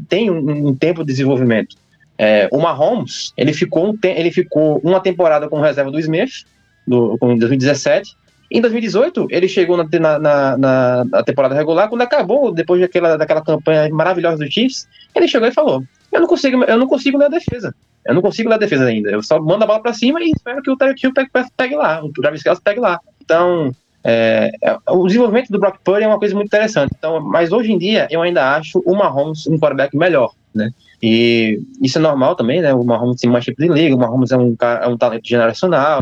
[0.10, 1.78] tem um, um, tempo de desenvolvimento.
[2.18, 6.46] É, o Mahomes, ele ficou, ele ficou uma temporada com reserva do Smith,
[6.88, 8.16] do, em 2017.
[8.52, 13.44] Em 2018, ele chegou na, na, na, na, temporada regular, quando acabou, depois daquela, daquela
[13.44, 15.84] campanha maravilhosa do Chiefs, ele chegou e falou:
[16.16, 17.76] eu não consigo, eu não consigo ler a defesa.
[18.06, 19.10] Eu não consigo ler a defesa ainda.
[19.10, 22.04] Eu só mando a bola para cima e espero que o Hill pegue, pegue, lá,
[22.04, 23.00] o Travis Kelce pegue lá.
[23.22, 23.72] Então,
[24.04, 26.94] é, é, o desenvolvimento do Brock Purdy é uma coisa muito interessante.
[26.98, 30.72] Então, mas hoje em dia eu ainda acho o Mahomes um quarterback melhor, né?
[31.02, 32.74] E isso é normal também, né?
[32.74, 36.02] O Mahomes tem mais tipo de liga, o Mahomes é um, é um talento generacional.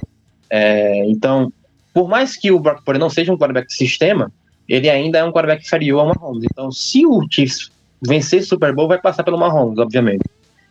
[0.50, 1.52] É, então,
[1.94, 4.32] por mais que o Brock Purdy não seja um quarterback de sistema,
[4.68, 6.46] ele ainda é um quarterback inferior ao Mahomes.
[6.50, 10.24] Então, se o Chiefs vencer Super Bowl vai passar pelo Mahomes, obviamente.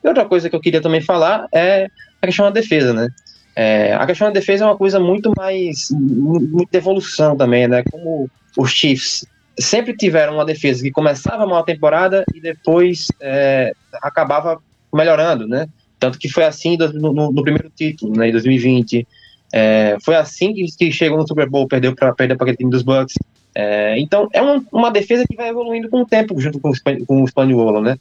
[0.02, 1.88] E outra coisa que eu queria também falar é
[2.20, 3.08] a questão da defesa, né?
[3.54, 5.90] É, a questão da defesa é uma coisa muito mais.
[5.90, 7.82] muita evolução também, né?
[7.90, 9.26] Como os Chiefs
[9.62, 14.60] sempre tiveram uma defesa que começava mal a temporada e depois é, acabava
[14.92, 15.68] melhorando, né?
[15.98, 19.06] Tanto que foi assim no, no, no primeiro título, né, em 2020.
[19.52, 22.82] É, foi assim que, que, chegou no Super Bowl, perdeu para perdeu aquele time dos
[22.82, 23.14] Bucks.
[23.54, 27.06] É, então, é uma, uma, defesa que vai evoluindo com o tempo, junto com o,
[27.06, 27.96] com o Spaniolo, né?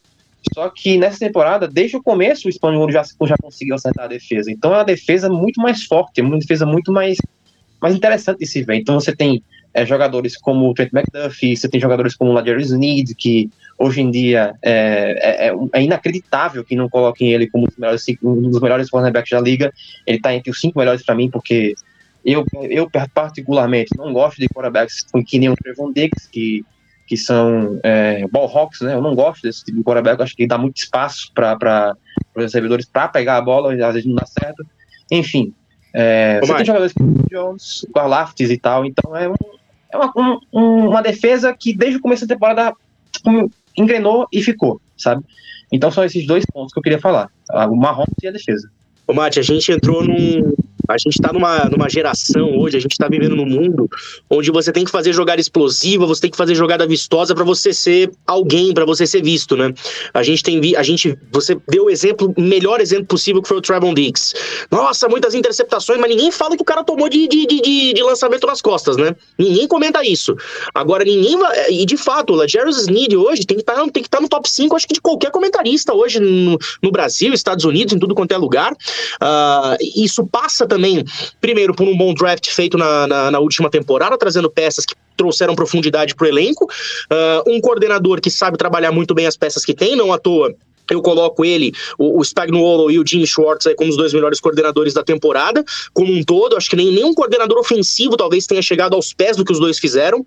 [0.53, 4.49] Só que nessa temporada, desde o começo, o Spaniolo já, já conseguiu acertar a defesa.
[4.49, 7.17] Então, é uma defesa muito mais forte, é uma defesa muito mais,
[7.81, 8.75] mais interessante de se ver.
[8.75, 9.43] Então, você tem
[9.73, 14.01] é, jogadores como o Trent McDuffie, você tem jogadores como o Ladarius Need, que hoje
[14.01, 17.67] em dia é, é, é, é inacreditável que não coloquem ele como
[18.23, 19.73] um dos melhores cornerbacks da liga.
[20.05, 21.73] Ele está entre os cinco melhores para mim, porque
[22.23, 26.63] eu, eu particularmente não gosto de quarterbacks que nem o Trevon Diggs, que,
[27.07, 28.93] que são é, ball hawks, né?
[28.93, 31.95] Eu não gosto desse tipo de quarterback, acho que dá muito espaço para
[32.35, 34.65] os recebedores para pegar a bola, às vezes não dá certo.
[35.09, 35.53] Enfim,
[35.93, 39.35] é, você tem jogadores como Jones, Garlaftis e tal, então é, um,
[39.91, 42.73] é uma, um, uma defesa que desde o começo da temporada
[43.77, 45.23] engrenou e ficou, sabe?
[45.71, 47.29] Então são esses dois pontos que eu queria falar,
[47.69, 48.69] o Mahomes e a defesa.
[49.07, 50.53] Ô, Mate, a gente entrou num,
[50.91, 53.89] A gente tá numa, numa geração hoje, a gente tá vivendo num mundo
[54.29, 57.73] onde você tem que fazer jogada explosiva, você tem que fazer jogada vistosa para você
[57.73, 59.73] ser alguém, para você ser visto, né?
[60.13, 63.61] A gente tem a gente, você deu o exemplo, melhor exemplo possível que foi o
[63.61, 64.33] Trevon Diggs.
[64.69, 68.45] Nossa, muitas interceptações, mas ninguém fala que o cara tomou de, de, de, de lançamento
[68.45, 69.15] nas costas, né?
[69.37, 70.35] Ninguém comenta isso.
[70.73, 74.21] Agora, ninguém vai, e de fato, o Lajarius Sneed hoje tem que tá, estar tá
[74.21, 77.99] no top 5, acho que de qualquer comentarista hoje no, no Brasil, Estados Unidos, em
[77.99, 78.73] tudo quanto é lugar.
[78.73, 80.80] Uh, isso passa também,
[81.39, 85.55] primeiro, por um bom draft feito na, na, na última temporada, trazendo peças que trouxeram
[85.55, 86.65] profundidade para o elenco.
[86.65, 90.55] Uh, um coordenador que sabe trabalhar muito bem as peças que tem, não à toa
[90.91, 94.39] eu coloco ele, o, o Spagnuolo e o Jim Schwartz aí como os dois melhores
[94.39, 95.63] coordenadores da temporada,
[95.93, 96.57] como um todo.
[96.57, 99.79] Acho que nem nenhum coordenador ofensivo talvez tenha chegado aos pés do que os dois
[99.79, 100.25] fizeram.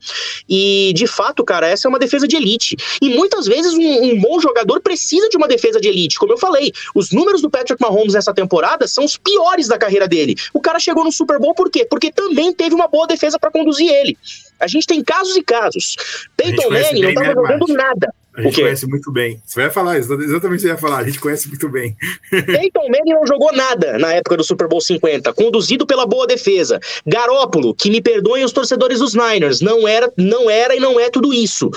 [0.48, 2.76] E, de fato, cara, essa é uma defesa de elite.
[3.00, 6.18] E muitas vezes um, um bom jogador precisa de uma defesa de elite.
[6.18, 10.08] Como eu falei, os números do Patrick Mahomes nessa temporada são os piores da carreira
[10.08, 10.34] dele.
[10.52, 11.86] O cara chegou no Super Bowl por quê?
[11.88, 14.16] Porque também teve uma boa defesa para conduzir ele.
[14.58, 15.96] A gente tem casos e casos.
[16.36, 18.14] Peyton Manning não estava jogando nada.
[18.36, 19.40] A gente conhece muito bem.
[19.46, 21.96] Você vai falar, exatamente você ia falar, a gente conhece muito bem.
[22.30, 26.80] Peyton Manning não jogou nada na época do Super Bowl 50, conduzido pela boa defesa.
[27.06, 31.10] Garópolo, que me perdoem os torcedores dos Niners, não era, não era e não é
[31.10, 31.70] tudo isso.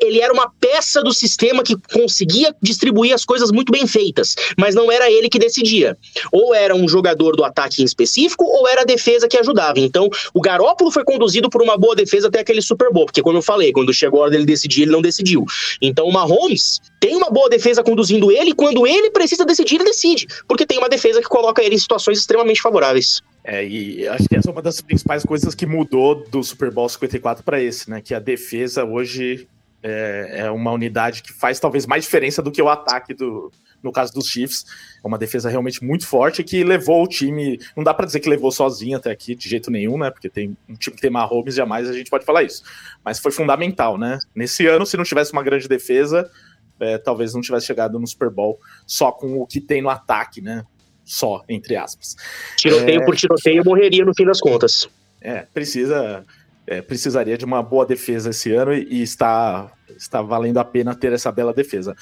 [0.00, 4.74] Ele era uma peça do sistema que conseguia distribuir as coisas muito bem feitas, mas
[4.74, 5.96] não era ele que decidia.
[6.30, 9.80] Ou era um jogador do ataque em específico, ou era a defesa que ajudava.
[9.80, 13.38] Então, o Garópolo foi conduzido por uma boa defesa até aquele Super Bowl, porque como
[13.38, 15.44] eu falei, quando chegou a hora dele decidir, ele não decidiu.
[15.80, 20.26] Então o Mahomes tem uma boa defesa conduzindo ele, quando ele precisa decidir, ele decide,
[20.46, 23.20] porque tem uma defesa que coloca ele em situações extremamente favoráveis.
[23.44, 26.88] É, e acho que essa é uma das principais coisas que mudou do Super Bowl
[26.88, 28.00] 54 para esse, né?
[28.00, 29.48] Que a defesa hoje
[29.82, 33.50] é, é, uma unidade que faz talvez mais diferença do que o ataque do,
[33.82, 34.64] no caso dos Chiefs.
[35.02, 37.58] É uma defesa realmente muito forte que levou o time.
[37.76, 40.10] Não dá para dizer que levou sozinho até aqui, de jeito nenhum, né?
[40.10, 42.62] Porque tem um time que tem Mahomes, jamais a gente pode falar isso.
[43.04, 44.18] Mas foi fundamental, né?
[44.34, 46.30] Nesse ano, se não tivesse uma grande defesa,
[46.78, 50.40] é, talvez não tivesse chegado no Super Bowl só com o que tem no ataque,
[50.40, 50.64] né?
[51.04, 52.16] Só, entre aspas.
[52.56, 53.04] Tiroteio é...
[53.04, 54.88] por tiroteio morreria no fim das contas.
[55.20, 56.24] É, precisa
[56.66, 60.94] é, precisaria de uma boa defesa esse ano e, e, está, está valendo a pena
[60.94, 61.96] ter essa bela defesa.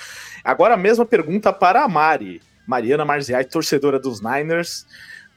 [0.44, 2.42] Agora a mesma pergunta para a Mari.
[2.66, 4.86] Mariana Marziai, torcedora dos Niners,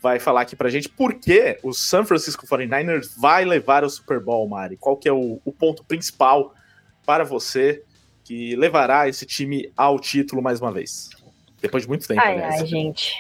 [0.02, 4.20] vai falar aqui pra gente por que o San Francisco 49ers vai levar o Super
[4.20, 4.78] Bowl, Mari.
[4.78, 6.54] Qual que é o, o ponto principal
[7.06, 7.82] para você
[8.24, 11.10] que levará esse time ao título mais uma vez?
[11.62, 12.62] Depois de muito tempo, ai, aliás.
[12.62, 13.14] Ai, gente.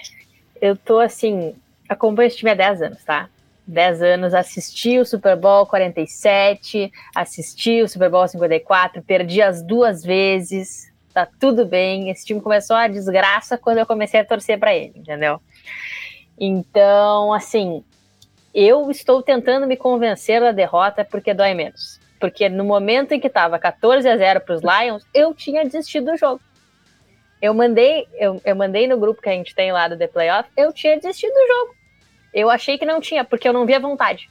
[0.61, 1.55] Eu tô assim,
[1.87, 3.29] acompanho esse time há 10 anos, tá?
[3.65, 10.03] 10 anos, assisti o Super Bowl 47, assisti o Super Bowl 54, perdi as duas
[10.03, 12.09] vezes, tá tudo bem.
[12.09, 15.39] Esse time começou a desgraça quando eu comecei a torcer para ele, entendeu?
[16.37, 17.83] Então, assim,
[18.53, 22.01] eu estou tentando me convencer da derrota porque dói menos.
[22.19, 26.11] Porque no momento em que estava 14 a 0 para os Lions, eu tinha desistido
[26.11, 26.41] do jogo.
[27.41, 30.49] Eu mandei, eu, eu mandei no grupo que a gente tem lá do The Playoff,
[30.55, 31.82] eu tinha desistido do jogo
[32.33, 34.29] eu achei que não tinha, porque eu não via vontade.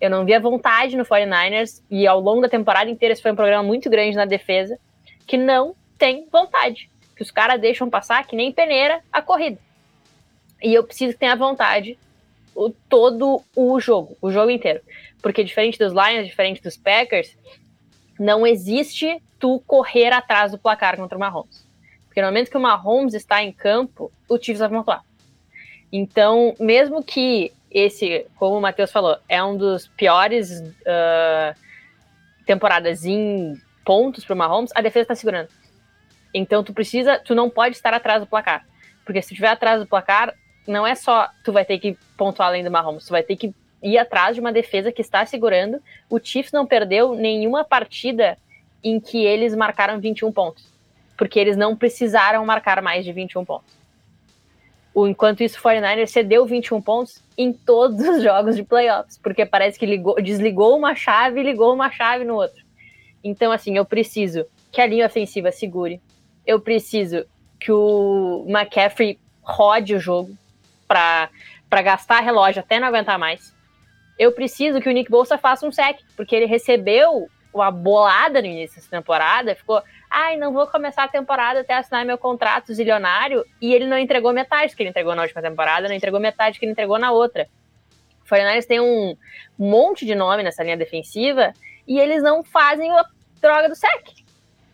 [0.00, 3.36] Eu não via vontade no 49ers, e ao longo da temporada inteira, esse foi um
[3.36, 4.78] programa muito grande na defesa,
[5.26, 6.90] que não tem vontade.
[7.16, 9.58] Que os caras deixam passar que nem peneira a corrida.
[10.62, 11.98] E eu preciso que tenha vontade
[12.54, 14.80] o, todo o jogo, o jogo inteiro.
[15.20, 17.36] Porque diferente dos Lions, diferente dos Packers,
[18.18, 21.66] não existe tu correr atrás do placar contra o Mahomes.
[22.06, 25.04] Porque no momento que o Mahomes está em campo, o Chiefs vai pontuar.
[25.96, 31.56] Então, mesmo que esse, como o Matheus falou, é um dos piores uh,
[32.44, 35.50] temporadas em pontos para o Mahomes, a defesa está segurando.
[36.34, 38.66] Então, tu precisa, tu não pode estar atrás do placar.
[39.04, 40.34] Porque se tu estiver atrás do placar,
[40.66, 43.54] não é só tu vai ter que pontuar além do Mahomes, tu vai ter que
[43.80, 45.80] ir atrás de uma defesa que está segurando.
[46.10, 48.36] O Chiefs não perdeu nenhuma partida
[48.82, 50.66] em que eles marcaram 21 pontos,
[51.16, 53.83] porque eles não precisaram marcar mais de 21 pontos.
[54.94, 59.44] O, enquanto isso, o 49ers cedeu 21 pontos em todos os jogos de playoffs, porque
[59.44, 62.62] parece que ligou, desligou uma chave e ligou uma chave no outro.
[63.22, 66.00] Então, assim, eu preciso que a linha ofensiva segure,
[66.46, 67.26] eu preciso
[67.58, 70.36] que o McCaffrey rode o jogo
[70.86, 71.30] para
[71.82, 73.52] gastar relógio até não aguentar mais.
[74.16, 78.48] Eu preciso que o Nick Bolsa faça um sec, porque ele recebeu uma bolada no
[78.48, 83.44] início da temporada, ficou ai, não vou começar a temporada até assinar meu contrato zilionário,
[83.60, 86.64] e ele não entregou metade que ele entregou na última temporada, não entregou metade que
[86.64, 87.48] ele entregou na outra.
[88.24, 89.16] O Fortnite tem um
[89.58, 91.52] monte de nome nessa linha defensiva,
[91.86, 93.04] e eles não fazem a
[93.40, 94.24] droga do sec.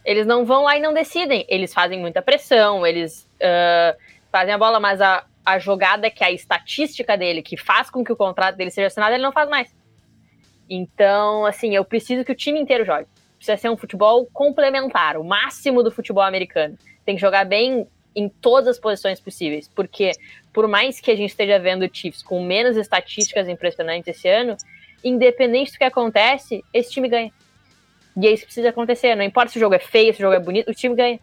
[0.05, 1.45] Eles não vão lá e não decidem.
[1.49, 3.99] Eles fazem muita pressão, eles uh,
[4.31, 8.13] fazem a bola, mas a, a jogada que a estatística dele, que faz com que
[8.13, 9.75] o contrato dele seja assinado, ele não faz mais.
[10.71, 13.09] Então, assim, eu preciso que o time inteiro jogue.
[13.37, 16.79] Precisa ser um futebol complementar, o máximo do futebol americano.
[17.05, 20.13] Tem que jogar bem em todas as posições possíveis, porque
[20.53, 24.57] por mais que a gente esteja vendo o Chiefs com menos estatísticas impressionantes esse ano,
[25.03, 27.33] independente do que acontece, esse time ganha.
[28.17, 29.15] E é isso que precisa acontecer.
[29.17, 31.19] Não importa se o jogo é feio, se o jogo é bonito, o time ganha.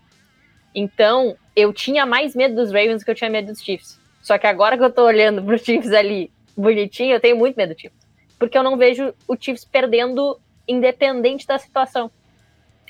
[0.73, 3.99] Então, eu tinha mais medo dos Ravens do que eu tinha medo dos Chiefs.
[4.21, 7.73] Só que agora que eu tô olhando pro Chiefs ali bonitinho, eu tenho muito medo
[7.73, 8.06] do Chiefs.
[8.37, 12.11] Porque eu não vejo o Chiefs perdendo independente da situação.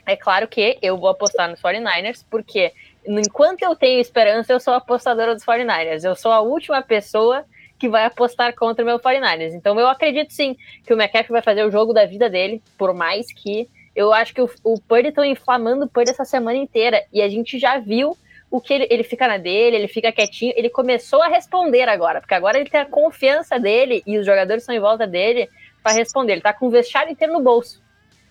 [0.05, 2.71] É claro que eu vou apostar nos 49ers, porque
[3.05, 6.03] enquanto eu tenho esperança, eu sou apostadora dos 49ers.
[6.03, 7.45] Eu sou a última pessoa
[7.77, 9.53] que vai apostar contra o meu 49ers.
[9.53, 12.93] Então eu acredito sim que o McCaffrey vai fazer o jogo da vida dele, por
[12.93, 17.03] mais que eu acho que o, o Purdy estão inflamando o Purdy essa semana inteira.
[17.11, 18.17] E a gente já viu
[18.49, 22.21] o que ele, ele fica na dele, ele fica quietinho, ele começou a responder agora,
[22.21, 25.49] porque agora ele tem a confiança dele e os jogadores estão em volta dele
[25.83, 26.33] para responder.
[26.33, 27.81] Ele tá com o vestiário inteiro no bolso.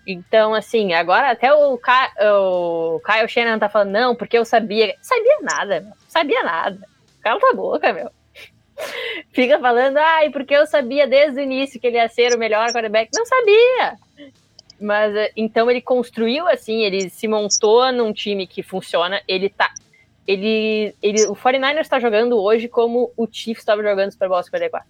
[0.06, 4.94] Então, assim, agora até o, Ka o Kyle Shannon tá falando, não, porque eu sabia.
[5.02, 5.92] Sabia nada, meu.
[6.08, 6.78] Sabia nada.
[7.20, 8.10] Cala tua boca, meu.
[9.32, 12.72] Fica falando, ai, porque eu sabia desde o início que ele ia ser o melhor
[12.72, 13.10] quarterback.
[13.12, 13.96] Não sabia.
[14.80, 19.72] Mas eh, então ele construiu assim, ele se montou num time que funciona, ele tá
[20.26, 24.88] ele, ele o 49ers está jogando hoje como o Chiefs estava jogando Super Bowl 54.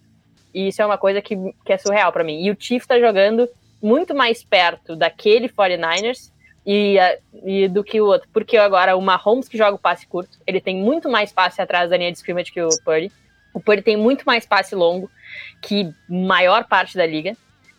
[0.53, 2.43] E isso é uma coisa que, que é surreal para mim.
[2.43, 3.47] E o Chiefs está jogando
[3.81, 6.31] muito mais perto daquele 49ers
[6.65, 6.97] e,
[7.43, 8.27] e, do que o outro.
[8.33, 11.89] Porque agora o Mahomes que joga o passe curto, ele tem muito mais passe atrás
[11.89, 13.11] da linha de scrimmage que o Purdy.
[13.53, 15.09] O Purdy tem muito mais passe longo
[15.61, 17.35] que maior parte da liga.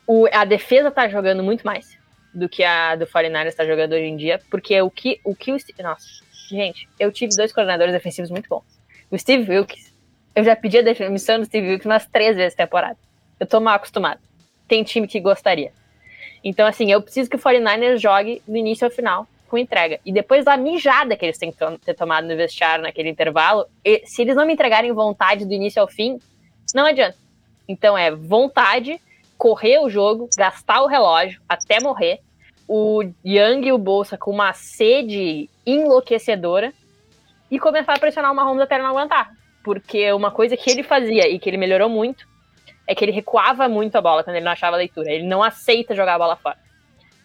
[0.06, 1.98] O, a defesa tá jogando muito mais
[2.32, 5.52] do que a do 49ers está jogando hoje em dia, porque o que o que
[5.52, 6.06] o nossa,
[6.49, 8.64] gente, eu tive dois coordenadores defensivos muito bons.
[9.11, 9.92] O Steve Wilkes,
[10.34, 12.96] eu já pedi a demissão do Steve Wilkes umas três vezes temporada.
[13.38, 14.20] Eu tô mal acostumado.
[14.66, 15.72] Tem time que gostaria.
[16.42, 19.99] Então, assim, eu preciso que o 49ers jogue do início ao final com entrega.
[20.05, 23.66] E depois da mijada que eles têm que ter tomado no vestiário naquele intervalo,
[24.05, 26.18] se eles não me entregarem vontade do início ao fim,
[26.74, 27.16] não adianta.
[27.66, 29.01] Então é vontade,
[29.36, 32.20] correr o jogo, gastar o relógio até morrer.
[32.66, 36.73] O Young e o Bolsa com uma sede enlouquecedora
[37.51, 39.33] e começar a pressionar o Mahomes até não aguentar.
[39.62, 42.27] Porque uma coisa que ele fazia e que ele melhorou muito
[42.87, 45.11] é que ele recuava muito a bola quando ele não achava a leitura.
[45.11, 46.59] Ele não aceita jogar a bola fora.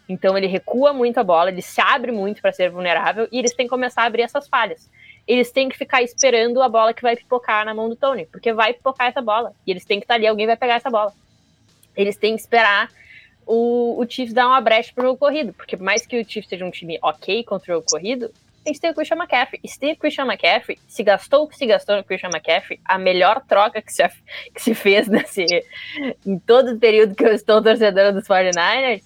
[0.09, 3.53] Então ele recua muito a bola, ele se abre muito para ser vulnerável e eles
[3.53, 4.89] têm que começar a abrir essas falhas.
[5.25, 8.51] Eles têm que ficar esperando a bola que vai pipocar na mão do Tony, porque
[8.51, 9.53] vai pipocar essa bola.
[9.65, 11.13] E eles têm que estar ali, alguém vai pegar essa bola
[11.95, 12.89] eles têm que esperar
[13.45, 16.49] o, o Chiefs dar uma brecha pro jogo corrido, porque por mais que o Chiefs
[16.49, 18.31] seja um time ok contra o jogo corrido,
[18.65, 19.59] a gente tem o Christian McCaffrey.
[19.63, 22.79] E se tem o Christian McCaffrey, se gastou o que se gastou no Christian McCaffrey,
[22.85, 24.03] a melhor troca que se,
[24.53, 25.45] que se fez nesse,
[26.25, 29.03] em todo o período que eu estou torcedor dos 49ers,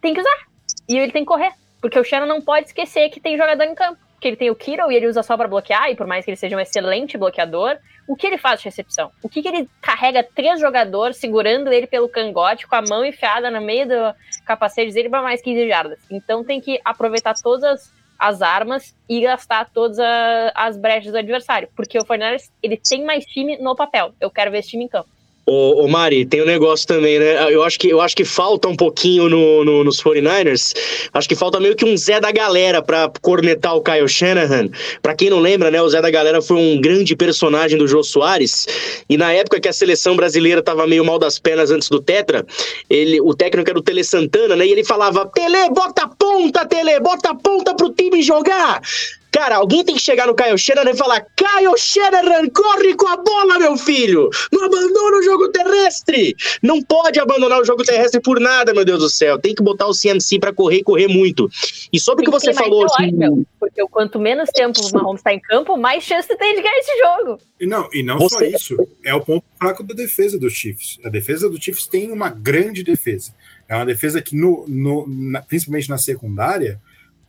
[0.00, 0.46] tem que usar.
[0.88, 1.52] E ele tem que correr.
[1.80, 3.98] Porque o Shannon não pode esquecer que tem jogador em campo.
[4.20, 6.30] Que ele tem o Kittle e ele usa só para bloquear, e por mais que
[6.30, 9.10] ele seja um excelente bloqueador, o que ele faz de recepção?
[9.22, 13.50] O que, que ele carrega três jogadores segurando ele pelo cangote com a mão enfiada
[13.50, 14.14] no meio do
[14.44, 15.98] capacete dele para mais 15 jardas?
[16.10, 21.68] Então tem que aproveitar todas as armas e gastar todas a, as brechas do adversário,
[21.74, 24.12] porque o Fornells ele tem mais time no papel.
[24.20, 25.08] Eu quero ver esse time em campo.
[25.52, 27.52] Ô, ô, Mari, tem um negócio também, né?
[27.52, 30.76] Eu acho que, eu acho que falta um pouquinho no, no, nos 49ers.
[31.12, 34.68] Acho que falta meio que um Zé da Galera pra cornetar o Kyle Shanahan.
[35.02, 35.82] Pra quem não lembra, né?
[35.82, 38.64] O Zé da Galera foi um grande personagem do Jô Soares.
[39.08, 42.46] E na época que a seleção brasileira tava meio mal das pernas antes do Tetra,
[42.88, 44.64] ele, o técnico era o Tele Santana, né?
[44.64, 48.80] E ele falava: Tele, bota a ponta, Tele, bota a ponta pro time jogar.
[49.40, 53.16] Cara, alguém tem que chegar no Kyle Shanahan e falar: Kyle Shanahan, corre com a
[53.16, 54.28] bola, meu filho!
[54.52, 56.36] Não abandona o jogo terrestre!
[56.62, 59.38] Não pode abandonar o jogo terrestre por nada, meu Deus do céu.
[59.38, 61.50] Tem que botar o CMC para correr e correr muito.
[61.90, 62.84] E sobre o que você falou.
[62.84, 66.78] Assim, porque quanto menos tempo o Mahomes está em campo, mais chance tem de ganhar
[66.78, 67.38] esse jogo.
[67.58, 68.36] E não, e não você...
[68.36, 68.88] só isso.
[69.02, 70.98] É o ponto fraco da defesa dos Chiefs.
[71.02, 73.32] A defesa dos Chiefs tem uma grande defesa.
[73.66, 76.78] É uma defesa que, no, no na, principalmente na secundária,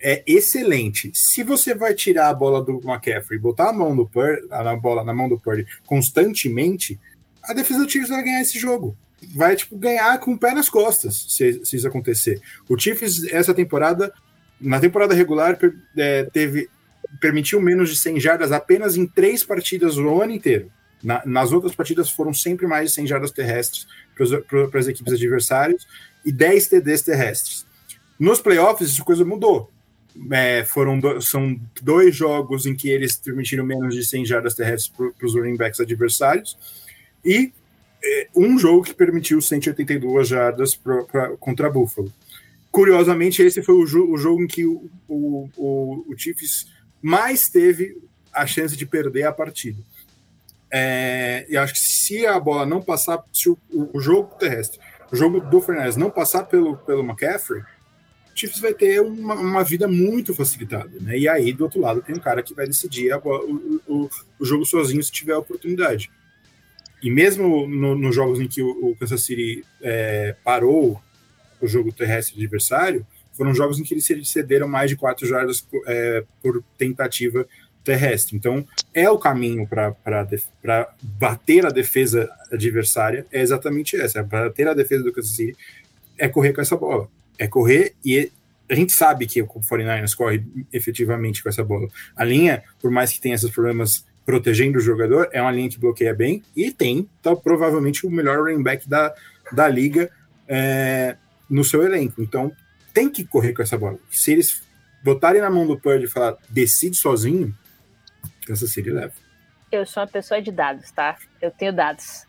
[0.01, 1.11] é excelente.
[1.13, 4.75] Se você vai tirar a bola do McCaffrey e botar a mão do Purdy, na
[4.75, 6.99] bola na mão do Purdy constantemente,
[7.43, 8.95] a defesa do Chiefs vai ganhar esse jogo.
[9.35, 12.41] Vai tipo ganhar com o pé nas costas, se, se isso acontecer.
[12.67, 14.11] O Chiefs essa temporada,
[14.59, 15.57] na temporada regular,
[15.97, 16.69] é, teve
[17.19, 20.71] permitiu menos de 100 jardas apenas em três partidas o ano inteiro.
[21.03, 25.85] Na, nas outras partidas foram sempre mais de 100 jardas terrestres para as equipes adversárias
[26.25, 27.65] e 10 TDs terrestres.
[28.19, 29.69] Nos playoffs, essa coisa mudou
[30.31, 34.89] é, foram do, são dois jogos em que eles permitiram menos de 100 jardas terrestres
[34.89, 36.57] para os running backs adversários
[37.23, 37.51] e
[38.03, 42.11] é, um jogo que permitiu 182 jardas pra, pra, contra Buffalo.
[42.71, 46.67] Curiosamente, esse foi o, o jogo em que o, o, o, o Chiefs
[47.01, 48.01] mais teve
[48.33, 49.81] a chance de perder a partida.
[50.71, 54.79] É, e acho que se a bola não passar, se o, o jogo terrestre,
[55.11, 57.61] o jogo do Fernandes não passar pelo, pelo McCaffrey,
[58.33, 60.91] Chiefs vai ter uma, uma, vida muito facilitada.
[60.99, 61.19] Né?
[61.19, 64.09] E aí, do outro lado, tem um cara que vai decidir o, o,
[64.39, 66.11] o, jogo sozinho se tiver a oportunidade.
[67.01, 71.01] E mesmo nos no jogos em que o, Kansas City é, parou
[71.59, 76.23] o jogo terrestre adversário, foram jogos em que eles cederam mais de quatro jardas é,
[76.41, 77.47] por tentativa
[77.83, 78.35] terrestre.
[78.35, 79.95] Então, é o caminho para
[81.01, 84.19] bater a defesa adversária, é exatamente essa.
[84.19, 85.57] É bater a defesa do Kansas City
[86.17, 87.09] é correr com essa bola.
[87.41, 88.31] É correr e
[88.69, 91.87] a gente sabe que o 49ers corre efetivamente com essa bola.
[92.15, 95.79] A linha, por mais que tenha esses problemas protegendo o jogador, é uma linha que
[95.79, 99.13] bloqueia bem e tem tá, provavelmente o melhor running back da,
[99.51, 100.11] da liga
[100.47, 101.17] é,
[101.49, 102.21] no seu elenco.
[102.21, 102.51] Então,
[102.93, 103.97] tem que correr com essa bola.
[104.09, 104.61] Se eles
[105.03, 107.53] botarem na mão do Purdy e falar decide sozinho,
[108.45, 109.13] Kansas City leva.
[109.71, 111.17] Eu sou uma pessoa de dados, tá?
[111.41, 112.25] Eu tenho dados.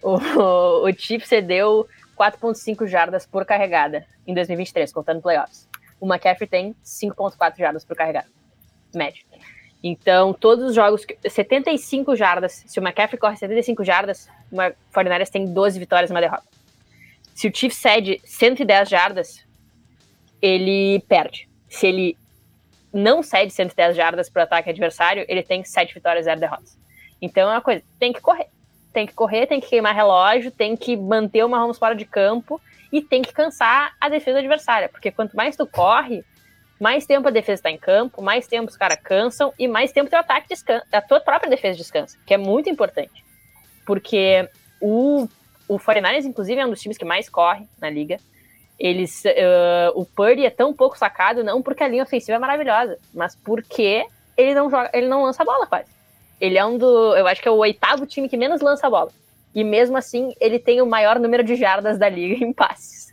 [0.00, 1.88] O, o, o Chiefs cedeu
[2.18, 5.68] 4.5 jardas por carregada em 2023, contando playoffs.
[6.00, 8.28] O McCaffrey tem 5.4 jardas por carregada,
[8.94, 9.24] médio.
[9.82, 14.56] Então, todos os jogos, 75 jardas, se o McCaffrey corre 75 jardas, o
[14.94, 16.44] 49ers tem 12 vitórias e uma derrota.
[17.34, 19.44] Se o Chiefs cede 110 jardas,
[20.40, 21.48] ele perde.
[21.68, 22.16] Se ele
[22.92, 26.78] não cede 110 jardas para o ataque adversário, ele tem 7 vitórias e 0 derrotas.
[27.20, 28.48] Então é uma coisa, tem que correr.
[28.92, 32.60] Tem que correr, tem que queimar relógio, tem que manter o Mahomes fora de campo
[32.92, 34.88] e tem que cansar a defesa adversária.
[34.88, 36.24] Porque quanto mais tu corre,
[36.78, 40.10] mais tempo a defesa está em campo, mais tempo os caras cansam e mais tempo
[40.10, 43.24] teu ataque descansa, a tua própria defesa descansa, que é muito importante.
[43.86, 44.48] Porque
[44.80, 45.28] o,
[45.68, 48.18] o 49ers, inclusive, é um dos times que mais corre na liga.
[48.78, 52.98] Eles, uh, o Purdy é tão pouco sacado, não porque a linha ofensiva é maravilhosa,
[53.14, 54.04] mas porque
[54.36, 55.90] ele não joga, ele não lança a bola quase.
[56.42, 58.90] Ele é um do, eu acho que é o oitavo time que menos lança a
[58.90, 59.12] bola.
[59.54, 63.12] E mesmo assim, ele tem o maior número de jardas da liga em passes.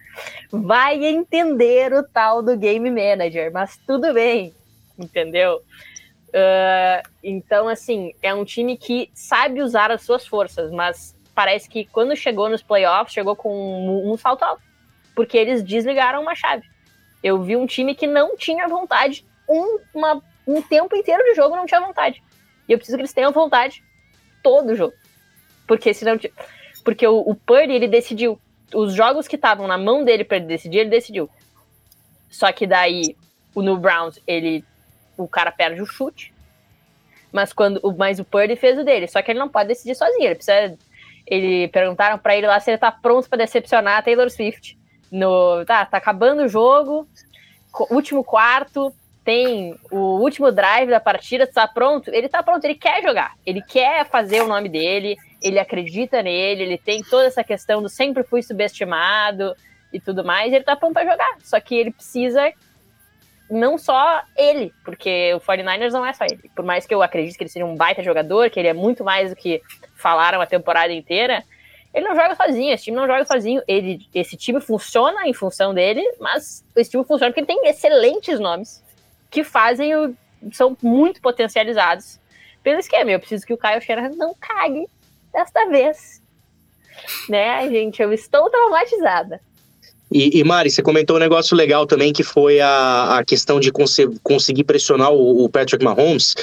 [0.51, 4.51] Vai entender o tal do game manager, mas tudo bem,
[4.97, 5.61] entendeu?
[6.29, 11.85] Uh, então, assim, é um time que sabe usar as suas forças, mas parece que
[11.85, 14.63] quando chegou nos playoffs, chegou com um, um salto alto
[15.13, 16.65] porque eles desligaram uma chave.
[17.21, 21.55] Eu vi um time que não tinha vontade, um, uma, um tempo inteiro de jogo
[21.55, 22.23] não tinha vontade.
[22.69, 23.83] E eu preciso que eles tenham vontade
[24.43, 24.93] todo o jogo.
[25.67, 26.17] Porque senão.
[26.85, 28.39] Porque o, o Purdy, ele decidiu.
[28.73, 31.27] Os jogos que estavam na mão dele para ele decidir, ele decidiu.
[32.29, 33.17] Só que daí,
[33.55, 34.63] no Browns, ele.
[35.17, 36.31] O cara perde o chute.
[37.31, 37.81] Mas quando.
[37.97, 39.07] Mas o Purdy fez o dele.
[39.07, 40.25] Só que ele não pode decidir sozinho.
[40.25, 40.77] Ele precisa.
[41.25, 44.79] Ele perguntaram para ele lá se ele tá pronto para decepcionar a Taylor Swift
[45.11, 47.07] no tá, tá acabando o jogo,
[47.89, 48.93] último quarto,
[49.29, 52.09] tem o último drive da partida, tá pronto?
[52.09, 56.63] Ele tá pronto, ele quer jogar, ele quer fazer o nome dele, ele acredita nele,
[56.63, 59.55] ele tem toda essa questão do sempre fui subestimado
[59.93, 61.37] e tudo mais, ele tá pronto para jogar.
[61.43, 62.51] Só que ele precisa
[63.51, 66.49] não só ele, porque o 49ers não é só ele.
[66.55, 69.03] Por mais que eu acredite que ele seja um baita jogador, que ele é muito
[69.03, 69.61] mais do que
[69.95, 71.43] falaram a temporada inteira,
[71.93, 73.61] ele não joga sozinho, esse time não joga sozinho.
[73.67, 78.39] Ele, esse time funciona em função dele, mas esse time funciona porque ele tem excelentes
[78.39, 78.88] nomes
[79.29, 80.15] que fazem o.
[80.51, 82.19] são muito potencializados
[82.63, 83.11] pelo esquema.
[83.11, 84.87] Eu preciso que o Kyle Shanahan não cague
[85.31, 86.21] desta vez.
[87.29, 88.01] Né, gente?
[88.01, 89.41] Eu estou traumatizada.
[90.11, 93.71] E, e, Mari, você comentou um negócio legal também, que foi a, a questão de
[93.71, 96.35] cons conseguir pressionar o, o, Patrick Mahomes.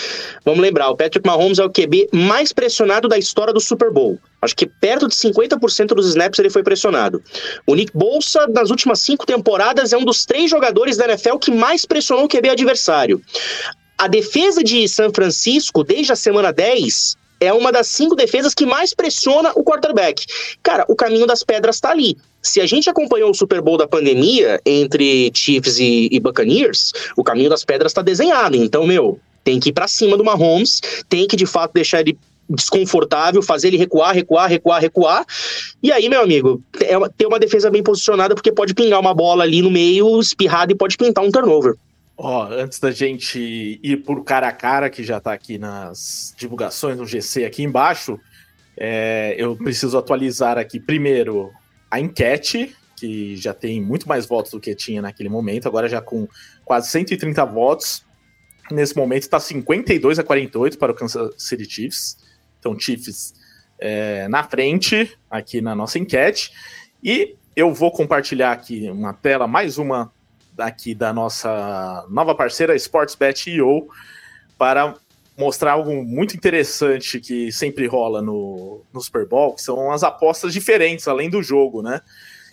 [0.45, 4.19] Vamos lembrar, o Patrick Mahomes é o QB mais pressionado da história do Super Bowl.
[4.41, 7.23] Acho que perto de 50% dos snaps ele foi pressionado.
[7.67, 11.51] O Nick Bolsa, nas últimas cinco temporadas, é um dos três jogadores da NFL que
[11.51, 13.21] mais pressionou o QB adversário.
[13.99, 18.67] A defesa de São Francisco, desde a semana 10, é uma das cinco defesas que
[18.67, 20.25] mais pressiona o quarterback.
[20.63, 22.17] Cara, o caminho das pedras tá ali.
[22.43, 27.25] Se a gente acompanhou o Super Bowl da pandemia entre Chiefs e, e Buccaneers, o
[27.25, 28.57] caminho das pedras tá desenhado.
[28.57, 32.19] Então, meu, tem que ir para cima do Mahomes, tem que de fato deixar ele
[32.49, 35.27] desconfortável, fazer ele recuar, recuar, recuar, recuar.
[35.83, 39.15] E aí, meu amigo, é uma, ter uma defesa bem posicionada, porque pode pingar uma
[39.15, 41.75] bola ali no meio, espirrada, e pode pintar um turnover.
[42.17, 46.97] Ó, antes da gente ir por cara a cara, que já tá aqui nas divulgações
[46.97, 48.19] no GC aqui embaixo,
[48.77, 51.53] é, eu preciso atualizar aqui primeiro
[51.91, 56.01] a enquete que já tem muito mais votos do que tinha naquele momento, agora já
[56.01, 56.27] com
[56.65, 58.05] quase 130 votos.
[58.71, 62.17] Nesse momento está 52 a 48 para o Kansas City Chiefs.
[62.59, 63.35] Então, Chiefs
[63.79, 66.51] é, na frente aqui na nossa enquete.
[67.05, 70.11] E eu vou compartilhar aqui uma tela, mais uma
[70.59, 73.89] aqui da nossa nova parceira SportsBet.io
[74.59, 74.95] para
[75.37, 80.53] mostrar algo muito interessante que sempre rola no, no Super Bowl, que são as apostas
[80.53, 82.01] diferentes, além do jogo, né?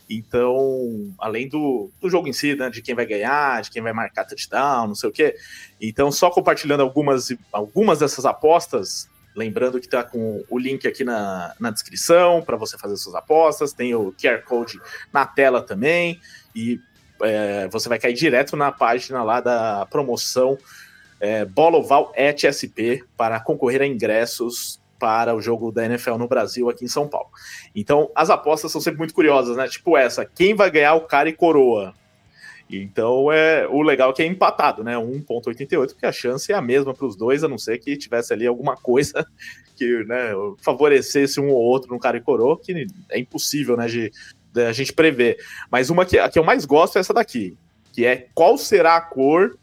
[0.10, 3.94] Então, além do, do jogo em si, né, de quem vai ganhar, de quem vai
[3.94, 5.36] marcar touchdown, não sei o quê.
[5.80, 11.56] Então, só compartilhando algumas, algumas dessas apostas, lembrando que tá com o link aqui na,
[11.60, 14.80] na descrição para você fazer suas apostas, tem o QR Code
[15.12, 16.20] na tela também,
[16.54, 16.80] e
[17.24, 20.58] é, você vai cair direto na página lá da promoção
[21.20, 26.70] é, Bola Oval ETSP para concorrer a ingressos para o jogo da NFL no Brasil
[26.70, 27.30] aqui em São Paulo.
[27.76, 29.68] Então, as apostas são sempre muito curiosas, né?
[29.68, 31.94] Tipo essa, quem vai ganhar o cara e coroa?
[32.70, 34.96] Então, é o legal é que é empatado, né?
[34.96, 38.34] 1.88, porque a chance é a mesma para os dois, a não ser que tivesse
[38.34, 39.26] ali alguma coisa
[39.76, 40.32] que né,
[40.62, 44.12] favorecesse um ou outro no cara e coroa, que é impossível, né, de
[44.56, 45.38] a gente prever.
[45.72, 47.58] Mas uma que, que eu mais gosto é essa daqui,
[47.92, 49.58] que é qual será a cor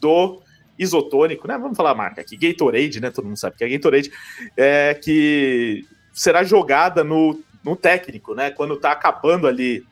[0.00, 0.42] do
[0.78, 1.56] isotônico, né?
[1.58, 3.10] Vamos falar a marca aqui, Gatorade, né?
[3.10, 4.10] Todo mundo sabe que é Gatorade,
[4.56, 8.50] é, que será jogada no, no técnico, né?
[8.50, 9.84] Quando tá acabando ali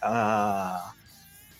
[0.00, 0.92] a,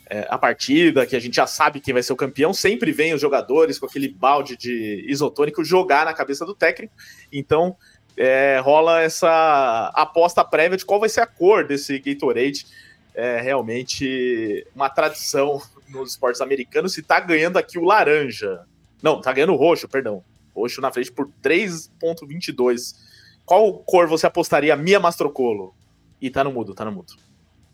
[0.09, 3.15] é, a partida, que a gente já sabe quem vai ser o campeão, sempre vem
[3.15, 6.95] os jogadores com aquele balde de isotônico jogar na cabeça do técnico.
[7.33, 7.77] Então
[8.17, 12.67] é, rola essa aposta prévia de qual vai ser a cor desse Gatorade.
[13.15, 18.65] É realmente uma tradição nos esportes americanos se tá ganhando aqui o laranja.
[19.03, 20.25] Não, tá ganhando o roxo, perdão.
[20.55, 22.97] Roxo na frente por 3,22.
[23.45, 25.75] Qual cor você apostaria, Mia Mastrocolo?
[26.21, 27.13] E tá no mudo, tá no mudo.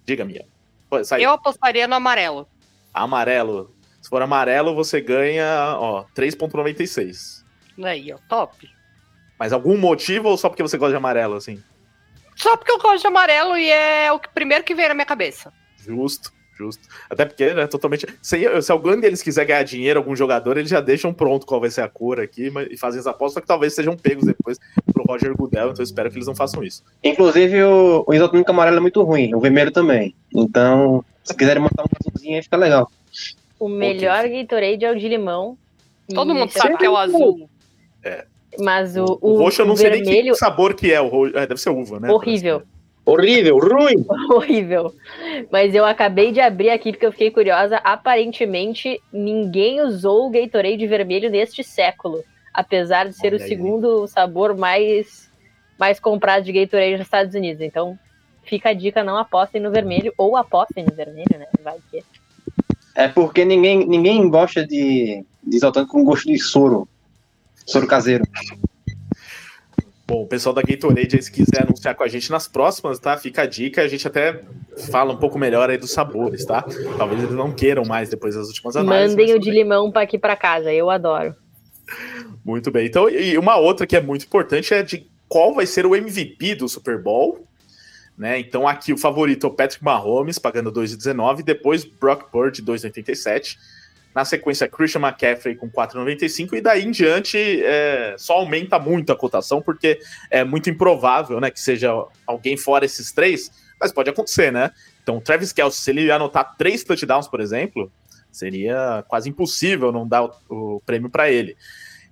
[0.04, 0.44] Diga, Mia.
[1.04, 1.24] Sai.
[1.24, 2.48] Eu apostaria no amarelo.
[2.92, 3.74] Amarelo.
[4.02, 7.44] Se for amarelo, você ganha, ó, 3,96.
[7.84, 8.68] Aí, ó, top.
[9.40, 11.58] Mas algum motivo ou só porque você gosta de amarelo, assim?
[12.36, 15.50] Só porque eu gosto de amarelo e é o primeiro que vem na minha cabeça.
[15.78, 16.30] Justo.
[16.58, 16.86] Justo.
[17.08, 18.06] Até porque, né, totalmente.
[18.20, 21.70] Se, se algum deles quiser ganhar dinheiro, algum jogador, eles já deixam pronto qual vai
[21.70, 24.58] ser a cor aqui mas, e fazem as apostas, só que talvez sejam pegos depois
[24.92, 26.84] pro Roger Goodell, então eu espero que eles não façam isso.
[27.02, 30.14] Inclusive, o, o isotônico amarelo é muito ruim, o vermelho também.
[30.36, 32.92] Então, se quiserem montar um azulzinho aí, fica legal.
[33.58, 34.42] O melhor okay.
[34.42, 35.56] Gatorade é o de limão.
[36.14, 37.48] Todo mundo sabe que é o azul.
[38.04, 38.26] É.
[38.58, 40.04] Mas o, o, o roxo eu não vermelho...
[40.04, 41.00] sei nem que sabor que é.
[41.00, 42.10] O roxo, é, deve ser uva, né?
[42.10, 42.62] Horrível.
[43.04, 44.04] Horrível, ruim.
[44.30, 44.94] Horrível.
[45.50, 47.76] Mas eu acabei de abrir aqui porque eu fiquei curiosa.
[47.78, 52.22] Aparentemente, ninguém usou o Gatorade vermelho neste século.
[52.52, 53.48] Apesar de ser Olha o aí.
[53.48, 55.30] segundo sabor mais,
[55.78, 57.62] mais comprado de Gatorade nos Estados Unidos.
[57.62, 57.98] Então,
[58.44, 61.46] fica a dica: não apostem no vermelho ou apostem no vermelho, né?
[61.62, 62.04] Vai que.
[62.94, 66.88] É porque ninguém, ninguém gosta de, de isotônico com gosto de soro.
[67.70, 68.24] Soro caseiro.
[70.04, 73.16] Bom, o pessoal da Gatorade, se quiser anunciar com a gente nas próximas, tá?
[73.16, 74.42] Fica a dica, a gente até
[74.90, 76.66] fala um pouco melhor aí dos sabores, tá?
[76.98, 79.16] Talvez eles não queiram mais depois das últimas análises.
[79.16, 81.36] Mandem o de limão para aqui para casa, eu adoro.
[82.44, 82.86] Muito bem.
[82.86, 86.56] Então, e uma outra que é muito importante é de qual vai ser o MVP
[86.56, 87.46] do Super Bowl.
[88.18, 88.40] Né?
[88.40, 93.56] Então, aqui o favorito é o Patrick Mahomes, pagando 2,19, depois Brock Purdy, 2,87
[94.14, 99.16] na sequência, Christian McCaffrey com 4,95 e daí em diante é, só aumenta muito a
[99.16, 100.00] cotação, porque
[100.30, 101.90] é muito improvável né, que seja
[102.26, 103.50] alguém fora esses três,
[103.80, 104.72] mas pode acontecer, né?
[105.02, 107.90] Então, o Travis Kelce, se ele anotar três touchdowns, por exemplo,
[108.30, 111.56] seria quase impossível não dar o, o prêmio para ele.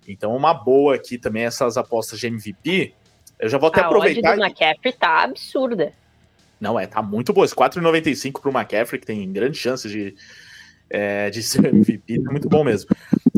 [0.06, 2.94] Então, uma boa aqui também essas apostas de MVP.
[3.38, 4.32] Eu já vou até a aproveitar.
[4.32, 5.92] A do McCaffrey tá absurda.
[6.58, 7.44] Não, é, tá muito boa.
[7.44, 10.16] Esse 4,95 pro McCaffrey, que tem grande chance de,
[10.90, 12.90] é, de ser MVP, é muito bom mesmo.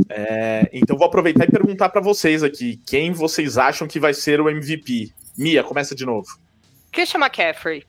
[0.08, 4.40] É, então vou aproveitar e perguntar para vocês aqui, quem vocês acham que vai ser
[4.40, 5.12] o MVP?
[5.36, 6.28] Mia, começa de novo.
[6.92, 7.84] Christian McCaffrey.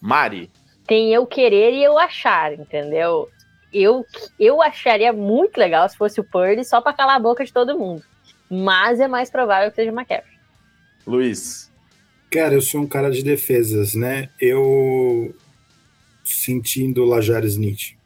[0.00, 0.50] Mari.
[0.86, 3.28] Tem eu querer e eu achar, entendeu?
[3.72, 4.04] Eu,
[4.38, 7.78] eu acharia muito legal se fosse o Purdy só para calar a boca de todo
[7.78, 8.02] mundo.
[8.48, 10.38] Mas é mais provável que seja o McCaffrey.
[11.06, 11.72] Luiz.
[12.30, 14.28] Cara, eu sou um cara de defesas, né?
[14.40, 15.34] Eu
[16.24, 17.96] sentindo o Lajares Nietzsche.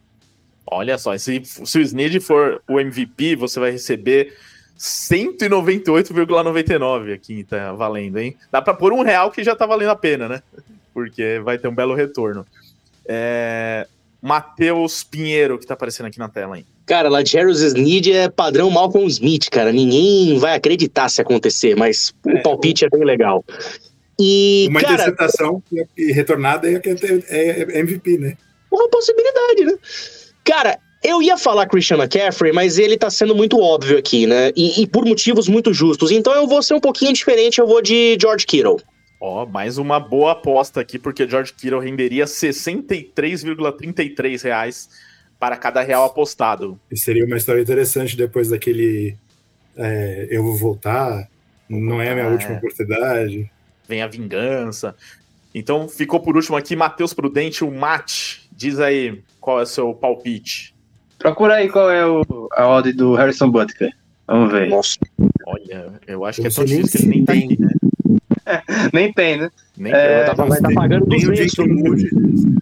[0.70, 4.34] Olha só, se, se o Snead for o MVP, você vai receber
[4.78, 8.36] 198,99 aqui, tá valendo, hein?
[8.52, 10.42] Dá para pôr um real que já tá valendo a pena, né?
[10.92, 12.46] Porque vai ter um belo retorno.
[13.06, 13.86] É...
[14.20, 16.66] Matheus Pinheiro, que tá aparecendo aqui na tela, hein?
[16.84, 19.70] Cara, lá Jarvis Snead é padrão Malcolm Smith, cara.
[19.72, 22.86] Ninguém vai acreditar se acontecer, mas é, o palpite o...
[22.86, 23.44] é bem legal.
[24.18, 25.62] E, Uma cara, interceptação
[25.96, 28.36] e retornada é, é, é MVP, né?
[28.70, 29.74] uma possibilidade, né?
[30.48, 34.50] Cara, eu ia falar Christian McCaffrey, mas ele tá sendo muito óbvio aqui, né?
[34.56, 36.10] E, e por motivos muito justos.
[36.10, 38.78] Então eu vou ser um pouquinho diferente, eu vou de George Kittle.
[39.20, 44.88] Ó, mais uma boa aposta aqui, porque George Kittle renderia 63,33 reais
[45.38, 46.80] para cada real apostado.
[46.90, 49.18] E seria uma história interessante depois daquele
[49.76, 51.28] é, eu vou voltar,
[51.68, 52.56] não é a minha Ah, última é.
[52.56, 53.50] oportunidade.
[53.86, 54.96] Vem a vingança.
[55.54, 58.47] Então ficou por último aqui Matheus Prudente, o Mate.
[58.58, 60.74] Diz aí qual é o seu palpite.
[61.16, 63.88] Procura aí qual é o, a odd do Harrison Butker.
[64.26, 64.68] Vamos ver.
[64.68, 64.98] Nossa.
[65.46, 67.44] Olha, eu acho Eu que é tão nem difícil que ele nem se tá tem.
[67.44, 67.68] aqui, né?
[68.92, 69.50] Nem tem, né?
[69.76, 72.08] Nem É, tava- vai tá pagando tem o 200 Jake Moody,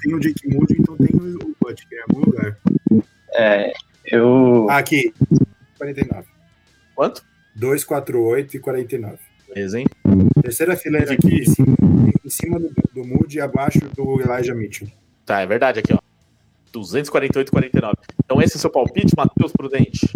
[0.02, 2.59] tem o Jake Moody, então tem o o Butker em algum lugar.
[3.35, 3.73] É,
[4.05, 4.66] eu.
[4.68, 5.14] Aqui,
[5.78, 6.24] 49.
[6.94, 7.24] Quanto?
[7.55, 9.16] 248 e 49.
[9.48, 9.86] Beleza, hein?
[10.43, 11.77] Terceira fileira aqui, em cima,
[12.24, 14.89] em cima do, do Moody e abaixo do Elijah Mitchell.
[15.27, 15.98] Tá, é verdade aqui, ó.
[16.73, 17.94] 248,49.
[18.24, 20.09] Então esse é o seu palpite, Matheus Prudente?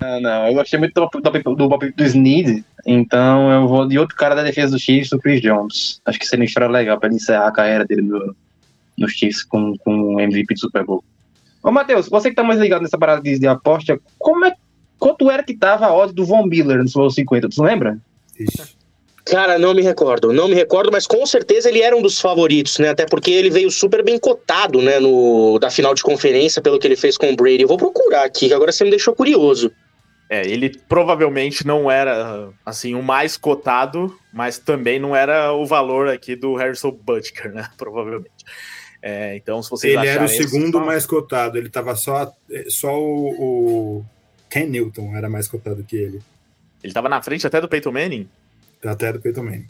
[0.00, 3.98] Não, não, eu gostei muito do, do, do palpite do Snead, então eu vou de
[3.98, 6.00] outro cara da defesa do Chiefs, o Chris Jones.
[6.06, 8.34] Acho que seria uma história legal pra ele encerrar a carreira dele no,
[8.98, 11.04] nos Chiefs com, com o MVP do Super Bowl.
[11.62, 14.54] Ô, Matheus, você que tá mais ligado nessa parada de, de aposta, como é,
[14.98, 17.48] quanto era que tava a odd do Von Miller no Super Bowl 50?
[17.50, 17.98] Tu lembra?
[18.38, 18.79] Ixi.
[19.30, 22.80] Cara, não me recordo, não me recordo, mas com certeza ele era um dos favoritos,
[22.80, 22.88] né?
[22.88, 24.98] Até porque ele veio super bem cotado, né?
[24.98, 27.62] No, da final de conferência, pelo que ele fez com o Brady.
[27.62, 29.70] Eu vou procurar aqui, que agora você me deixou curioso.
[30.28, 36.08] É, ele provavelmente não era, assim, o mais cotado, mas também não era o valor
[36.08, 37.68] aqui do Harrison Butker, né?
[37.78, 38.44] Provavelmente.
[39.00, 40.86] É, então, se vocês Ele era o segundo fala.
[40.86, 41.56] mais cotado.
[41.56, 42.32] Ele tava só,
[42.66, 44.04] só o, o
[44.50, 46.20] Ken Newton era mais cotado que ele.
[46.82, 48.28] Ele tava na frente até do Peyton Manning.
[48.84, 49.66] Até do Peyton Manning.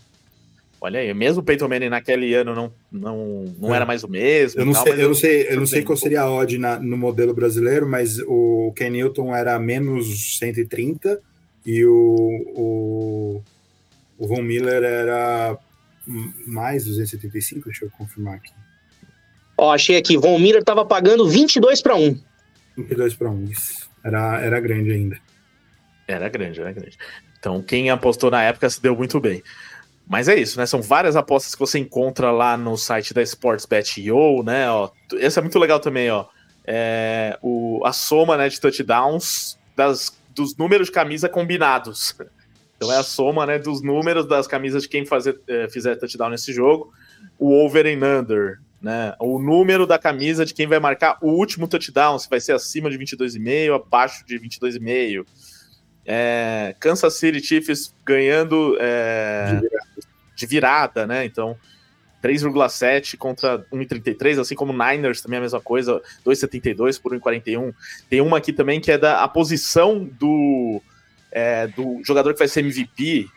[0.81, 3.77] Olha aí, mesmo o Peyton Manning naquele ano não, não, não É.
[3.77, 4.61] era mais o mesmo.
[4.61, 6.79] Eu não tal, sei, eu não sei, eu não sei qual seria a odd na-
[6.79, 11.21] no modelo brasileiro, mas o Ken Newton era menos 130
[11.67, 11.93] e o,
[12.57, 13.43] o,
[14.17, 15.59] o Von Miller era
[16.47, 18.51] mais 275, deixa eu confirmar aqui.
[19.59, 22.19] Ó, achei aqui, Von Miller tava pagando 22 para 1.
[22.79, 23.91] 22 para 1, isso.
[24.03, 25.19] Era, era grande ainda.
[26.09, 26.97] Era grande, era grande.
[27.41, 29.43] Então, quem apostou na época se deu muito bem.
[30.07, 30.67] Mas é isso, né?
[30.67, 34.71] São várias apostas que você encontra lá no site da SportsBet.io, né?
[34.71, 36.27] Ó, esse é muito legal também, ó.
[36.67, 42.15] É o, a soma né, de touchdowns das, dos números de camisa combinados.
[42.77, 46.31] Então é a soma né, dos números das camisas de quem fazer, eh, fizer touchdown
[46.31, 46.93] nesse jogo.
[47.39, 49.15] O over and under, né?
[49.21, 52.91] O número da camisa de quem vai marcar o último touchdown, se vai ser acima
[52.91, 55.25] de 22,5, abaixo de 22,5.
[56.13, 59.61] É, Kansas City Chiefs ganhando é,
[60.35, 61.25] de virada, né?
[61.25, 61.57] Então,
[62.21, 67.73] 3,7 contra 1,33, assim como Niners também é a mesma coisa, 2,72 por 1,41.
[68.09, 70.83] Tem uma aqui também que é da a posição do,
[71.31, 73.29] é, do jogador que vai ser MVP,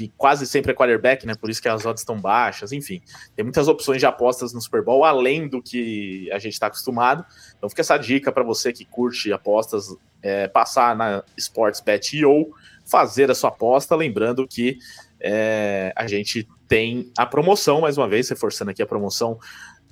[0.00, 1.34] que quase sempre é quarterback, né?
[1.34, 3.02] Por isso que as odds estão baixas, enfim.
[3.36, 7.22] Tem muitas opções de apostas no Super Bowl, além do que a gente está acostumado.
[7.58, 12.50] Então fica essa dica para você que curte apostas, é, passar na SportsBet.io,
[12.86, 14.78] fazer a sua aposta, lembrando que
[15.20, 19.38] é, a gente tem a promoção, mais uma vez, reforçando aqui a promoção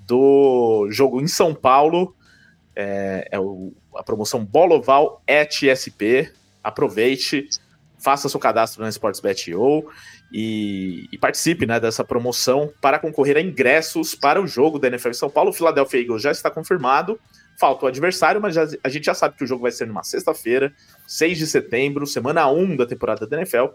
[0.07, 2.17] do jogo em São Paulo,
[2.75, 6.33] é, é o- a promoção Boloval at SP.
[6.65, 7.47] Aproveite,
[7.99, 9.87] faça seu cadastro na SportsBet.io
[10.33, 15.13] e, e participe né, dessa promoção para concorrer a ingressos para o jogo da NFL
[15.13, 15.51] São Paulo.
[15.51, 17.19] O Philadelphia Eagles já está confirmado.
[17.59, 20.05] Falta o adversário, mas já- a gente já sabe que o jogo vai ser numa
[20.05, 20.73] sexta-feira,
[21.07, 23.67] 6 de setembro, semana 1 da temporada da NFL.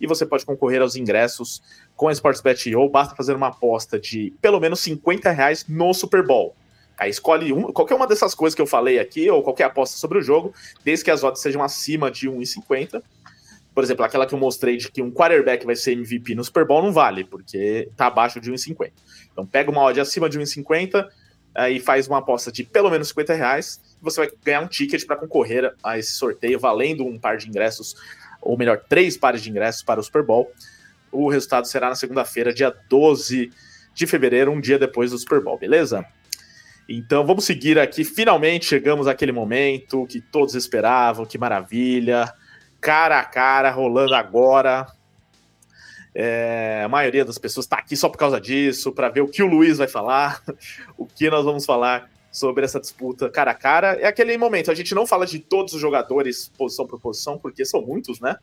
[0.00, 1.62] E você pode concorrer aos ingressos
[1.94, 2.88] com a SportsBet.io.
[2.88, 6.54] Basta fazer uma aposta de pelo menos 50 reais no Super Bowl.
[6.98, 10.18] Aí escolhe um, qualquer uma dessas coisas que eu falei aqui, ou qualquer aposta sobre
[10.18, 10.52] o jogo,
[10.84, 13.02] desde que as odds sejam acima de 1,50.
[13.74, 16.66] Por exemplo, aquela que eu mostrei de que um quarterback vai ser MVP no Super
[16.66, 18.90] Bowl não vale, porque tá abaixo de 1,50.
[19.32, 21.08] Então pega uma odd acima de 1,50,
[21.54, 25.04] aí faz uma aposta de pelo menos 50 reais, e você vai ganhar um ticket
[25.06, 27.94] para concorrer a esse sorteio, valendo um par de ingressos,
[28.42, 30.50] ou melhor, três pares de ingressos para o Super Bowl.
[31.12, 33.52] O resultado será na segunda-feira, dia 12
[33.94, 36.04] de fevereiro, um dia depois do Super Bowl, beleza?
[36.88, 38.02] Então vamos seguir aqui.
[38.02, 42.32] Finalmente chegamos àquele momento que todos esperavam, que maravilha.
[42.80, 44.86] Cara a cara, rolando agora.
[46.14, 49.42] É, a maioria das pessoas está aqui só por causa disso, para ver o que
[49.42, 50.42] o Luiz vai falar,
[50.98, 53.92] o que nós vamos falar sobre essa disputa cara a cara.
[54.00, 57.64] É aquele momento, a gente não fala de todos os jogadores posição por posição, porque
[57.64, 58.36] são muitos, né?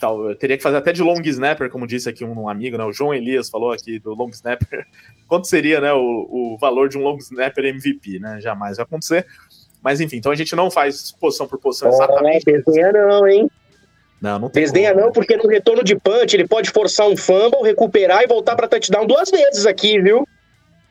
[0.00, 2.84] Tal, eu teria que fazer até de long snapper, como disse aqui um amigo, né?
[2.84, 4.84] O João Elias falou aqui do long snapper.
[5.28, 8.40] Quanto seria, né, o, o valor de um long snapper MVP, né?
[8.40, 9.26] Jamais vai acontecer.
[9.80, 12.44] Mas enfim, então a gente não faz posição por posição exatamente.
[12.48, 13.50] Oh, desenha não, hein?
[14.22, 15.12] Não, não tem Desdenha como, não, né?
[15.12, 19.04] porque no retorno de punch ele pode forçar um fumble, recuperar e voltar pra touchdown
[19.04, 20.24] duas vezes aqui, viu?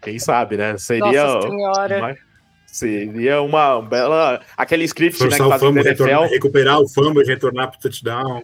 [0.01, 0.77] Quem sabe, né?
[0.77, 1.23] Seria.
[1.23, 1.97] Nossa senhora.
[1.99, 2.15] uma-
[2.67, 4.41] seria uma bela.
[4.57, 7.71] Aquele script né, que Forçar o fazem no fumble, retornar, recuperar o fumble e retornar
[7.71, 8.43] pro touchdown.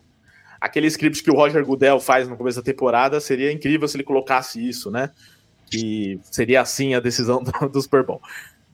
[0.62, 4.04] aquele script que o Roger Goodell faz no começo da temporada, seria incrível se ele
[4.04, 5.10] colocasse isso, né?
[5.70, 8.22] Que seria assim a decisão do, do Super Bowl.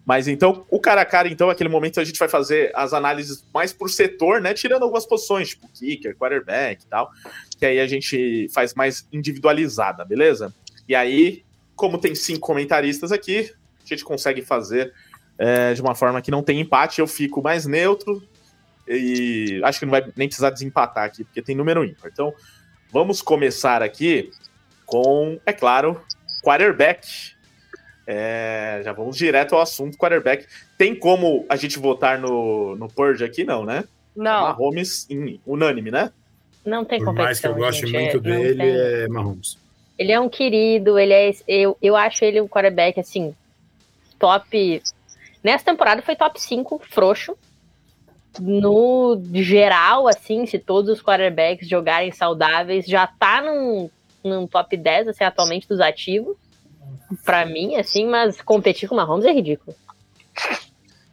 [0.06, 3.46] Mas então, o cara a cara, então, aquele momento a gente vai fazer as análises
[3.54, 4.54] mais por setor, né?
[4.54, 7.10] Tirando algumas posições, tipo kicker, quarterback e tal,
[7.58, 10.54] que aí a gente faz mais individualizada, beleza?
[10.88, 11.44] E aí,
[11.76, 13.54] como tem cinco comentaristas aqui,
[13.84, 14.94] a gente consegue fazer
[15.38, 18.22] é, de uma forma que não tem empate, eu fico mais neutro,
[18.88, 22.10] e acho que não vai nem precisar desempatar aqui, porque tem número ímpar.
[22.12, 22.34] Então,
[22.92, 24.32] vamos começar aqui
[24.86, 26.02] com, é claro,
[26.44, 27.34] quarterback.
[28.06, 30.46] É, já vamos direto ao assunto quarterback.
[30.78, 33.44] Tem como a gente votar no, no Purge aqui?
[33.44, 33.86] Não, né?
[34.16, 36.12] Não, Mahomes em unânime, né?
[36.66, 39.04] Não tem Por mais que eu goste gente, muito é- dele, tem.
[39.04, 39.58] é Mahomes.
[39.98, 41.32] Ele é um querido, ele é.
[41.48, 43.36] Eu, eu acho ele um quarterback, assim,
[44.18, 44.82] top.
[45.44, 47.38] Nessa temporada foi top 5, frouxo.
[48.40, 53.90] No geral, assim, se todos os quarterbacks jogarem saudáveis, já tá num,
[54.24, 56.36] num top 10, assim, atualmente dos ativos.
[57.24, 59.76] Pra mim, assim, mas competir com o Mahomes é ridículo.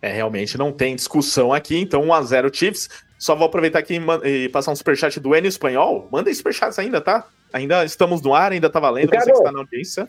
[0.02, 2.88] É, realmente não tem discussão aqui, então 1x0 Chiefs.
[3.18, 6.09] Só vou aproveitar aqui e e passar um superchat do N espanhol.
[6.10, 7.28] Manda superchats ainda, tá?
[7.52, 9.10] Ainda estamos no ar, ainda tá valendo.
[9.10, 10.09] Você que Ricardo, está na audiência.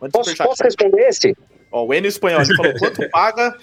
[0.00, 0.48] Manda Posso, superchat.
[0.48, 1.36] posso responder esse?
[1.72, 3.56] Ó, o N espanhol ele falou quanto paga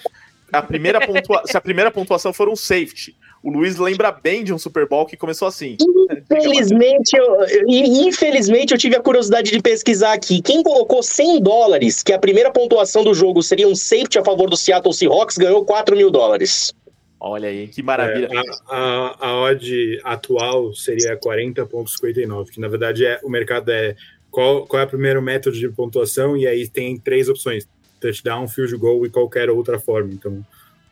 [0.52, 1.42] a primeira pontua...
[1.46, 3.16] se a primeira pontuação for um safety.
[3.44, 5.76] O Luiz lembra bem de um Super Bowl que começou assim.
[6.10, 10.40] Infelizmente eu, eu- infelizmente, eu tive a curiosidade de pesquisar aqui.
[10.40, 14.48] Quem colocou 100 dólares, que a primeira pontuação do jogo seria um safety a favor
[14.48, 16.72] do Seattle Seahawks, ganhou 4 mil dólares.
[17.20, 18.28] Olha aí, que maravilha.
[18.32, 18.38] É,
[18.74, 23.94] a, a, a odd atual seria 40,59, que na verdade é, o mercado é
[24.30, 27.68] qual, qual é o primeiro método de pontuação, e aí tem três opções:
[28.00, 30.10] touchdown, field goal e qualquer outra forma.
[30.12, 30.44] Então,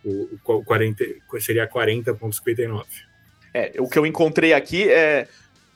[0.05, 1.05] o, o 40,
[1.41, 2.85] seria 40,59.
[3.55, 5.29] É, o que eu encontrei aqui é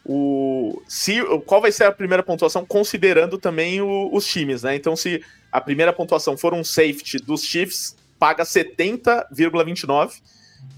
[0.04, 4.74] o se qual vai ser a primeira pontuação considerando também o- os times, né?
[4.76, 10.22] Então, se a primeira pontuação for um safety dos Chiefs, paga 70,29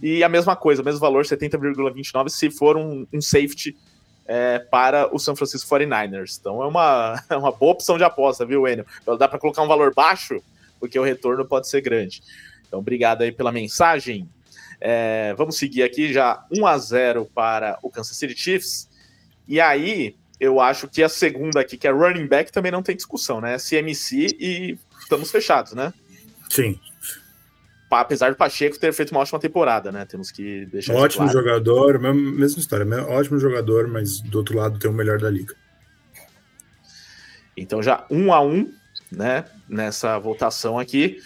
[0.02, 3.76] e a mesma coisa, o mesmo valor, 70,29 se for um, um safety
[4.26, 6.38] é, para o San Francisco 49ers.
[6.40, 8.86] Então é uma, é uma boa opção de aposta, viu, Enio?
[9.18, 10.42] Dá para colocar um valor baixo,
[10.80, 12.22] porque o retorno pode ser grande.
[12.68, 14.28] Então, obrigado aí pela mensagem.
[14.80, 18.88] É, vamos seguir aqui já 1 a 0 para o Kansas City Chiefs.
[19.48, 22.94] E aí, eu acho que a segunda aqui, que é running back, também não tem
[22.94, 23.56] discussão, né?
[23.58, 25.92] CMC e estamos fechados, né?
[26.48, 26.78] Sim,
[27.90, 30.04] Apesar do Pacheco ter feito uma ótima temporada, né?
[30.04, 31.38] Temos que deixar ótimo claro.
[31.38, 35.54] jogador, mesma, história, me- ótimo jogador, mas do outro lado tem o melhor da liga.
[37.56, 38.70] Então já um a um,
[39.10, 39.46] né?
[39.66, 41.18] Nessa votação aqui.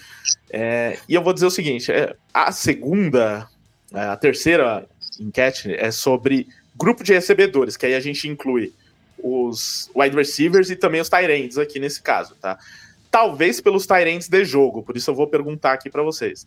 [0.50, 3.48] É, e eu vou dizer o seguinte: é, a segunda,
[3.92, 4.86] é, a terceira
[5.18, 8.72] enquete é sobre grupo de recebedores, que aí a gente inclui
[9.22, 12.58] os wide receivers e também os tight aqui nesse caso, tá?
[13.10, 16.46] Talvez pelos tight de jogo, por isso eu vou perguntar aqui para vocês.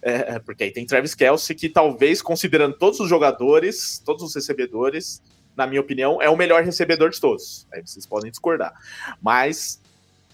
[0.00, 4.34] É, é, porque aí tem Travis Kelsey, que talvez, considerando todos os jogadores, todos os
[4.34, 5.22] recebedores,
[5.56, 7.66] na minha opinião, é o melhor recebedor de todos.
[7.72, 8.74] Aí vocês podem discordar.
[9.22, 9.80] Mas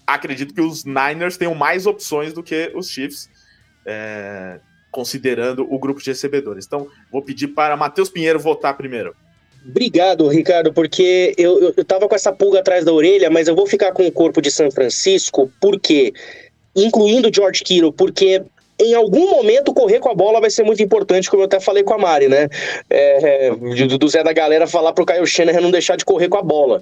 [0.05, 3.29] acredito que os Niners tenham mais opções do que os Chiefs,
[3.85, 4.59] é,
[4.91, 6.65] considerando o grupo de recebedores.
[6.65, 9.15] Então, vou pedir para Matheus Pinheiro votar primeiro.
[9.67, 13.55] Obrigado, Ricardo, porque eu, eu, eu tava com essa pulga atrás da orelha, mas eu
[13.55, 16.13] vou ficar com o corpo de São Francisco, porque,
[16.75, 18.43] incluindo George Kittle, porque
[18.81, 21.83] em algum momento correr com a bola vai ser muito importante, como eu até falei
[21.83, 22.49] com a Mari, né?
[22.89, 26.37] É, é, do, Zé da Galera falar pro Kyle Shanahan não deixar de correr com
[26.37, 26.81] a bola.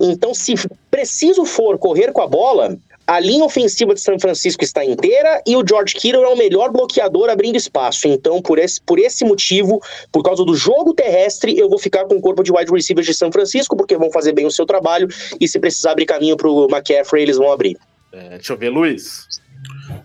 [0.00, 0.54] Então, se
[0.90, 2.76] preciso for correr com a bola,
[3.06, 6.70] a linha ofensiva de São Francisco está inteira e o George Kittle é o melhor
[6.70, 8.06] bloqueador abrindo espaço.
[8.06, 12.16] Então, por esse, por esse motivo, por causa do jogo terrestre, eu vou ficar com
[12.16, 15.08] o corpo de wide receivers de São Francisco, porque vão fazer bem o seu trabalho
[15.40, 17.76] e se precisar abrir caminho pro McCaffrey, eles vão abrir.
[18.12, 19.26] É, deixa eu ver, Luiz.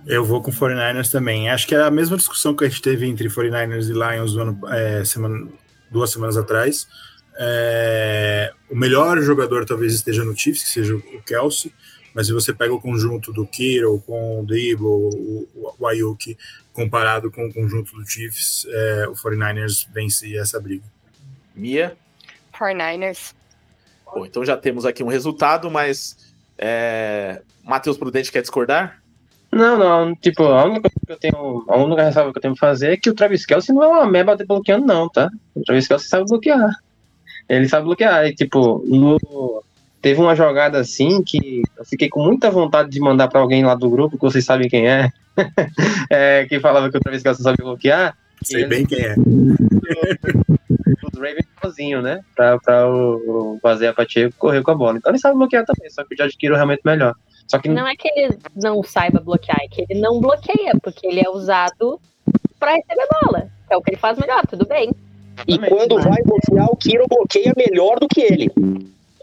[0.06, 1.50] Eu vou com 49ers também.
[1.50, 4.42] Acho que é a mesma discussão que a gente teve entre 49ers e Lions no
[4.42, 5.48] ano, é, semana,
[5.90, 6.88] duas semanas atrás.
[7.38, 11.74] É, o melhor jogador talvez esteja no Chiefs, que seja o Kelsey,
[12.14, 16.38] mas se você pega o conjunto do Kittle com o Debo, o, o Ayuki,
[16.72, 20.84] comparado com o conjunto do Chiefs, é, o 49ers vence essa briga.
[21.54, 21.98] Mia.
[22.54, 23.34] 49ers.
[24.06, 27.42] Bom, então já temos aqui um resultado, mas é...
[27.64, 29.02] Matheus Prudente quer discordar?
[29.56, 32.54] Não, não, tipo, a única coisa que eu tenho, a única ressalva que eu tenho
[32.56, 35.32] que fazer é que o Travis Kelsey não é uma meba bloqueando, não, tá?
[35.56, 36.70] O Travis Kelsey sabe bloquear.
[37.48, 38.26] Ele sabe bloquear.
[38.26, 39.18] E, tipo, no,
[40.02, 43.76] teve uma jogada assim que eu fiquei com muita vontade de mandar para alguém lá
[43.76, 45.10] do grupo, que vocês sabem quem é,
[46.12, 48.14] é que falava que o Travis Kelsey sabe bloquear.
[48.44, 49.16] Sei bem quem é.
[51.02, 52.20] Os Ravens sozinho, né?
[52.36, 54.98] Pra, pra o, o Vazia Pacheco correr com a bola.
[54.98, 57.16] Então ele sabe bloquear também, só que o George Kittle realmente melhor.
[57.48, 61.06] Só que Não é que ele não saiba bloquear, é que ele não bloqueia, porque
[61.06, 62.00] ele é usado
[62.60, 63.50] para receber bola.
[63.70, 64.92] É o que ele faz melhor, tudo bem.
[65.48, 68.50] E quando vai bloquear, o Kiro bloqueia melhor do que ele.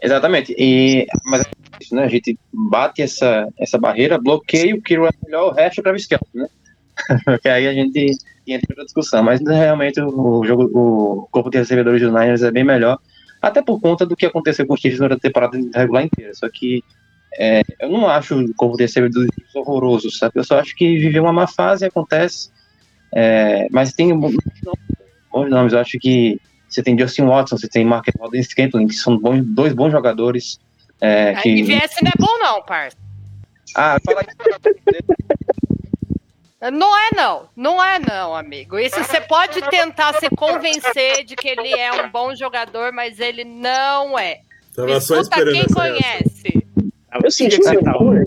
[0.01, 0.53] Exatamente.
[0.57, 1.45] E, mas é
[1.81, 2.03] isso, né?
[2.03, 6.05] A gente bate essa, essa barreira, bloqueia o Kiro é melhor, o resto é Travis
[6.05, 6.47] Kelce, né?
[7.25, 7.99] Porque aí a gente
[8.47, 9.23] entra em outra discussão.
[9.23, 12.99] Mas realmente o jogo, o corpo de recebedores dos Niners é bem melhor,
[13.41, 16.33] até por conta do que aconteceu com os Chiefs durante a temporada regular inteira.
[16.33, 16.83] Só que
[17.37, 20.33] é, eu não acho o corpo de recebedores horroroso, sabe?
[20.35, 22.51] Eu só acho que viveu uma má fase, acontece.
[23.13, 24.35] É, mas tem bons
[25.49, 25.73] nomes.
[25.73, 29.43] Eu acho que você tem Justin Watson, você tem Mark Walden Scantling, que são bons,
[29.45, 30.59] dois bons jogadores.
[31.01, 31.61] É, A que...
[31.61, 32.97] MVS não é bom, não, parça.
[33.75, 34.21] Ah, fala
[36.61, 36.71] aí.
[36.71, 38.79] Não é não, não é não, amigo.
[38.79, 43.43] Isso você pode tentar se convencer de que ele é um bom jogador, mas ele
[43.43, 44.39] não é.
[44.73, 46.63] Tava só Escuta esperando quem essa conhece.
[47.21, 48.23] Eu senti que que você tá né?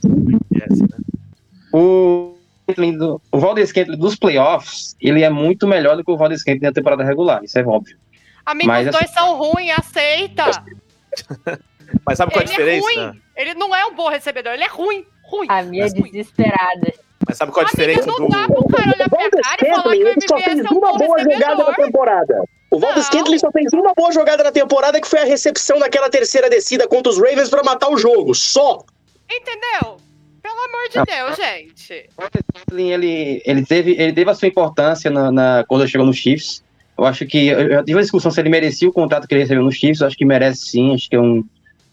[1.72, 2.34] O,
[2.68, 6.40] Scantling do- o Valdes Scantling dos playoffs, ele é muito melhor do que o Valdes
[6.40, 7.96] Scantling da temporada regular, isso é óbvio.
[8.44, 10.44] Amigo, Mas os dois são ruins, aceita.
[12.04, 12.84] Mas sabe qual é a Ele é diferença?
[13.10, 13.20] ruim.
[13.36, 15.04] Ele não é um bom recebedor, ele é ruim.
[15.24, 15.46] Ruim.
[15.48, 16.10] A minha Mas ruim.
[16.10, 16.92] desesperada.
[17.26, 18.28] Mas sabe qual é a Amigo, diferença não do.
[18.28, 20.98] dá pro cara olhar pra cara e falar que o fez é um uma bom
[20.98, 22.44] boa jogada na temporada.
[22.70, 23.12] O Valdes Não.
[23.12, 26.86] Scantling só fez uma boa jogada na temporada, que foi a recepção daquela terceira descida
[26.88, 28.34] contra os Ravens pra matar o jogo.
[28.34, 28.84] Só.
[29.30, 29.96] Entendeu?
[30.42, 31.04] Pelo amor de Não.
[31.04, 32.08] Deus, gente.
[32.16, 35.90] O Valdes Scantling, ele, ele, teve, ele teve a sua importância na, na- quando ele
[35.90, 36.62] chegou no Chiefs.
[36.98, 37.46] Eu acho que.
[37.48, 40.00] Eu eu tive uma discussão se ele merecia o contrato que ele recebeu no Chiefs.
[40.00, 40.94] Eu acho que merece sim.
[40.94, 41.44] Acho que é um,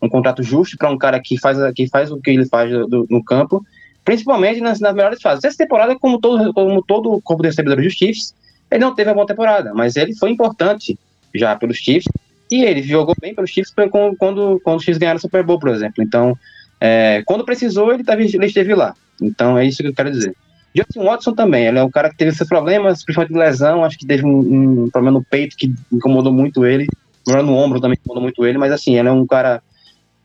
[0.01, 2.87] um contrato justo para um cara que faz, que faz o que ele faz do-
[2.87, 3.65] do- no campo,
[4.05, 5.43] principalmente nas, nas melhores fases.
[5.43, 8.33] Essa temporada, como todo, como todo corpo de recebedores dos Chiefs,
[8.73, 10.97] ele não teve uma boa temporada, mas ele foi importante
[11.33, 12.07] já pelos Chiefs.
[12.51, 15.69] E ele jogou bem pelos Chiefs quando, quando, os Chiefs ganharam o Super Bowl, por
[15.69, 16.03] exemplo.
[16.03, 16.37] Então,
[16.79, 18.93] é, quando precisou, ele, tava, ele esteve lá.
[19.21, 20.35] Então, é isso que eu quero dizer.
[20.75, 23.97] Justin Watson também, ele é um cara que teve seus problemas, principalmente de lesão, acho
[23.97, 26.87] que teve um, um problema no peito que incomodou muito ele,
[27.23, 29.61] problema no ombro também incomodou muito ele, mas assim, ele é um cara,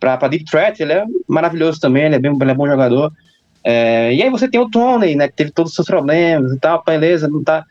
[0.00, 3.12] pra deep threat, ele é maravilhoso também, ele é, bem, ele é bom jogador.
[3.62, 6.58] É, e aí você tem o Tony, né, que teve todos os seus problemas e
[6.58, 7.64] tal, beleza, não tá,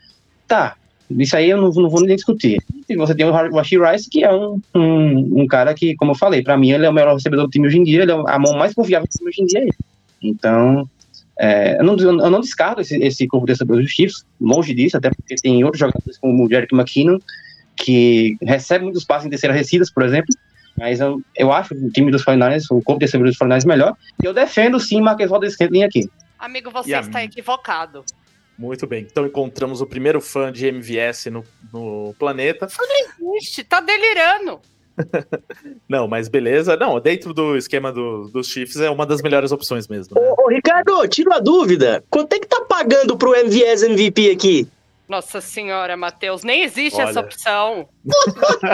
[0.48, 0.74] tá,
[1.10, 2.60] isso aí eu não, não vou nem discutir.
[2.88, 6.16] E você tem o Rashid Rice, que é um, um, um cara que, como eu
[6.16, 8.14] falei, pra mim ele é o melhor recebedor do time hoje em dia, ele é
[8.14, 9.60] a mão mais confiável do time hoje em dia.
[9.62, 9.68] é.
[10.20, 10.88] Então,
[11.38, 14.96] é, eu, não, eu não descarto esse, esse corpo de recebedores dos Chiefs, longe disso,
[14.96, 17.18] até porque tem outros jogadores como o Jerick McKinnon,
[17.76, 20.34] que recebe muitos passes em terceira descidas, por exemplo,
[20.76, 23.94] mas eu, eu acho o time dos 49ers, o corpo de recebedores dos 49ers melhor,
[24.22, 26.08] e eu defendo sim Marquez Valdez Scantling aqui.
[26.38, 27.24] Amigo, você E a está mim?
[27.26, 28.04] equivocado.
[28.58, 29.06] Muito bem.
[29.08, 32.66] Então encontramos o primeiro fã de MVS no, no planeta.
[33.40, 34.60] Ixi, tá delirando.
[35.88, 36.76] Não, mas beleza.
[36.76, 40.20] Não, dentro do esquema do- dos Chiefs é uma das melhores opções mesmo.
[40.20, 40.28] né?
[40.36, 42.02] Ô, ô, Ricardo, tira uma dúvida.
[42.10, 44.68] Quanto é que tá pagando pro MVS MVP aqui?
[45.08, 47.10] Nossa senhora, Matheus, nem existe Olha.
[47.10, 47.88] essa opção.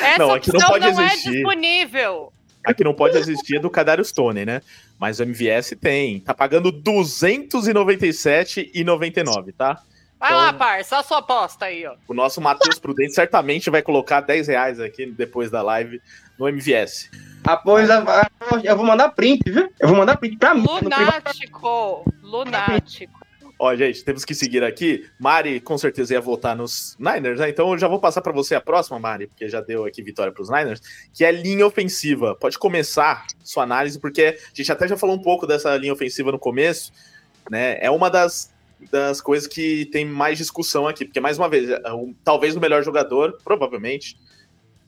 [0.00, 2.32] essa Não, não opção pode não, é disponível.
[2.64, 4.60] A que não pode existir é do Kadarius Stone, né?
[4.98, 6.20] Mas o MVS tem.
[6.20, 9.80] Tá pagando R$ 297,99, tá?
[10.20, 11.94] Vai Então- lá, parça, a sua aposta aí, ó.
[12.08, 16.02] O nosso Matheus Prudente certamente vai colocar 10 reais aqui depois da live
[16.36, 17.08] no MVS.
[17.44, 18.28] Após a,
[18.64, 19.72] eu vou mandar print, viu?
[19.78, 20.66] Eu vou mandar print pra mim.
[20.82, 23.18] Lunático, lunático.
[23.60, 25.04] Ó, gente, temos que seguir aqui.
[25.18, 27.50] Mari com certeza ia votar nos Niners, né?
[27.50, 30.32] Então eu já vou passar pra você a próxima, Mari, porque já deu aqui vitória
[30.32, 30.80] pros Niners,
[31.12, 32.36] que é linha ofensiva.
[32.36, 36.30] Pode começar sua análise, porque a gente até já falou um pouco dessa linha ofensiva
[36.30, 36.92] no começo,
[37.50, 37.78] né?
[37.80, 38.54] É uma das,
[38.92, 41.80] das coisas que tem mais discussão aqui, porque mais uma vez, é
[42.22, 44.16] talvez o melhor jogador, provavelmente,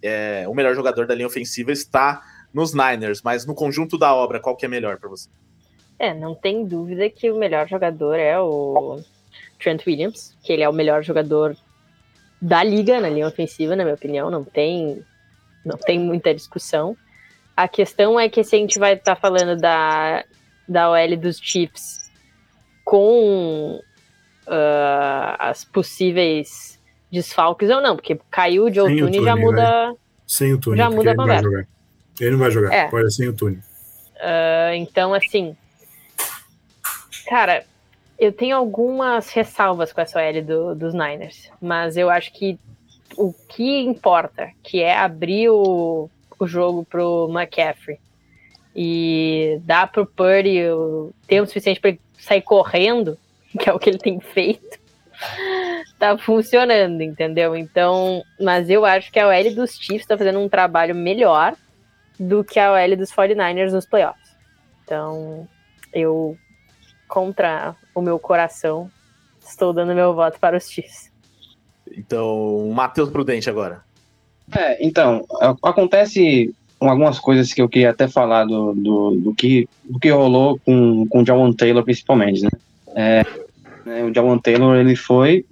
[0.00, 2.22] é, o melhor jogador da linha ofensiva está
[2.54, 5.28] nos Niners, mas no conjunto da obra, qual que é melhor pra você?
[6.00, 9.02] É, não tem dúvida que o melhor jogador é o
[9.62, 11.54] Trent Williams, que ele é o melhor jogador
[12.40, 15.04] da liga na linha ofensiva, na minha opinião, não tem
[15.62, 16.96] não tem muita discussão.
[17.54, 20.24] A questão é que se a gente vai estar falando da,
[20.66, 22.10] da OL dos Chiefs
[22.82, 23.78] com
[24.46, 26.80] ah, as possíveis
[27.12, 29.94] desfalques ou não, porque caiu o Joe Sem o Tooney já muda
[30.26, 30.78] Sem o túnel.
[30.78, 31.42] Já muda a ele não vai conversa.
[31.42, 31.68] jogar.
[32.18, 32.88] Ele não vai jogar, É.
[32.88, 33.60] pode ser sem o túnel.
[34.18, 35.54] Ah, então, assim.
[37.30, 37.64] Cara,
[38.18, 42.58] eu tenho algumas ressalvas com essa OL do- dos Niners, mas eu acho que
[43.16, 48.00] o que importa, que é abrir o, o jogo pro McCaffrey
[48.74, 53.16] e dar pro Purdy o tempo suficiente para sair correndo,
[53.56, 54.76] que é o que ele tem feito,
[56.00, 57.54] tá funcionando, entendeu?
[57.54, 61.54] Então, mas eu acho que a OL dos Chiefs tá fazendo um trabalho melhor
[62.18, 64.36] do que a OL dos 49ers nos playoffs.
[64.84, 65.46] Então,
[65.92, 66.36] eu,
[67.10, 68.90] contra o meu coração,
[69.44, 71.10] estou dando meu voto para os Chiefs.
[71.90, 73.82] Então, Matheus Prudente agora.
[74.56, 75.26] É, então,
[75.62, 80.58] acontece algumas coisas que eu queria até falar do, do, do que, do que rolou
[80.64, 82.50] com, com o Jawan Taylor, principalmente, né?
[82.94, 83.26] É,
[83.84, 85.44] né, o Jawan Taylor, ele foi,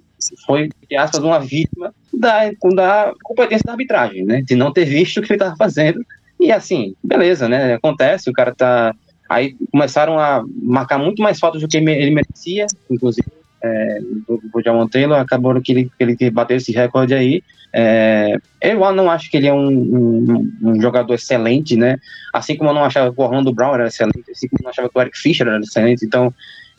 [0.45, 4.41] foi, entre aspas, uma vítima da, da competência da arbitragem, né?
[4.41, 6.03] De não ter visto o que ele estava fazendo.
[6.39, 7.73] E assim, beleza, né?
[7.73, 8.95] Acontece, o cara tá...
[9.29, 13.27] Aí começaram a marcar muito mais faltas do que ele merecia, inclusive,
[13.61, 18.79] é, o, o Jawan Taylor, acabou que ele, ele bateu esse recorde aí, é, eu
[18.93, 21.97] não acho que ele é um, um- um jogador excelente, né?
[22.33, 24.71] Assim como eu não achava que o Orlando Brown era excelente, assim como eu não
[24.71, 26.03] achava que o Eric Fischer era excelente.
[26.03, 26.33] Então,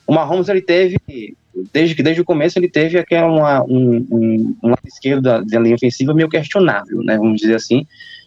[0.06, 0.98] o Mahomes, ele teve,
[1.72, 5.60] desde, desde o começo, ele teve aquela uma, um, um, um lado esquerdo da, da
[5.60, 7.16] linha ofensiva meio questionável, né?
[7.16, 7.86] Vamos dizer assim.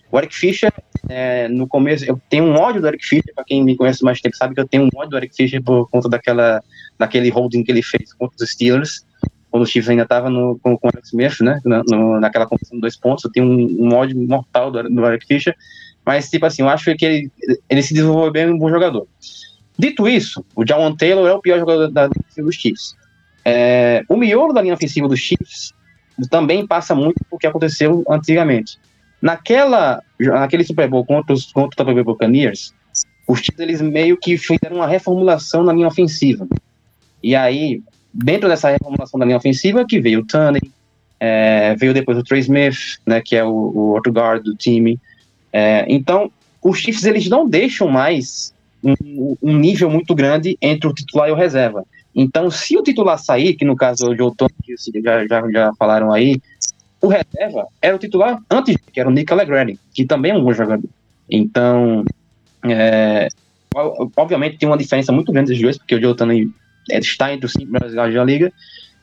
[0.09, 0.71] O Eric Fischer,
[1.09, 4.21] é, no começo, eu tenho um ódio do Eric Fischer, para quem me conhece mais
[4.21, 6.63] tempo sabe que eu tenho um ódio do Eric Fischer por conta daquela,
[6.97, 9.05] daquele holding que ele fez contra os Steelers
[9.53, 12.75] quando o Chiefs ainda estava com, com o Alex Smith, né, na, no- naquela competição
[12.75, 15.55] de dois pontos, eu tenho um, um ódio mortal do, do Eric Fischer,
[16.03, 17.31] mas, tipo assim, eu acho que ele,
[17.69, 19.05] ele se desenvolveu bem um bom jogador.
[19.77, 22.95] Dito isso, o Jawan Taylor é o pior jogador da ofensiva dos Chiefs.
[23.45, 25.71] É, o miolo da linha ofensiva dos Chiefs
[26.31, 28.79] também passa muito por que aconteceu antigamente.
[29.23, 32.73] Naquela, naquele Super Bowl contra, os, contra o Tampa Bay Buccaneers,
[33.25, 36.45] os Chiefs, eles meio que fizeram uma reformulação na linha ofensiva.
[37.23, 37.81] E aí,
[38.13, 40.69] dentro dessa reformulação da linha ofensiva, que veio o Tunney,
[41.21, 44.99] é, veio depois o Trey Smith, né, que é o, o outro guard do time.
[45.53, 46.29] É, então,
[46.61, 51.31] os Chiefs eles não deixam mais um, um nível muito grande entre o titular e
[51.31, 51.85] o reserva.
[52.13, 55.49] Então, se o titular sair, que no caso é o Joe Tony, que já, já,
[55.49, 56.41] já falaram aí,
[57.03, 60.43] o reserva era o titular antes, que era o Nick Allegretti, que também é um
[60.43, 60.89] bom jogador.
[61.29, 62.05] Então,
[62.63, 63.27] é,
[64.15, 66.15] obviamente tem uma diferença muito grande dos dois, porque o Joe
[66.89, 68.53] é, está entre os cinco melhores da liga.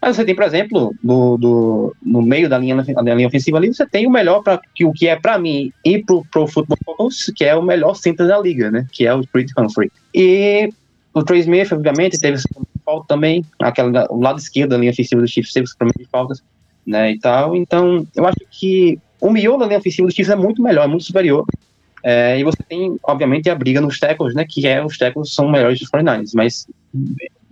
[0.01, 3.69] Mas você tem, por exemplo, no, do, no meio da linha, da linha ofensiva ali,
[3.69, 4.43] você tem o melhor
[4.75, 8.27] que o que é para mim e pro, pro Focus, que é o melhor center
[8.27, 8.87] da liga, né?
[8.91, 9.93] Que é o Creed Humphrey.
[10.15, 10.71] E
[11.13, 12.39] o Trey Smith, obviamente, teve
[12.83, 16.09] falta também, aquela, o lado esquerdo da linha ofensiva do Chiefs teve esse problema de
[16.11, 16.43] faltas,
[16.91, 17.13] né?
[17.13, 17.57] E tal.
[17.57, 20.89] Então, eu acho que o miolo da linha ofensiva do Chiefs é muito melhor, é
[20.89, 21.47] muito superior.
[22.03, 24.45] É, e você tem, obviamente, a briga nos tackles, né?
[24.49, 26.67] Que é os tackles são melhores dos 49ers, mas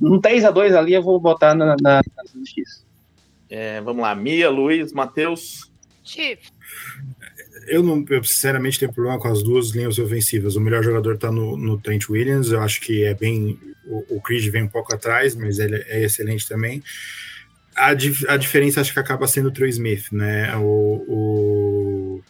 [0.01, 2.03] um 3 a 2 ali eu vou botar na, na, na
[2.45, 2.85] Chiefs.
[3.51, 5.71] É, vamos lá, Mia, Luiz, Matheus.
[6.03, 6.51] Chiefs.
[7.67, 10.57] Eu, não, eu sinceramente tenho problema com as duas linhas ofensivas.
[10.57, 12.51] O melhor jogador está no, no Trent Williams.
[12.51, 13.59] Eu acho que é bem.
[13.87, 16.83] O, o Creed vem um pouco atrás, mas ele é excelente também.
[17.79, 17.89] A,
[18.35, 20.55] a diferença acho que acaba sendo o Trey Smith, né?
[20.57, 22.23] O, o-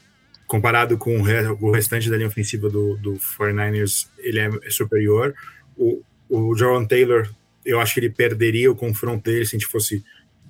[0.47, 5.35] comparado com o, re- o restante da linha ofensiva do, do 49ers, ele é superior.
[5.77, 7.29] O, o Jaron Taylor,
[7.65, 10.05] eu acho que ele perderia o confronto dele se a gente fosse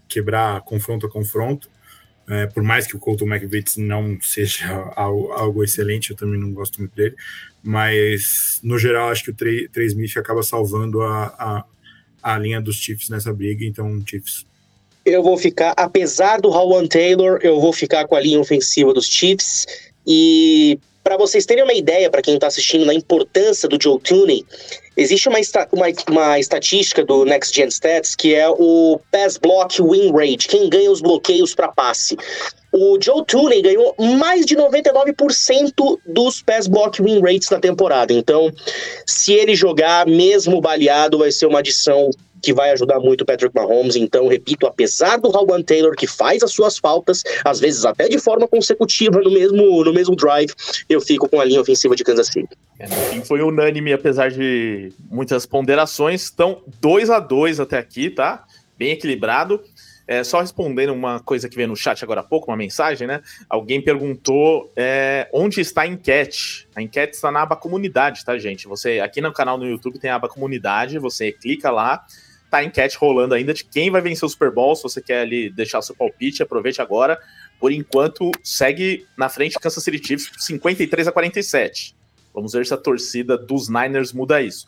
[0.09, 1.69] quebrar confronto a confronto.
[2.29, 4.66] É, por mais que o Colton McVitz não seja
[4.97, 7.16] algo, algo excelente, eu também não gosto muito dele,
[7.62, 11.65] mas no geral acho que o Trey, Trey Smith acaba salvando a, a,
[12.23, 14.47] a linha dos Chiefs nessa briga, então Chiefs.
[15.05, 19.07] Eu vou ficar, apesar do Rowan Taylor, eu vou ficar com a linha ofensiva dos
[19.07, 19.66] Chiefs.
[20.07, 24.45] E para vocês terem uma ideia, para quem está assistindo, da importância do Joe Tooney,
[24.95, 25.39] existe uma,
[25.73, 30.69] uma, uma estatística do Next Gen Stats que é o Pass Block Win Rate, quem
[30.69, 32.15] ganha os bloqueios para passe.
[32.70, 38.12] O Joe Tooney ganhou mais de 99% dos Pass Block Win Rates na temporada.
[38.12, 38.53] Então,
[39.07, 42.11] se ele jogar mesmo baleado, vai ser uma adição
[42.43, 43.97] que vai ajudar muito o Patrick Mahomes.
[43.97, 48.19] Então, repito, apesar do Rowan Taylor, que faz as suas faltas, às vezes até de
[48.19, 50.52] forma consecutiva no mesmo, no mesmo drive,
[50.89, 52.56] eu fico com a linha ofensiva de Kansas City.
[52.78, 52.86] É,
[53.23, 56.31] foi unânime, apesar de muitas ponderações.
[56.32, 58.44] Então, 2 a 2 até aqui, tá?
[58.77, 59.60] Bem equilibrado.
[60.09, 63.20] É, só respondendo uma coisa que veio no chat agora há pouco, uma mensagem, né?
[63.47, 66.66] Alguém perguntou é, onde está a enquete.
[66.74, 68.66] A enquete está na aba comunidade, tá, gente?
[68.66, 72.06] Você aqui no canal no YouTube tem a aba comunidade, você clica lá,
[72.51, 74.75] tá a enquete rolando ainda de quem vai vencer o Super Bowl.
[74.75, 77.19] Se você quer ali deixar seu palpite, aproveite agora,
[77.61, 81.97] por enquanto, segue na frente Kansas City Chiefs 53 a 47.
[82.33, 84.66] Vamos ver se a torcida dos Niners muda isso.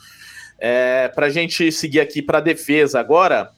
[0.58, 3.50] É, para a gente seguir aqui para a defesa agora,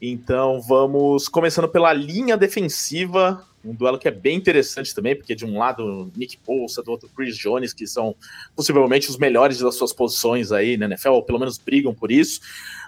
[0.00, 5.44] então vamos começando pela linha defensiva, um duelo que é bem interessante também, porque de
[5.44, 8.14] um lado Nick Bolsa, do outro Chris Jones, que são
[8.56, 12.40] possivelmente os melhores das suas posições aí na NFL, ou pelo menos brigam por isso,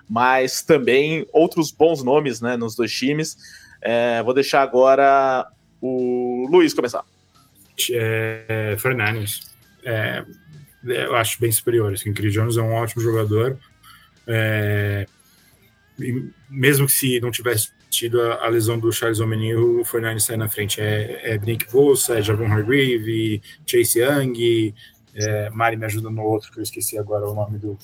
[0.09, 3.37] mas também outros bons nomes né, nos dois times.
[3.81, 5.47] É, vou deixar agora
[5.81, 7.05] o Luiz começar.
[7.91, 9.49] É, 49ers.
[9.85, 10.25] É,
[10.85, 11.93] eu acho bem superior.
[11.93, 13.59] Assim, Chris Jones é um ótimo jogador.
[14.27, 15.07] É,
[16.49, 20.37] mesmo que se não tivesse tido a, a lesão do Charles Omenihu, o Fernandes sai
[20.37, 20.81] na frente.
[20.81, 24.75] É, é Nick Bosa, é Javon Hargrave, Chase Young,
[25.15, 27.79] é, Mari me ajuda no outro, que eu esqueci agora o nome do,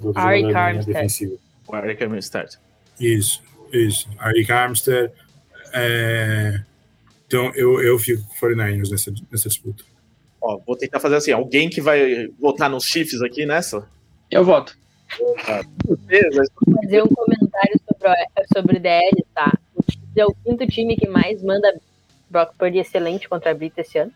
[0.00, 1.38] do Arik Armstead.
[1.66, 2.58] O Arik Armstead.
[2.98, 3.42] Isso,
[3.72, 4.08] isso.
[4.18, 5.12] Arik Armstead.
[5.72, 6.60] É,
[7.26, 9.84] então eu, eu fico com 49ers nessa, nessa disputa.
[10.40, 13.88] Ó, vou tentar fazer assim, alguém que vai votar nos Chiefs aqui nessa?
[14.30, 14.76] Eu voto.
[15.46, 15.62] Ah,
[16.86, 19.52] fazer um comentário sobre, sobre o DL, tá?
[19.74, 21.78] O Chiefs é o quinto time que mais manda
[22.30, 24.12] Brock Purdy excelente contra a Blitz esse ano.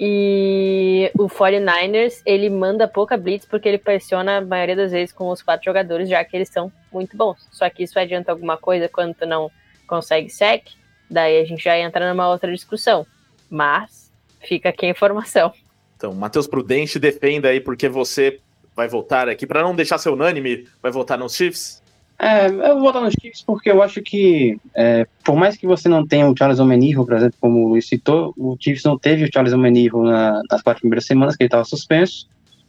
[0.00, 5.30] E o 49ers, ele manda pouca blitz porque ele pressiona a maioria das vezes com
[5.30, 7.46] os quatro jogadores, já que eles são muito bons.
[7.52, 9.52] Só que isso adianta alguma coisa quando tu não
[9.86, 10.66] consegue sec,
[11.08, 13.06] daí a gente já entra numa outra discussão.
[13.48, 14.10] Mas
[14.40, 15.52] fica aqui a informação.
[15.96, 18.40] Então, Matheus Prudente, defenda aí porque você
[18.74, 21.83] vai votar aqui, para não deixar ser unânime, vai votar nos Chiefs?
[22.24, 25.90] É, eu vou votar nos Chiefs porque eu acho que, é, por mais que você
[25.90, 29.30] não tenha o Charles Omenivo, por exemplo, como o citou, o Chiefs não teve o
[29.30, 32.26] Charles Omenivo na, nas quatro primeiras semanas, que ele estava suspenso,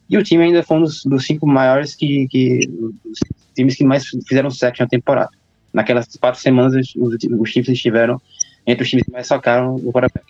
[0.09, 2.69] e o time ainda foi um dos, dos cinco maiores que, que
[3.05, 3.19] os
[3.55, 5.29] times que mais fizeram sexo na temporada.
[5.71, 8.21] Naquelas quatro semanas, os, os Chiefs estiveram
[8.67, 10.25] entre os times que mais sacaram o quarterback.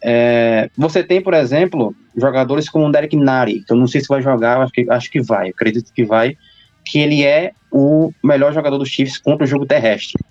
[0.00, 4.06] É, você tem, por exemplo, jogadores como o Derek Nari, que eu não sei se
[4.06, 6.36] vai jogar, acho que, acho que vai, acredito que vai,
[6.84, 10.22] que ele é o melhor jogador dos Chiefs contra o jogo terrestre.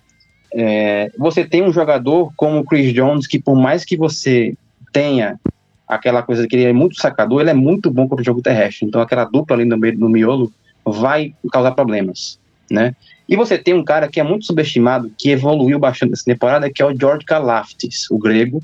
[0.52, 4.54] É, você tem um jogador como o Chris Jones, que por mais que você
[4.92, 5.38] tenha
[5.86, 8.86] aquela coisa que ele é muito sacador, ele é muito bom contra o jogo terrestre.
[8.86, 10.52] Então aquela dupla ali no, meio, no miolo
[10.84, 12.38] vai causar problemas,
[12.70, 12.94] né?
[13.28, 16.82] E você tem um cara que é muito subestimado, que evoluiu bastante nessa temporada, que
[16.82, 18.60] é o George Kalaftis, o grego,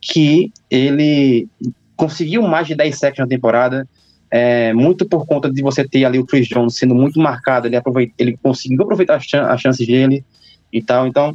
[0.00, 1.48] que ele
[1.96, 3.88] conseguiu mais de 10 sacks na temporada,
[4.32, 7.76] é, muito por conta de você ter ali o Chris Jones sendo muito marcado, ele,
[7.76, 10.24] aproveita, ele conseguiu aproveitar as, chan as chances dele
[10.72, 11.34] e tal, então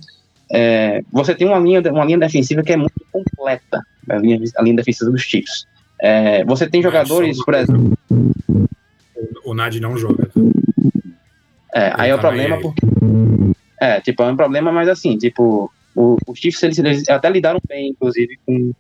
[0.52, 4.64] é, você tem uma linha, uma linha defensiva que é muito completa, a linha, a
[4.64, 5.68] linha defensiva dos Chiefs.
[6.02, 7.94] É, você tem jogadores, por exemplo...
[9.46, 10.32] O Nad não joga.
[11.76, 12.62] É, aí é o problema aí.
[12.64, 12.88] porque...
[13.80, 17.60] É, tipo, é um problema, mas assim, tipo, o, os Chiefs eles, eles, até lidaram
[17.70, 18.72] bem, inclusive, com,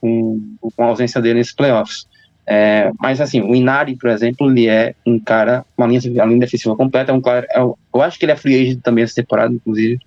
[0.00, 2.06] com, com a ausência dele nesses playoffs.
[2.46, 6.40] É, mas assim, o Inari, por exemplo, ele é um cara, uma linha, uma linha
[6.40, 9.16] defensiva completa, é um cara, é, eu acho que ele é free agent também essa
[9.16, 9.98] temporada, inclusive,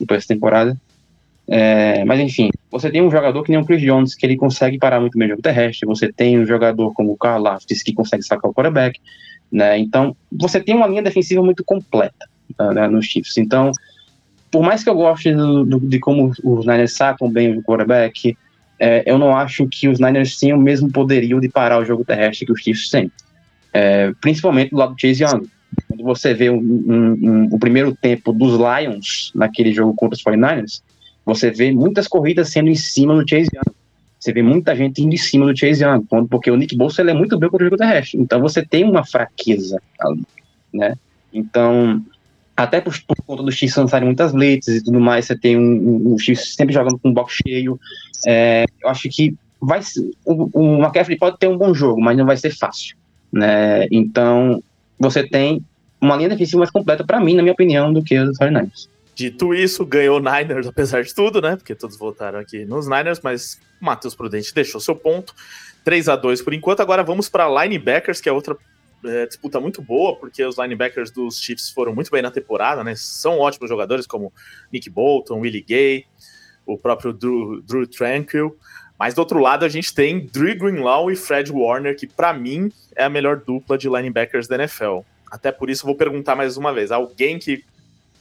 [0.00, 0.76] depois dessa temporada.
[1.48, 4.78] É, mas enfim, você tem um jogador que nem o Chris Jones, que ele consegue
[4.78, 7.92] parar muito bem o jogo terrestre, você tem um jogador como o Carl Laftis, que
[7.92, 8.98] consegue sacar o quarterback,
[9.52, 12.26] né, então você tem uma linha defensiva muito completa
[12.74, 13.70] né, nos Chiefs, então
[14.50, 18.36] por mais que eu goste do, do, de como os Niners sacam bem o quarterback,
[18.78, 22.04] é, eu não acho que os Niners tenham o mesmo poderio de parar o jogo
[22.04, 23.10] terrestre que os Chiefs têm.
[23.72, 25.48] É, principalmente do lado do Chase Young.
[25.88, 30.22] Quando você vê um, um, um, o primeiro tempo dos Lions naquele jogo contra os
[30.22, 30.82] 49ers,
[31.24, 33.76] você vê muitas corridas sendo em cima do Chase Young.
[34.18, 37.14] Você vê muita gente indo em cima do Chase Young, porque o Nick Bolsa é
[37.14, 38.18] muito bem contra o jogo terrestre.
[38.20, 40.22] Então você tem uma fraqueza ali,
[40.72, 40.94] né?
[41.32, 42.02] Então,
[42.56, 45.60] até por, por conta do X lançarem muitas blitz e tudo mais, você tem um,
[45.60, 47.78] um, um X sempre jogando com um box cheio.
[48.26, 49.80] É, eu acho que vai
[50.24, 52.96] o, o McCaffrey pode ter um bom jogo, mas não vai ser fácil.
[53.32, 53.86] Né?
[53.90, 54.62] Então,
[54.98, 55.62] você tem
[56.00, 58.88] uma linha defensiva mais completa, para mim, na minha opinião, do que os 49ers.
[59.14, 61.56] Dito isso, ganhou o Niners, apesar de tudo, né?
[61.56, 65.34] Porque todos votaram aqui nos Niners, mas o Matheus Prudente deixou seu ponto.
[65.84, 66.80] 3 a 2 por enquanto.
[66.80, 68.56] Agora vamos para linebackers, que é outra
[69.04, 72.94] é, disputa muito boa, porque os linebackers dos Chiefs foram muito bem na temporada, né?
[72.96, 74.32] São ótimos jogadores, como
[74.72, 76.06] Nick Bolton, Willie Gay,
[76.64, 78.56] o próprio Drew, Drew Tranquil.
[78.98, 82.72] Mas do outro lado, a gente tem Drew Greenlaw e Fred Warner, que para mim
[82.94, 85.00] é a melhor dupla de linebackers da NFL.
[85.30, 87.64] Até por isso, vou perguntar mais uma vez: alguém que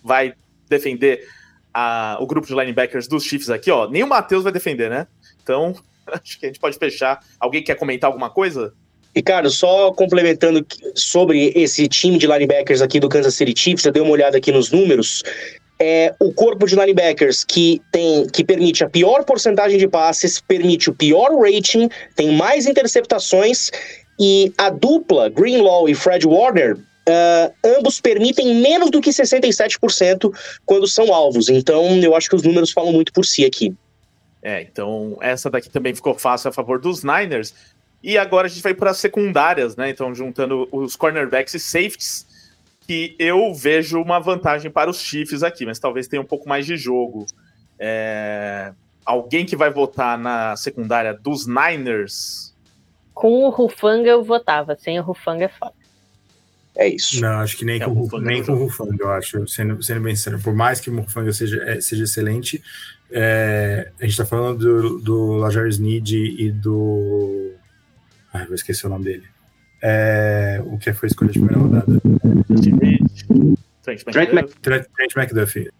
[0.03, 0.33] vai
[0.67, 1.27] defender
[1.73, 3.89] a, o grupo de linebackers dos Chiefs aqui, ó?
[3.89, 5.07] Nem o Matheus vai defender, né?
[5.41, 5.75] Então,
[6.07, 7.23] acho que a gente pode fechar.
[7.39, 8.73] Alguém quer comentar alguma coisa?
[9.15, 14.01] Ricardo, só complementando sobre esse time de linebackers aqui do Kansas City Chiefs, eu dei
[14.01, 15.23] uma olhada aqui nos números.
[15.79, 20.89] é o corpo de linebackers que tem que permite a pior porcentagem de passes, permite
[20.89, 23.71] o pior rating, tem mais interceptações
[24.19, 26.77] e a dupla Greenlaw e Fred Warner
[27.07, 30.33] Uh, ambos permitem menos do que 67%
[30.65, 31.49] quando são alvos.
[31.49, 33.75] Então, eu acho que os números falam muito por si aqui.
[34.47, 37.51] É, então essa daqui também ficou fácil a favor dos Niners.
[38.05, 39.89] E agora a gente vai para as secundárias, né?
[39.89, 42.27] Então, juntando os cornerbacks e safeties,
[42.85, 46.67] que eu vejo uma vantagem para os Chiefs aqui, mas talvez tenha um pouco mais
[46.67, 47.25] de jogo.
[47.79, 48.71] É...
[49.03, 52.53] Alguém que vai votar na secundária dos Niners?
[53.11, 55.73] Com o Rufanga eu votava, sem o Rufanga é foda.
[56.75, 57.19] É isso.
[57.19, 60.01] Não, acho que nem, é, com, o nem com o Rufanga, eu acho, sendo, sendo
[60.01, 60.39] bem sincero.
[60.39, 62.61] Por mais que o Rufanga seja, é, seja excelente,
[63.09, 67.55] é, a gente está falando do, do Lajar Sneed e do.
[68.35, 69.23] Ai, vou esquecer o nome dele.
[69.81, 72.01] É, o que foi escolha de primeira rodada?
[73.81, 74.59] Trent McDuffie.
[74.61, 75.71] Trent, Trent McDuffie.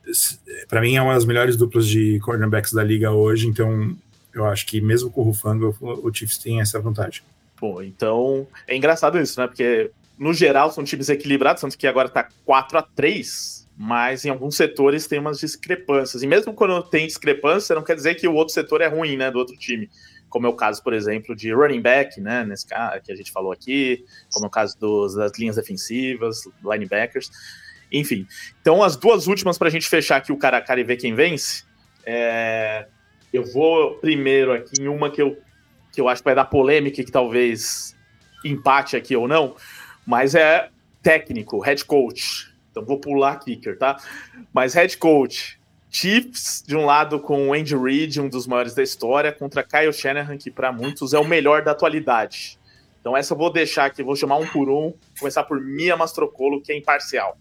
[0.70, 3.94] Para mim é uma das melhores duplas de cornerbacks da liga hoje, então
[4.34, 7.24] eu acho que mesmo com o Rufanga, o, o Chiefs tem essa vantagem.
[7.58, 9.48] Pô, então é engraçado isso, né?
[9.48, 14.30] Porque no geral, são times equilibrados, tanto que agora tá 4 a 3 mas em
[14.30, 16.24] alguns setores tem umas discrepâncias.
[16.24, 19.30] E mesmo quando tem discrepância, não quer dizer que o outro setor é ruim, né,
[19.30, 19.90] do outro time.
[20.36, 23.32] Como é o caso, por exemplo, de running back, né, nesse caso que a gente
[23.32, 24.04] falou aqui,
[24.34, 27.32] como é o caso dos, das linhas defensivas, linebackers,
[27.90, 28.28] enfim.
[28.60, 30.98] Então, as duas últimas para a gente fechar aqui o cara a cara e ver
[30.98, 31.64] quem vence,
[32.06, 32.86] é...
[33.32, 35.38] eu vou primeiro aqui em uma que eu,
[35.94, 37.96] que eu acho que vai dar polêmica e que talvez
[38.44, 39.56] empate aqui ou não,
[40.06, 40.70] mas é
[41.02, 42.54] técnico, head coach.
[42.72, 43.96] Então vou pular kicker, tá?
[44.54, 45.58] Mas head coach,
[45.96, 49.94] Chiefs de um lado com o Andy Reid, um dos maiores da história, contra Kyle
[49.94, 52.60] Shanahan, que para muitos é o melhor da atualidade.
[53.00, 56.62] Então essa eu vou deixar aqui, vou chamar um por um, começar por Mia Mastrocolo,
[56.62, 57.38] que é imparcial.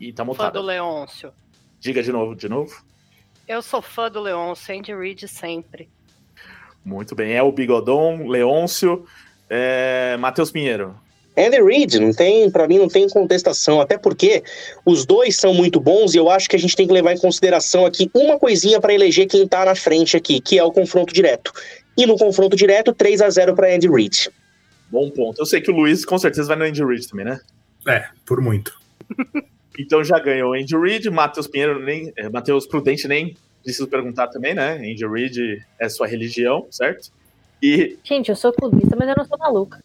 [0.00, 0.48] E tá mutada.
[0.48, 1.34] Fã do Leôncio.
[1.78, 2.82] Diga de novo, de novo.
[3.46, 5.90] Eu sou fã do Leôncio, Andy Reid sempre.
[6.82, 9.04] Muito bem, é o Bigodon, Leôncio,
[9.50, 10.16] é...
[10.18, 10.98] Matheus Pinheiro.
[11.36, 14.42] Andy Reid, não tem, para mim não tem contestação, até porque
[14.84, 17.18] os dois são muito bons e eu acho que a gente tem que levar em
[17.18, 21.12] consideração aqui uma coisinha para eleger quem tá na frente aqui, que é o confronto
[21.12, 21.52] direto.
[21.96, 24.30] E no confronto direto, 3 a 0 para Andy Reid.
[24.90, 25.40] Bom ponto.
[25.40, 27.40] Eu sei que o Luiz com certeza vai no Andy Reid também, né?
[27.86, 28.78] É, por muito.
[29.78, 34.28] então já ganhou o Andy Reid, Matheus Pinheiro nem, é, Matheus Prudente nem preciso perguntar
[34.28, 34.74] também, né?
[34.74, 37.10] Andy Reid é sua religião, certo?
[37.62, 39.82] E Gente, eu sou clubista, mas eu não sou maluca.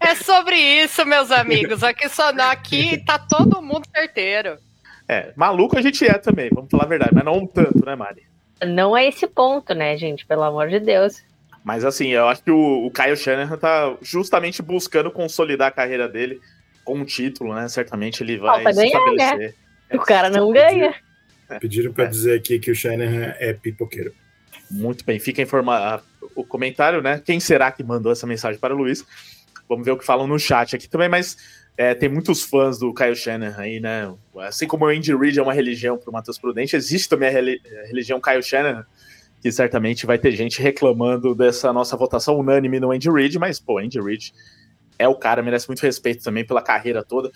[0.00, 1.82] É sobre isso, meus amigos.
[1.82, 4.58] Aqui só aqui tá todo mundo certeiro.
[5.08, 8.22] É, maluco a gente é também, vamos falar a verdade, mas não tanto, né, Mari?
[8.64, 10.26] Não é esse ponto, né, gente?
[10.26, 11.22] Pelo amor de Deus.
[11.62, 16.08] Mas assim, eu acho que o, o Kyle Shanahan tá justamente buscando consolidar a carreira
[16.08, 16.40] dele
[16.84, 17.68] com um título, né?
[17.68, 19.38] Certamente ele vai Falta se ganhar, estabelecer.
[19.90, 19.96] Né?
[19.96, 20.94] O cara não ganha.
[21.60, 22.08] Pediram para é.
[22.08, 24.12] dizer aqui que o Shanahan é pipoqueiro.
[24.70, 26.02] Muito bem, fica informado
[26.36, 27.20] o comentário, né?
[27.24, 29.04] Quem será que mandou essa mensagem para o Luiz?
[29.68, 31.36] Vamos ver o que falam no chat aqui também, mas
[31.76, 34.14] é, tem muitos fãs do Kyle Shanahan aí, né?
[34.38, 37.32] Assim como o Andy Reid é uma religião para o Matheus Prudente, existe também a,
[37.86, 38.86] religião Kyle Shanahan,
[39.42, 43.78] que certamente vai ter gente reclamando dessa nossa votação unânime no Andy Reid, mas, pô,
[43.78, 44.32] Andy Reid
[44.98, 47.30] é o cara, merece muito respeito também pela carreira toda.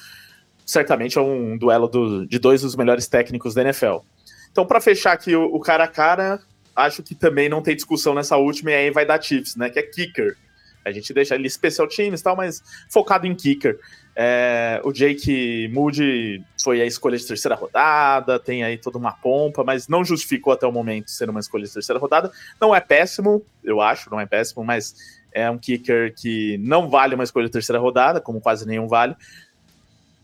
[0.64, 3.98] Certamente é um duelo do, de dois dos melhores técnicos da NFL.
[4.50, 6.40] Então, para fechar aqui o, o cara a cara,
[6.80, 9.70] acho que também não tem discussão nessa última, e aí vai dar Chiefs, né?
[9.70, 10.36] Que é kicker.
[10.84, 13.78] A gente deixa ali especial teams e tal, mas focado em kicker.
[14.16, 19.62] É, o Jake Moody foi a escolha de terceira rodada, tem aí toda uma pompa,
[19.62, 22.32] mas não justificou até o momento ser uma escolha de terceira rodada.
[22.60, 24.94] Não é péssimo, eu acho, não é péssimo, mas
[25.32, 29.14] é um kicker que não vale uma escolha de terceira rodada, como quase nenhum vale,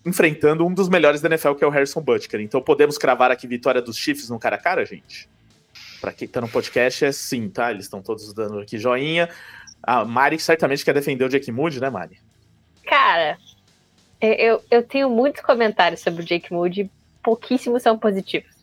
[0.05, 2.41] enfrentando um dos melhores da NFL, que é o Harrison Butker.
[2.41, 5.29] Então podemos cravar aqui vitória dos Chiefs no cara a cara, gente?
[6.07, 7.73] Para quem tá no podcast, é sim, tá?
[7.73, 9.29] Eles estão todos dando aqui joinha.
[9.83, 12.21] A Mari certamente quer defender o Jake Moody, né, Mari?
[12.85, 13.37] Cara,
[14.21, 16.89] é, eu, eu tenho muitos comentários sobre o Jake Moody,
[17.25, 18.55] pouquíssimos são positivos.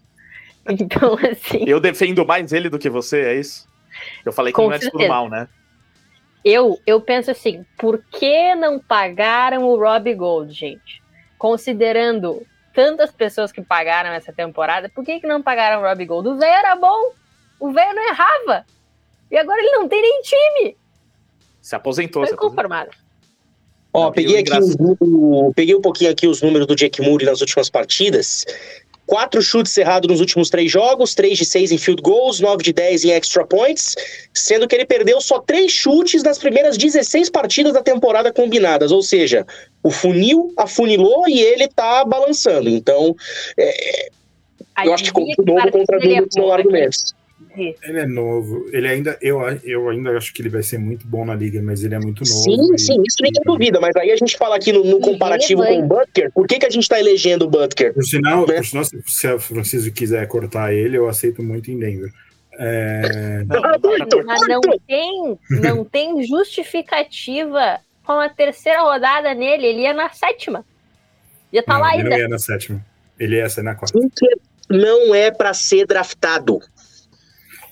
[0.70, 1.66] Então, assim.
[1.68, 3.68] Eu defendo mais ele do que você, é isso?
[4.26, 5.50] Eu falei que não é de tudo mal, né?
[6.46, 11.04] Eu, eu penso assim, por que não pagaram o Rob Gold, gente?
[11.38, 16.30] Considerando tantas pessoas que pagaram essa temporada, por que, que não pagaram o Rob Gold?
[16.30, 17.12] O velho era bom.
[17.64, 18.66] O velho não errava.
[19.32, 20.76] E agora ele não tem nem time.
[21.62, 22.28] Se aposentou.
[22.28, 22.92] Foi conformado.
[23.94, 24.52] Ó, peguei aqui
[25.02, 28.46] um, peguei um pouquinho aqui os números do Jack Moore nas últimas partidas.
[29.08, 32.74] quatro chutes errados nos últimos três jogos, três de seis em field goals, nove de
[32.74, 33.96] dez em extra points,
[34.34, 39.02] sendo que ele perdeu só três chutes nas primeiras 16 partidas da temporada combinadas, ou
[39.02, 39.48] seja,
[39.82, 42.68] o funil afunilou e ele tá balançando.
[42.68, 43.16] Então,
[43.58, 44.10] é,
[44.84, 46.52] eu acho que novo contra muitos não
[47.56, 51.26] Ele é novo, ele ainda, eu, eu ainda acho que ele vai ser muito bom
[51.26, 52.44] na liga, mas ele é muito novo.
[52.44, 52.80] Sim, e...
[52.80, 55.88] sim, isso ninguém duvida, mas aí a gente fala aqui no, no comparativo com o
[55.88, 57.94] Butker, por que, que a gente tá elegendo o Butker?
[57.94, 58.56] Por sinal, né?
[58.56, 62.12] por sinal, se o Francisco quiser cortar ele, eu aceito muito em Denver.
[62.54, 63.44] É...
[64.26, 70.66] Mas não tem, não tem justificativa com a terceira rodada nele, ele ia na sétima.
[71.52, 72.02] Ia estar tá lá ainda.
[72.02, 72.86] Ele não ia na sétima,
[73.20, 73.98] ele ia ser na quarta.
[74.70, 76.60] Não é para ser draftado.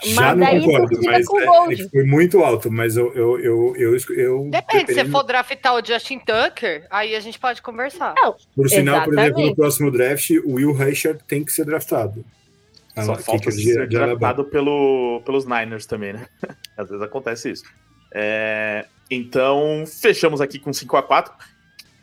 [0.03, 3.13] Já não concordo, mas é, é foi muito alto, mas eu.
[3.13, 7.61] eu, eu, eu, eu Depende, se for draftar o Justin Tucker, aí a gente pode
[7.61, 8.13] conversar.
[8.15, 9.05] Não, por sinal, exatamente.
[9.05, 12.25] por exemplo, no próximo draft, o Will Richard tem que ser draftado.
[12.95, 16.27] Só falta de, ser de draftado pelo, pelos Niners também, né?
[16.75, 17.63] Às vezes acontece isso.
[18.13, 21.33] É, então, fechamos aqui com 5 a 4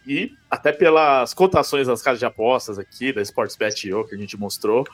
[0.06, 4.86] e até pelas cotações das casas de apostas aqui, da Sportsbet.io que a gente mostrou,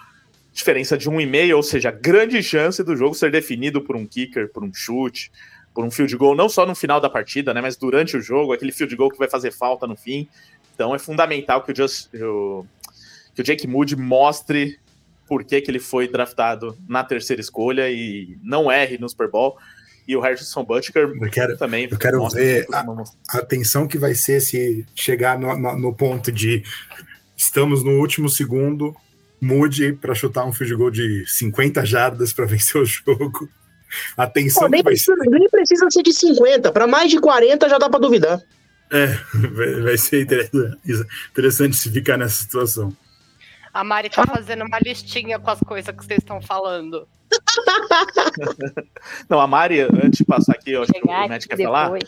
[0.54, 4.06] diferença de um e meio, ou seja, grande chance do jogo ser definido por um
[4.06, 5.32] kicker, por um chute,
[5.74, 8.52] por um field goal, não só no final da partida, né, mas durante o jogo,
[8.52, 10.28] aquele field goal que vai fazer falta no fim.
[10.72, 12.64] Então é fundamental que o, Just, o,
[13.34, 14.78] que o Jake Moody mostre
[15.26, 19.58] por que, que ele foi draftado na terceira escolha e não erre no Super Bowl.
[20.06, 21.88] E o Harrison Butker eu quero, também.
[21.90, 22.84] Eu quero ver a,
[23.30, 26.62] a, atenção que vai ser se chegar no, no, no ponto de
[27.36, 28.94] estamos no último segundo,
[29.40, 33.48] mude para chutar um field goal de 50 jardas para vencer o jogo.
[34.16, 34.64] Atenção.
[34.64, 38.00] Pô, nem, precisa, nem precisa ser de 50, para mais de 40 já dá para
[38.00, 38.40] duvidar.
[38.90, 39.06] É,
[39.50, 40.78] vai, vai ser interessante,
[41.30, 42.96] interessante se ficar nessa situação.
[43.72, 47.08] A Mari tá fazendo uma listinha com as coisas que vocês estão falando.
[49.28, 51.64] Não, a Mari, antes de passar aqui, eu acho que o Matt quer depois.
[51.64, 51.98] falar.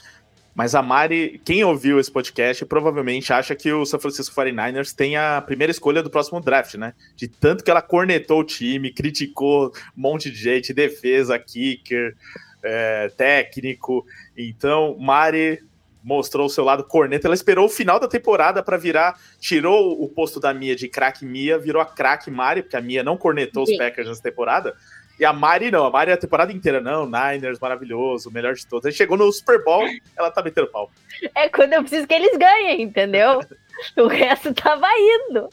[0.56, 5.14] Mas a Mari, quem ouviu esse podcast, provavelmente acha que o San Francisco 49ers tem
[5.14, 6.94] a primeira escolha do próximo draft, né?
[7.14, 12.16] De tanto que ela cornetou o time, criticou um monte de gente, defesa, kicker,
[12.62, 14.06] é, técnico.
[14.34, 15.62] Então, Mari
[16.02, 17.26] mostrou o seu lado corneta.
[17.26, 21.26] Ela esperou o final da temporada para virar, tirou o posto da Mia de craque
[21.26, 23.72] Mia, virou a craque Mari, porque a Mia não cornetou Sim.
[23.72, 24.74] os Packers nessa temporada.
[25.18, 28.66] E a Mari não, a Mari a temporada inteira, não, Niners, maravilhoso, o melhor de
[28.66, 28.86] todos.
[28.86, 29.84] Aí chegou no Super Bowl,
[30.16, 30.90] ela tá metendo pau.
[31.34, 33.40] É quando eu preciso que eles ganhem, entendeu?
[33.96, 35.48] o resto tava indo.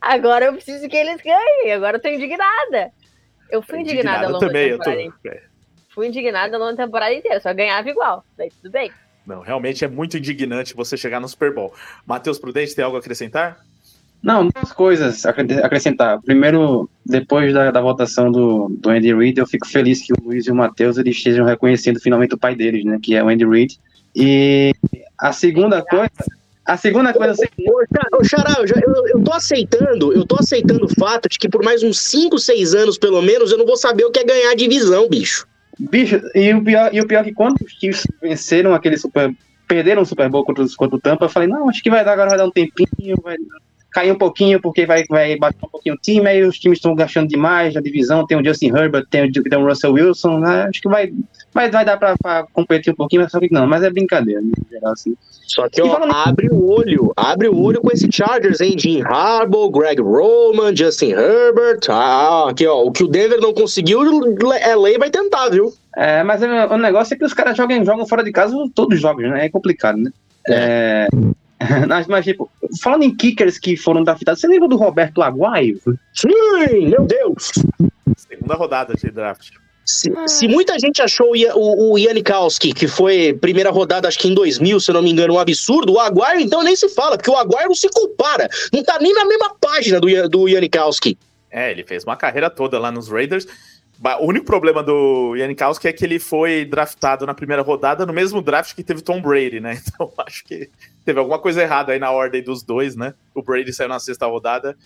[0.00, 2.92] Agora eu preciso que eles ganhem, agora eu tô indignada.
[3.48, 5.02] Eu fui indignada, indignada ao longo também, da temporada.
[5.02, 5.28] Eu tô...
[5.28, 5.42] É.
[5.94, 8.90] Fui indignada ao longo da temporada inteira, só ganhava igual, daí tudo bem.
[9.26, 11.74] Não, realmente é muito indignante você chegar no Super Bowl.
[12.04, 13.58] Matheus Prudente, tem algo a acrescentar?
[14.22, 16.20] Não, duas coisas acrescentar.
[16.20, 20.46] Primeiro, depois da, da votação do, do Andy Reid, eu fico feliz que o Luiz
[20.46, 22.98] e o Matheus eles estejam reconhecendo finalmente o pai deles, né?
[23.00, 23.78] Que é o Andy Reid.
[24.14, 24.74] E
[25.18, 26.10] a segunda coisa.
[26.64, 27.34] A segunda coisa.
[28.12, 31.62] Ô, Xará, eu, eu, eu tô aceitando, eu tô aceitando o fato de que por
[31.62, 34.50] mais uns 5, 6 anos, pelo menos, eu não vou saber o que é ganhar
[34.50, 35.46] a divisão, bicho.
[35.78, 39.32] Bicho, e o pior, e o pior é que quando os Chiefs venceram aquele Super.
[39.68, 42.12] Perderam o Super Bowl contra, contra o Tampa, eu falei, não, acho que vai dar
[42.12, 43.36] agora, vai dar um tempinho, vai
[43.96, 46.94] cair um pouquinho porque vai, vai bater um pouquinho o time, aí os times estão
[46.94, 50.66] gastando demais na divisão, tem o Justin Herbert, tem o, tem o Russell Wilson, né?
[50.68, 51.10] acho que vai,
[51.54, 54.52] vai, vai dar para competir um pouquinho, mas só que não, mas é brincadeira, no
[54.70, 55.16] geral, assim.
[55.46, 56.12] Só que, ó, falando...
[56.12, 61.12] abre o olho, abre o olho com esse Chargers, hein, Jim Harbaugh, Greg Roman, Justin
[61.12, 65.72] Herbert, ah, aqui, ó, o que o Denver não conseguiu, LA vai tentar, viu?
[65.96, 68.96] É, mas é, o negócio é que os caras jogam, jogam fora de casa todos
[68.96, 70.10] os jogos, né, é complicado, né.
[70.48, 71.08] É.
[71.10, 71.45] é
[71.88, 72.50] mas, mas, tipo,
[72.80, 75.80] falando em kickers que foram draftados, você lembra do Roberto Aguaio?
[76.12, 77.52] Sim, meu Deus!
[78.16, 79.52] Segunda rodada de draft.
[79.84, 84.34] Se, se, muita gente achou o, o Janikowski, que foi primeira rodada, acho que em
[84.34, 87.30] 2000, se eu não me engano, um absurdo, o Aguaio então nem se fala, porque
[87.30, 91.16] o Aguaio não se compara, não tá nem na mesma página do, do Janikowski.
[91.48, 93.46] É, ele fez uma carreira toda lá nos Raiders.
[94.20, 98.42] O único problema do Janikowski é que ele foi draftado na primeira rodada no mesmo
[98.42, 99.80] draft que teve Tom Brady, né?
[99.86, 100.68] Então acho que
[101.06, 103.14] teve alguma coisa errada aí na ordem dos dois, né?
[103.32, 104.76] O Brady saiu na sexta rodada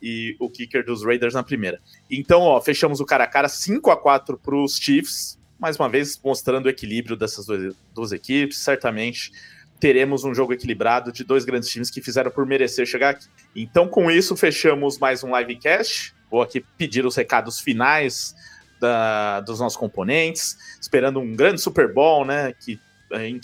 [0.00, 1.80] e o kicker dos Raiders na primeira.
[2.08, 5.88] Então, ó, fechamos o cara a cara 5 a 4 para os Chiefs, mais uma
[5.88, 8.58] vez mostrando o equilíbrio dessas duas, duas equipes.
[8.58, 9.32] Certamente
[9.80, 13.26] teremos um jogo equilibrado de dois grandes times que fizeram por merecer chegar aqui.
[13.56, 16.14] Então, com isso, fechamos mais um livecast.
[16.30, 18.32] Vou aqui pedir os recados finais
[18.80, 22.52] da, dos nossos componentes, esperando um grande Super Bowl, né?
[22.52, 22.78] Que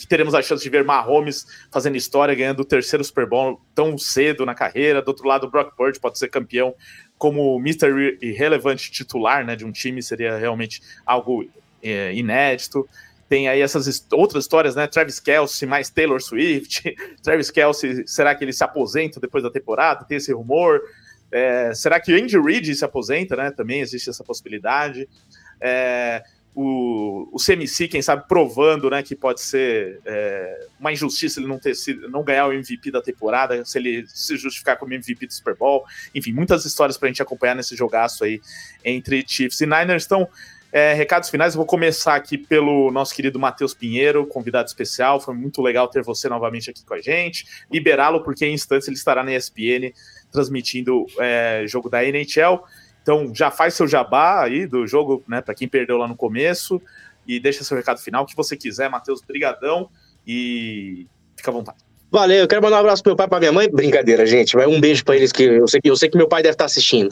[0.08, 4.44] teremos a chance de ver Mahomes fazendo história, ganhando o terceiro Super Bowl tão cedo
[4.44, 5.02] na carreira.
[5.02, 6.74] Do outro lado, Brock Purdy pode ser campeão
[7.18, 8.18] como Mr.
[8.22, 11.46] Irrelevant titular né, de um time, seria realmente algo
[11.82, 12.88] é, inédito.
[13.28, 14.86] Tem aí essas outras histórias, né?
[14.86, 16.94] Travis Kelsey mais Taylor Swift.
[17.22, 20.04] Travis Kelsey, será que ele se aposenta depois da temporada?
[20.04, 20.80] Tem esse rumor.
[21.30, 23.52] É, será que Andy Reid se aposenta, né?
[23.52, 25.08] Também existe essa possibilidade.
[25.60, 26.24] É,
[26.54, 31.58] o, o CMC, quem sabe, provando né, que pode ser é, uma injustiça ele não
[31.58, 35.32] ter sido, não ganhar o MVP da temporada, se ele se justificar como MVP do
[35.32, 35.84] Super Bowl.
[36.14, 38.40] Enfim, muitas histórias para a gente acompanhar nesse jogaço aí
[38.84, 40.04] entre Chiefs e Niners.
[40.04, 40.28] Então,
[40.72, 45.20] é, recados finais, eu vou começar aqui pelo nosso querido Matheus Pinheiro, convidado especial.
[45.20, 47.44] Foi muito legal ter você novamente aqui com a gente.
[47.70, 49.92] Liberá-lo, porque em instantes ele estará na ESPN
[50.30, 52.62] transmitindo é, jogo da NHL.
[53.10, 55.40] Então já faz seu jabá aí do jogo, né?
[55.40, 56.80] Para quem perdeu lá no começo.
[57.26, 59.88] E deixa seu recado final, que você quiser, Matheus, brigadão
[60.26, 61.06] e
[61.36, 61.78] fica à vontade.
[62.10, 63.68] Valeu, eu quero mandar um abraço pro meu pai e pra minha mãe.
[63.70, 64.54] Brincadeira, gente.
[64.54, 66.54] Vai um beijo para eles que eu sei que eu sei que meu pai deve
[66.54, 67.10] estar assistindo.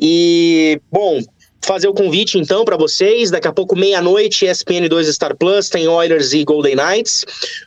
[0.00, 1.20] E bom,
[1.62, 3.30] fazer o convite então para vocês.
[3.30, 7.24] Daqui a pouco, meia-noite, ESPN 2 Star Plus, tem Oilers e Golden Knights.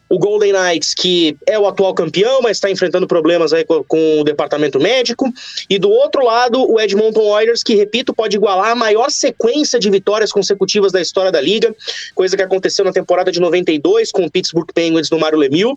[0.10, 4.22] O Golden Knights, que é o atual campeão, mas está enfrentando problemas aí com, com,
[4.22, 5.32] o departamento médico.
[5.70, 9.90] E do outro lado, o Edmonton Oilers, que, repito, pode igualar a maior sequência de
[9.90, 11.76] vitórias consecutivas da história da liga,
[12.16, 15.76] coisa que aconteceu na temporada de 92 com o Pittsburgh Penguins no Mário Lemieux.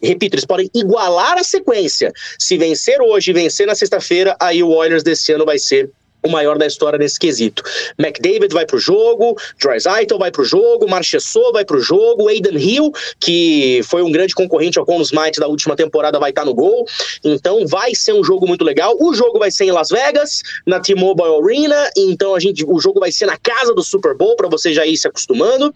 [0.00, 2.12] Repito, eles podem igualar a sequência.
[2.38, 5.90] Se vencer hoje e vencer na sexta-feira, aí o Oilers desse ano vai ser
[6.28, 7.62] o maior da história nesse quesito.
[7.98, 13.80] McDavid vai pro jogo, Drysaitel vai pro jogo, Marchessault vai pro jogo, Aiden Hill, que
[13.84, 16.86] foi um grande concorrente ao Conn Smythe da última temporada, vai estar tá no gol.
[17.24, 18.96] Então vai ser um jogo muito legal.
[19.00, 23.00] O jogo vai ser em Las Vegas, na T-Mobile Arena, então a gente, o jogo
[23.00, 25.72] vai ser na casa do Super Bowl para você já ir se acostumando.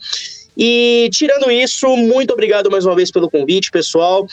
[0.56, 4.26] E tirando isso, muito obrigado mais uma vez pelo convite, pessoal.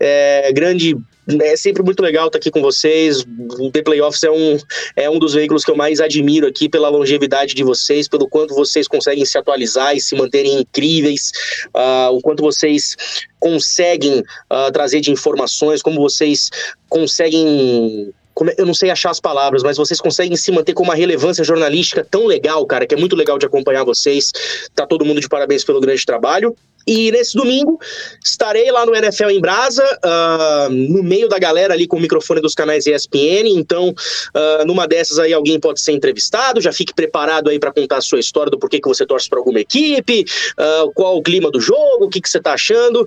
[0.00, 0.96] É, grande
[1.42, 3.24] é sempre muito legal estar aqui com vocês.
[3.58, 4.58] O The Playoffs é um,
[4.96, 8.54] é um dos veículos que eu mais admiro aqui pela longevidade de vocês, pelo quanto
[8.54, 11.32] vocês conseguem se atualizar e se manterem incríveis,
[11.68, 12.96] uh, o quanto vocês
[13.38, 16.50] conseguem uh, trazer de informações, como vocês
[16.88, 18.12] conseguem
[18.56, 22.06] eu não sei achar as palavras, mas vocês conseguem se manter com uma relevância jornalística
[22.08, 24.32] tão legal, cara, que é muito legal de acompanhar vocês.
[24.74, 26.56] Tá todo mundo de parabéns pelo grande trabalho.
[26.90, 27.78] E nesse domingo
[28.24, 32.40] estarei lá no NFL em Brasa, uh, no meio da galera ali com o microfone
[32.40, 33.46] dos canais ESPN.
[33.46, 36.60] Então, uh, numa dessas aí alguém pode ser entrevistado.
[36.60, 39.38] Já fique preparado aí para contar a sua história do porquê que você torce para
[39.38, 40.24] alguma equipe,
[40.58, 43.06] uh, qual o clima do jogo, o que, que você está achando.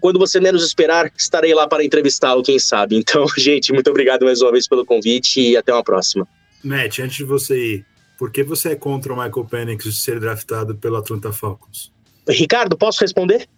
[0.00, 2.96] Quando você menos esperar, estarei lá para entrevistá-lo, quem sabe.
[2.96, 6.26] Então, gente, muito obrigado mais uma vez pelo convite e até uma próxima.
[6.64, 7.84] Matt, antes de você ir,
[8.18, 11.92] por que você é contra o Michael Penix ser draftado pelo Atlanta Falcons?
[12.28, 13.48] Ricardo, posso responder?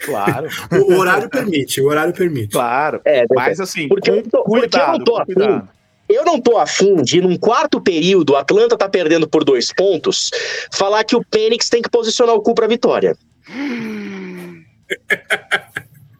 [0.00, 0.48] Claro.
[0.72, 2.52] o horário permite, o horário permite.
[2.52, 3.00] Claro.
[3.04, 5.68] É, mas assim, porque, com, eu, tô, cuidado, porque eu não tô afim.
[6.08, 10.30] Eu não tô afim de, num quarto período, o Atlanta tá perdendo por dois pontos,
[10.72, 13.16] falar que o Penix tem que posicionar o cu pra vitória.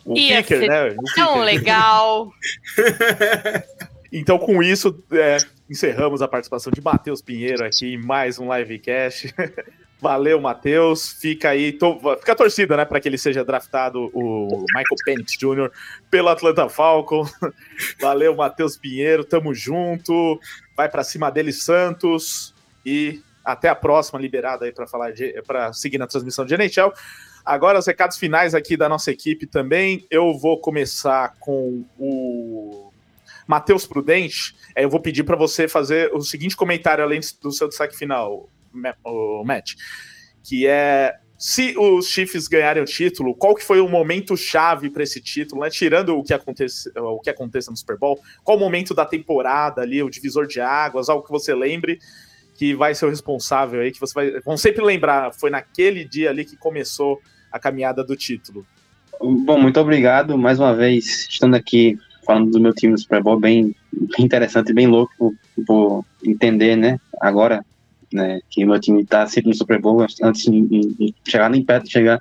[0.04, 0.88] o Ia kicker, né?
[0.88, 1.44] O tão kicker.
[1.44, 2.32] legal.
[4.12, 5.36] então, com isso, é,
[5.70, 9.32] encerramos a participação de Matheus Pinheiro aqui em mais um livecast.
[10.00, 11.12] Valeu, Matheus.
[11.12, 15.32] Fica aí, tô, fica a torcida, né, para que ele seja draftado o Michael Penix
[15.38, 15.70] Jr.
[16.10, 17.26] pelo Atlanta Falcon.
[18.00, 19.24] Valeu, Matheus Pinheiro.
[19.24, 20.38] Tamo junto.
[20.76, 22.54] Vai para cima dele, Santos.
[22.84, 25.12] E até a próxima, liberada aí para falar
[25.46, 26.92] para seguir na transmissão de NHL.
[27.44, 30.04] Agora os recados finais aqui da nossa equipe também.
[30.10, 32.90] Eu vou começar com o
[33.46, 34.56] Matheus Prudente.
[34.76, 38.48] Eu vou pedir para você fazer o seguinte comentário além do seu destaque final,
[39.04, 39.74] o Matt,
[40.42, 45.02] que é se os Chiefs ganharem o título, qual que foi o momento chave para
[45.02, 45.70] esse título, né?
[45.70, 49.82] Tirando o que acontece, o que aconteça no Super Bowl, qual o momento da temporada
[49.82, 51.98] ali, o divisor de águas, algo que você lembre
[52.54, 56.30] que vai ser o responsável aí, que você vai, vão sempre lembrar, foi naquele dia
[56.30, 57.20] ali que começou
[57.52, 58.66] a caminhada do título.
[59.20, 63.38] Bom, muito obrigado mais uma vez estando aqui falando do meu time no Super Bowl,
[63.38, 63.74] bem,
[64.18, 65.34] interessante, bem louco
[65.66, 66.98] por entender, né?
[67.20, 67.64] Agora
[68.16, 68.40] né?
[68.50, 72.20] Que meu time tá sempre no Super Bowl antes de, chegar nem perto de chegar,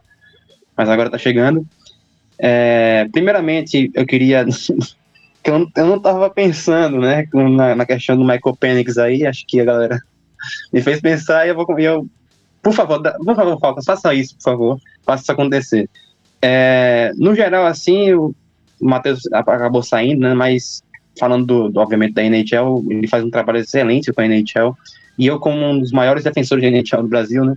[0.78, 1.66] mas agora tá chegando.
[2.38, 4.46] É, primeiramente, eu queria.
[5.44, 9.46] que eu, eu não tava pensando, né, na, na, questão do Michael Penix aí, acho
[9.48, 10.00] que a galera
[10.74, 11.80] me fez pensar e eu vou.
[11.80, 12.08] Eu,
[12.62, 15.90] por favor, por favor, Falcons, faça isso, por favor, faça isso acontecer.
[16.42, 18.34] É, no geral, assim, o
[18.82, 20.84] Matheus acabou saindo, né, mas
[21.20, 24.76] falando, do, do, obviamente, da NHL, ele faz um trabalho excelente com a NHL.
[25.18, 27.56] E eu, como um dos maiores defensores de NHL no Brasil, né?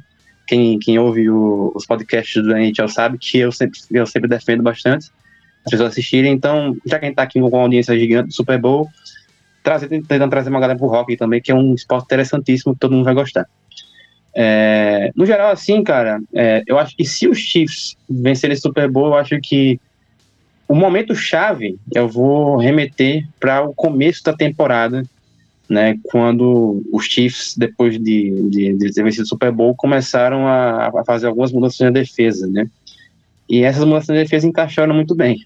[0.49, 4.63] quem, quem ouve o, os podcasts do NHL sabe que eu sempre, eu sempre defendo
[4.63, 5.11] bastante
[5.65, 6.33] as pessoas assistirem.
[6.33, 8.89] Então, já que a gente tá aqui com uma audiência gigante do Super Bowl,
[9.63, 13.05] trazer, tentando trazer uma galera pro hockey também, que é um esporte interessantíssimo todo mundo
[13.05, 13.47] vai gostar.
[14.35, 18.91] É, no geral, assim, cara, é, eu acho que se os Chiefs vencerem esse Super
[18.91, 19.79] Bowl, eu acho que
[20.67, 25.03] o momento chave eu vou remeter para o começo da temporada,
[25.69, 30.89] né, quando os Chiefs, depois de, de, de ter vencido o Super Bowl, começaram a,
[30.89, 32.69] a, fazer algumas mudanças na defesa, né,
[33.49, 35.45] e essas mudanças na defesa encaixaram muito bem.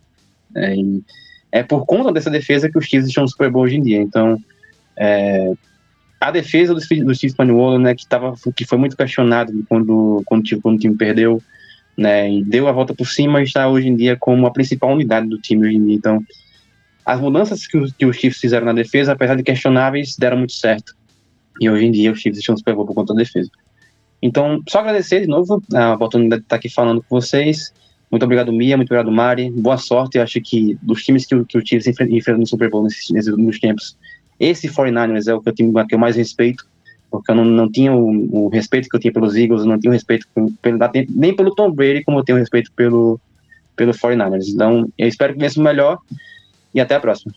[0.55, 0.75] É,
[1.51, 4.01] é por conta dessa defesa que os Chiefs estão no Super Bowl hoje em dia,
[4.01, 4.39] então
[4.97, 5.53] é,
[6.21, 10.61] a defesa do, do Steve Spaniolo, né, que, tava, que foi muito questionado quando, quando,
[10.63, 11.43] quando o time perdeu,
[11.97, 15.27] né, e deu a volta por cima está hoje em dia como a principal unidade
[15.27, 15.97] do time hoje em dia.
[15.97, 16.25] Então,
[17.05, 20.95] as mudanças que, que os Chiefs fizeram na defesa, apesar de questionáveis, deram muito certo.
[21.61, 23.51] E hoje em dia os Chiefs estão Super Bowl por conta da defesa.
[24.23, 27.73] Então, só agradecer de novo a oportunidade de estar aqui falando com vocês.
[28.11, 28.77] Muito obrigado, Mia.
[28.77, 29.51] Muito obrigado, Mari.
[29.51, 30.17] Boa sorte.
[30.17, 33.31] Eu acho que dos times que, que o Chiefs enfrentou no Super Bowl nesses, nesses
[33.31, 33.97] últimos tempos,
[34.39, 36.65] esse 49ers é o que eu, tenho, que eu mais respeito,
[37.11, 39.91] porque eu não, não tinha o, o, respeito que eu tinha pelos Eagles, não tinha
[39.91, 40.27] o respeito
[40.61, 40.79] pelo,
[41.11, 43.21] nem pelo Tom Brady, como eu tenho respeito pelo,
[43.75, 44.49] pelo 49ers.
[44.49, 45.99] Então, eu espero que vença o melhor
[46.75, 47.35] e até a próxima.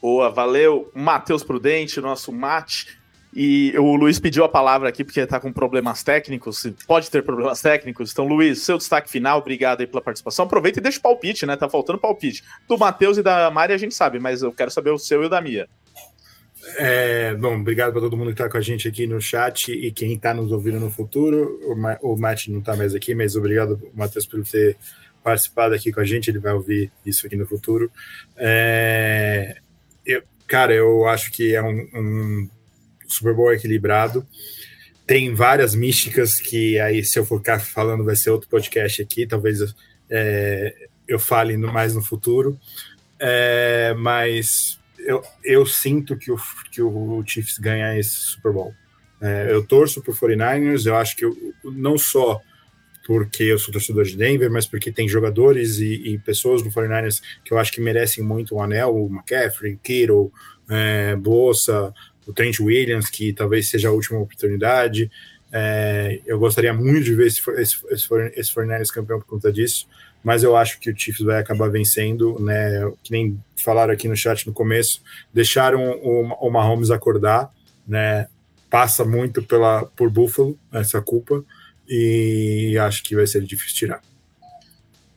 [0.00, 0.90] Boa, valeu.
[0.94, 2.98] Matheus Prudente, nosso mate.
[3.34, 7.60] E o Luiz pediu a palavra aqui porque está com problemas técnicos, pode ter problemas
[7.60, 8.10] técnicos.
[8.10, 10.46] Então, Luiz, seu destaque final, obrigado aí pela participação.
[10.46, 11.54] Aproveita e deixa o palpite, né?
[11.56, 12.42] Tá faltando palpite.
[12.66, 15.26] Do Matheus e da Mari a gente sabe, mas eu quero saber o seu e
[15.26, 15.68] o da Mia.
[16.76, 19.92] É, bom, obrigado para todo mundo que está com a gente aqui no chat e
[19.92, 21.60] quem está nos ouvindo no futuro.
[21.64, 24.76] O, Ma o Matt não está mais aqui, mas obrigado, Matheus, por ter
[25.22, 26.30] participado aqui com a gente.
[26.30, 27.90] Ele vai ouvir isso aqui no futuro.
[28.36, 29.58] É,
[30.04, 32.50] eu, cara, eu acho que é um, um
[33.06, 34.26] Super Bowl equilibrado.
[35.06, 39.26] Tem várias místicas que aí, se eu for ficar falando, vai ser outro podcast aqui.
[39.26, 39.74] Talvez
[40.10, 42.58] é, eu fale mais no futuro.
[43.18, 46.36] É, mas eu, eu sinto que o,
[46.70, 48.74] que o Chiefs ganha esse Super Bowl.
[49.20, 52.40] É, eu torço por 49ers, eu acho que eu, não só
[53.08, 57.22] porque eu sou torcedor de Denver, mas porque tem jogadores e, e pessoas no 49ers
[57.42, 60.30] que eu acho que merecem muito o anel, o McCaffrey, Kittle,
[60.68, 61.94] é, Bossa,
[62.26, 65.10] o Trent Williams, que talvez seja a última oportunidade.
[65.50, 69.88] É, eu gostaria muito de ver esse, esse, esse, esse 49ers campeão por conta disso
[70.22, 72.92] mas eu acho que o Chiefs vai acabar vencendo, né?
[73.04, 75.00] Que nem falaram aqui no chat no começo,
[75.32, 77.50] deixaram o, o Mahomes acordar,
[77.86, 78.26] né?
[78.68, 81.44] Passa muito pela, por Buffalo essa culpa
[81.88, 84.02] e acho que vai ser difícil tirar.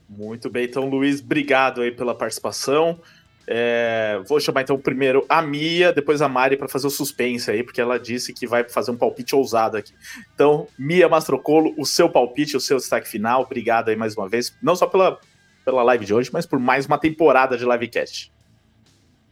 [0.07, 2.99] Muito bem, então Luiz, obrigado aí pela participação.
[3.47, 7.63] É, vou chamar então primeiro a Mia, depois a Mari para fazer o suspense aí,
[7.63, 9.93] porque ela disse que vai fazer um palpite ousado aqui.
[10.33, 13.41] Então, Mia Mastrocolo, o seu palpite, o seu destaque final.
[13.41, 15.19] Obrigado aí mais uma vez, não só pela,
[15.65, 18.31] pela live de hoje, mas por mais uma temporada de livecast.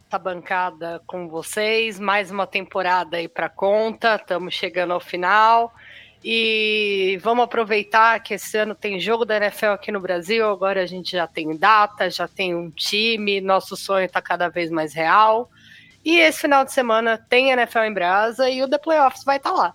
[0.08, 5.72] Tá bancada com vocês, mais uma temporada aí para conta, estamos chegando ao final.
[6.22, 10.46] E vamos aproveitar que esse ano tem jogo da NFL aqui no Brasil.
[10.46, 14.70] Agora a gente já tem data, já tem um time, nosso sonho está cada vez
[14.70, 15.50] mais real.
[16.04, 19.50] E esse final de semana tem NFL em Brasa e o The Playoffs vai estar
[19.50, 19.74] tá lá.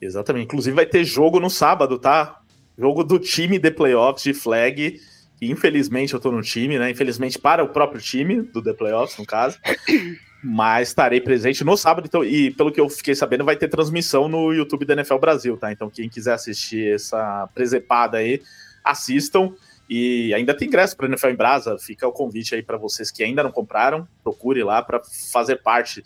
[0.00, 0.44] Exatamente.
[0.44, 2.40] Inclusive vai ter jogo no sábado, tá?
[2.76, 5.00] Jogo do time The Playoffs de flag.
[5.40, 6.90] infelizmente eu tô no time, né?
[6.90, 9.58] Infelizmente para o próprio time do The Playoffs, no caso.
[10.42, 12.06] mas estarei presente no sábado.
[12.06, 15.56] Então, e pelo que eu fiquei sabendo, vai ter transmissão no YouTube da NFL Brasil,
[15.56, 15.70] tá?
[15.70, 18.42] Então, quem quiser assistir essa presepada aí,
[18.82, 19.52] assistam.
[19.88, 21.78] E ainda tem ingresso para NFL em Brasa.
[21.78, 24.08] Fica o convite aí para vocês que ainda não compraram.
[24.24, 25.00] Procure lá para
[25.30, 26.02] fazer parte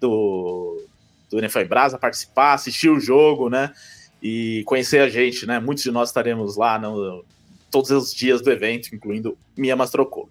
[0.00, 0.82] do,
[1.30, 3.72] do NFL em Brasa, participar, assistir o jogo, né?
[4.20, 5.60] E conhecer a gente, né?
[5.60, 7.24] Muitos de nós estaremos lá no,
[7.70, 10.30] todos os dias do evento, incluindo Mia Mastrocolo.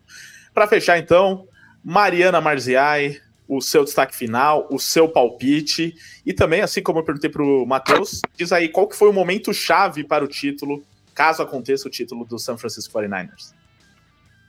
[0.53, 1.47] Para fechar, então,
[1.83, 5.95] Mariana Marziai, o seu destaque final, o seu palpite
[6.25, 9.13] e também, assim como eu perguntei para o Matheus, diz aí qual que foi o
[9.13, 13.53] momento chave para o título, caso aconteça o título do San Francisco 49ers.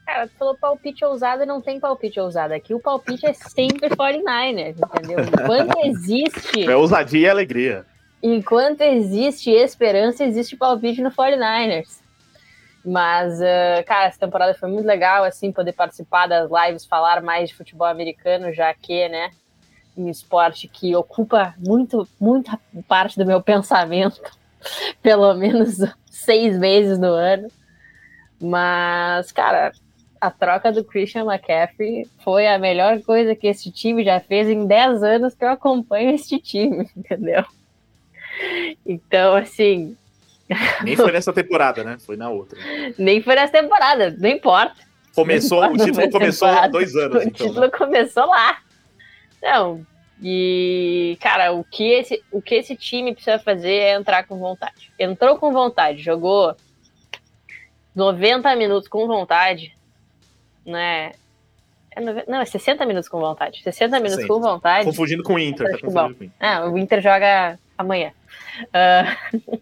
[0.05, 2.53] Cara, tu falou palpite ousado não tem palpite ousado.
[2.53, 5.19] Aqui o palpite é sempre 49ers, entendeu?
[5.19, 6.63] Enquanto existe.
[6.63, 7.85] É ousadia e alegria.
[8.23, 11.99] Enquanto existe esperança, existe palpite no 49ers.
[12.89, 17.49] Mas, uh, cara, essa temporada foi muito legal, assim, poder participar das lives, falar mais
[17.49, 19.31] de futebol americano, já que, né,
[19.97, 22.57] um esporte que ocupa muito, muita
[22.87, 24.21] parte do meu pensamento,
[25.01, 27.49] pelo menos seis meses no ano.
[28.41, 29.73] Mas, cara,
[30.21, 34.65] a troca do Christian McCaffrey foi a melhor coisa que esse time já fez em
[34.65, 37.43] 10 anos que eu acompanho este time, entendeu?
[38.85, 39.97] Então, assim,
[40.83, 41.97] Nem foi nessa temporada, né?
[41.99, 42.57] Foi na outra.
[42.97, 44.75] Nem foi nessa temporada, não importa.
[45.13, 47.17] Começou, o título começou há dois anos.
[47.17, 47.69] O então, título né?
[47.69, 48.59] começou lá.
[49.41, 49.85] Não,
[50.21, 54.91] e, cara, o que, esse, o que esse time precisa fazer é entrar com vontade.
[54.97, 56.55] Entrou com vontade, jogou
[57.95, 59.75] 90 minutos com vontade,
[60.65, 61.11] né?
[61.95, 63.61] É não, é 60 minutos com vontade.
[63.63, 64.85] 60 minutos com vontade.
[64.85, 65.71] Confundindo com o Inter.
[65.71, 66.31] Tá confundindo com o Inter.
[66.39, 68.11] Ah, o Inter joga amanhã.
[68.63, 69.61] Uh,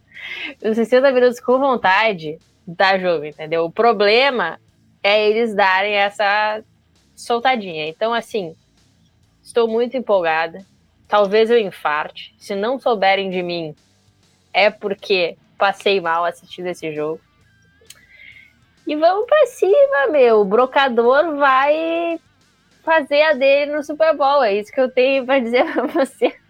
[0.63, 3.65] os 60 minutos com vontade da jogo, entendeu?
[3.65, 4.59] O problema
[5.03, 6.63] é eles darem essa
[7.15, 7.87] soltadinha.
[7.87, 8.55] Então, assim,
[9.43, 10.65] estou muito empolgada.
[11.07, 12.35] Talvez eu infarte.
[12.39, 13.75] Se não souberem de mim,
[14.51, 17.21] é porque passei mal assistindo esse jogo.
[18.87, 20.41] E vamos para cima, meu.
[20.41, 22.19] O brocador vai
[22.83, 24.43] fazer a dele no Super Bowl.
[24.43, 26.44] É isso que eu tenho para dizer para vocês.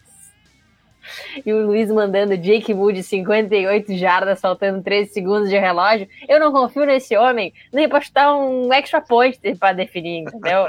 [1.45, 6.07] E o Luiz mandando Jake Moody 58 jardas, faltando 13 segundos de relógio.
[6.27, 10.67] Eu não confio nesse homem, nem para chutar um extra point para definir, entendeu?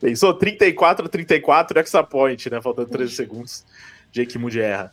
[0.00, 2.60] Pensou 34, 34, extra point, né?
[2.62, 3.64] Faltando 13 segundos.
[4.12, 4.92] Jake Moody erra.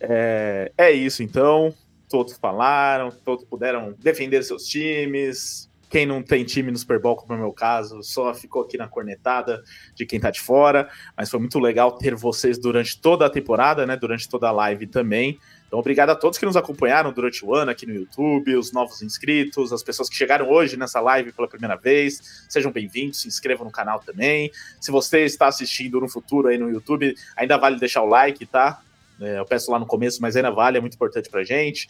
[0.00, 1.74] É, é isso, então.
[2.08, 7.32] Todos falaram, todos puderam defender seus times, quem não tem time no Super Bowl, como
[7.32, 9.60] é o meu caso, só ficou aqui na cornetada
[9.92, 10.88] de quem tá de fora.
[11.16, 13.96] Mas foi muito legal ter vocês durante toda a temporada, né?
[13.96, 15.38] Durante toda a live também.
[15.66, 19.02] Então, obrigado a todos que nos acompanharam durante o ano aqui no YouTube, os novos
[19.02, 22.46] inscritos, as pessoas que chegaram hoje nessa live pela primeira vez.
[22.48, 24.50] Sejam bem-vindos, se inscrevam no canal também.
[24.80, 28.80] Se você está assistindo no futuro aí no YouTube, ainda vale deixar o like, tá?
[29.20, 31.88] É, eu peço lá no começo, mas ainda vale, é muito importante pra gente.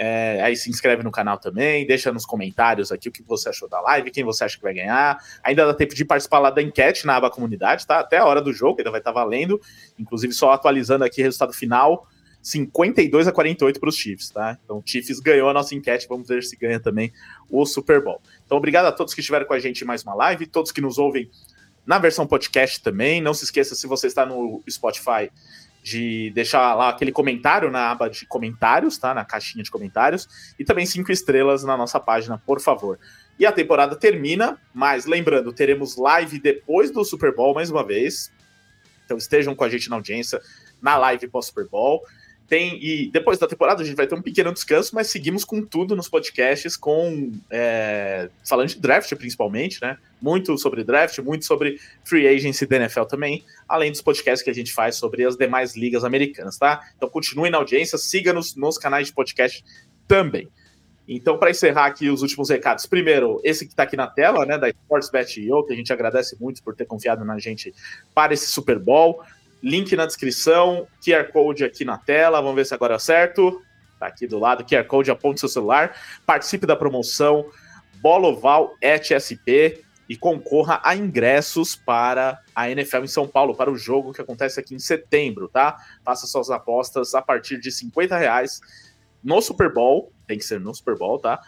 [0.00, 3.68] É, aí se inscreve no canal também, deixa nos comentários aqui o que você achou
[3.68, 5.18] da live, quem você acha que vai ganhar.
[5.42, 7.98] Ainda dá tempo de participar lá da enquete na aba comunidade, tá?
[7.98, 9.60] Até a hora do jogo, ainda vai estar tá valendo.
[9.98, 12.06] Inclusive, só atualizando aqui o resultado final:
[12.40, 14.56] 52 a 48 para os Chiefs, tá?
[14.64, 17.12] Então, o Chiefs ganhou a nossa enquete, vamos ver se ganha também
[17.50, 18.22] o Super Bowl.
[18.46, 20.80] Então, obrigado a todos que estiveram com a gente em mais uma live, todos que
[20.80, 21.28] nos ouvem
[21.84, 23.20] na versão podcast também.
[23.20, 25.28] Não se esqueça, se você está no Spotify,
[25.82, 29.14] de deixar lá aquele comentário na aba de comentários, tá?
[29.14, 30.54] Na caixinha de comentários.
[30.58, 32.98] E também cinco estrelas na nossa página, por favor.
[33.38, 38.32] E a temporada termina, mas lembrando, teremos live depois do Super Bowl mais uma vez.
[39.04, 40.40] Então estejam com a gente na audiência
[40.82, 42.02] na live pós-Super Bowl.
[42.48, 45.60] Tem, e depois da temporada a gente vai ter um pequeno descanso, mas seguimos com
[45.60, 49.98] tudo nos podcasts, com é, falando de draft principalmente, né?
[50.20, 54.54] Muito sobre draft, muito sobre free agency da NFL também, além dos podcasts que a
[54.54, 56.80] gente faz sobre as demais ligas americanas, tá?
[56.96, 59.62] Então continue na audiência, siga-nos nos canais de podcast
[60.06, 60.48] também.
[61.06, 64.58] Então, para encerrar aqui os últimos recados, primeiro, esse que está aqui na tela, né,
[64.58, 67.74] da SportsBet.io, que a gente agradece muito por ter confiado na gente
[68.14, 69.22] para esse Super Bowl.
[69.62, 72.40] Link na descrição, QR Code aqui na tela.
[72.40, 73.62] Vamos ver se agora é certo.
[73.98, 75.96] Tá aqui do lado, QR Code, aponte seu celular.
[76.24, 77.46] Participe da promoção
[78.00, 84.12] Boloval ETSP e concorra a ingressos para a NFL em São Paulo, para o jogo
[84.12, 85.76] que acontece aqui em setembro, tá?
[86.04, 88.60] Faça suas apostas a partir de 50 reais
[89.22, 91.40] no Super Bowl, tem que ser no Super Bowl, tá?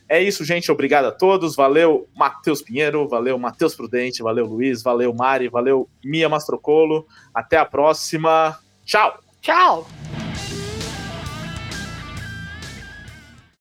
[0.08, 0.72] É isso, gente.
[0.72, 1.54] Obrigado a todos.
[1.54, 3.06] Valeu, Matheus Pinheiro.
[3.06, 4.22] Valeu, Matheus Prudente.
[4.22, 4.82] Valeu, Luiz.
[4.82, 5.48] Valeu, Mari.
[5.48, 7.06] Valeu, Mia Mastrocolo.
[7.34, 8.58] Até a próxima.
[8.84, 9.18] Tchau.
[9.42, 9.86] Tchau.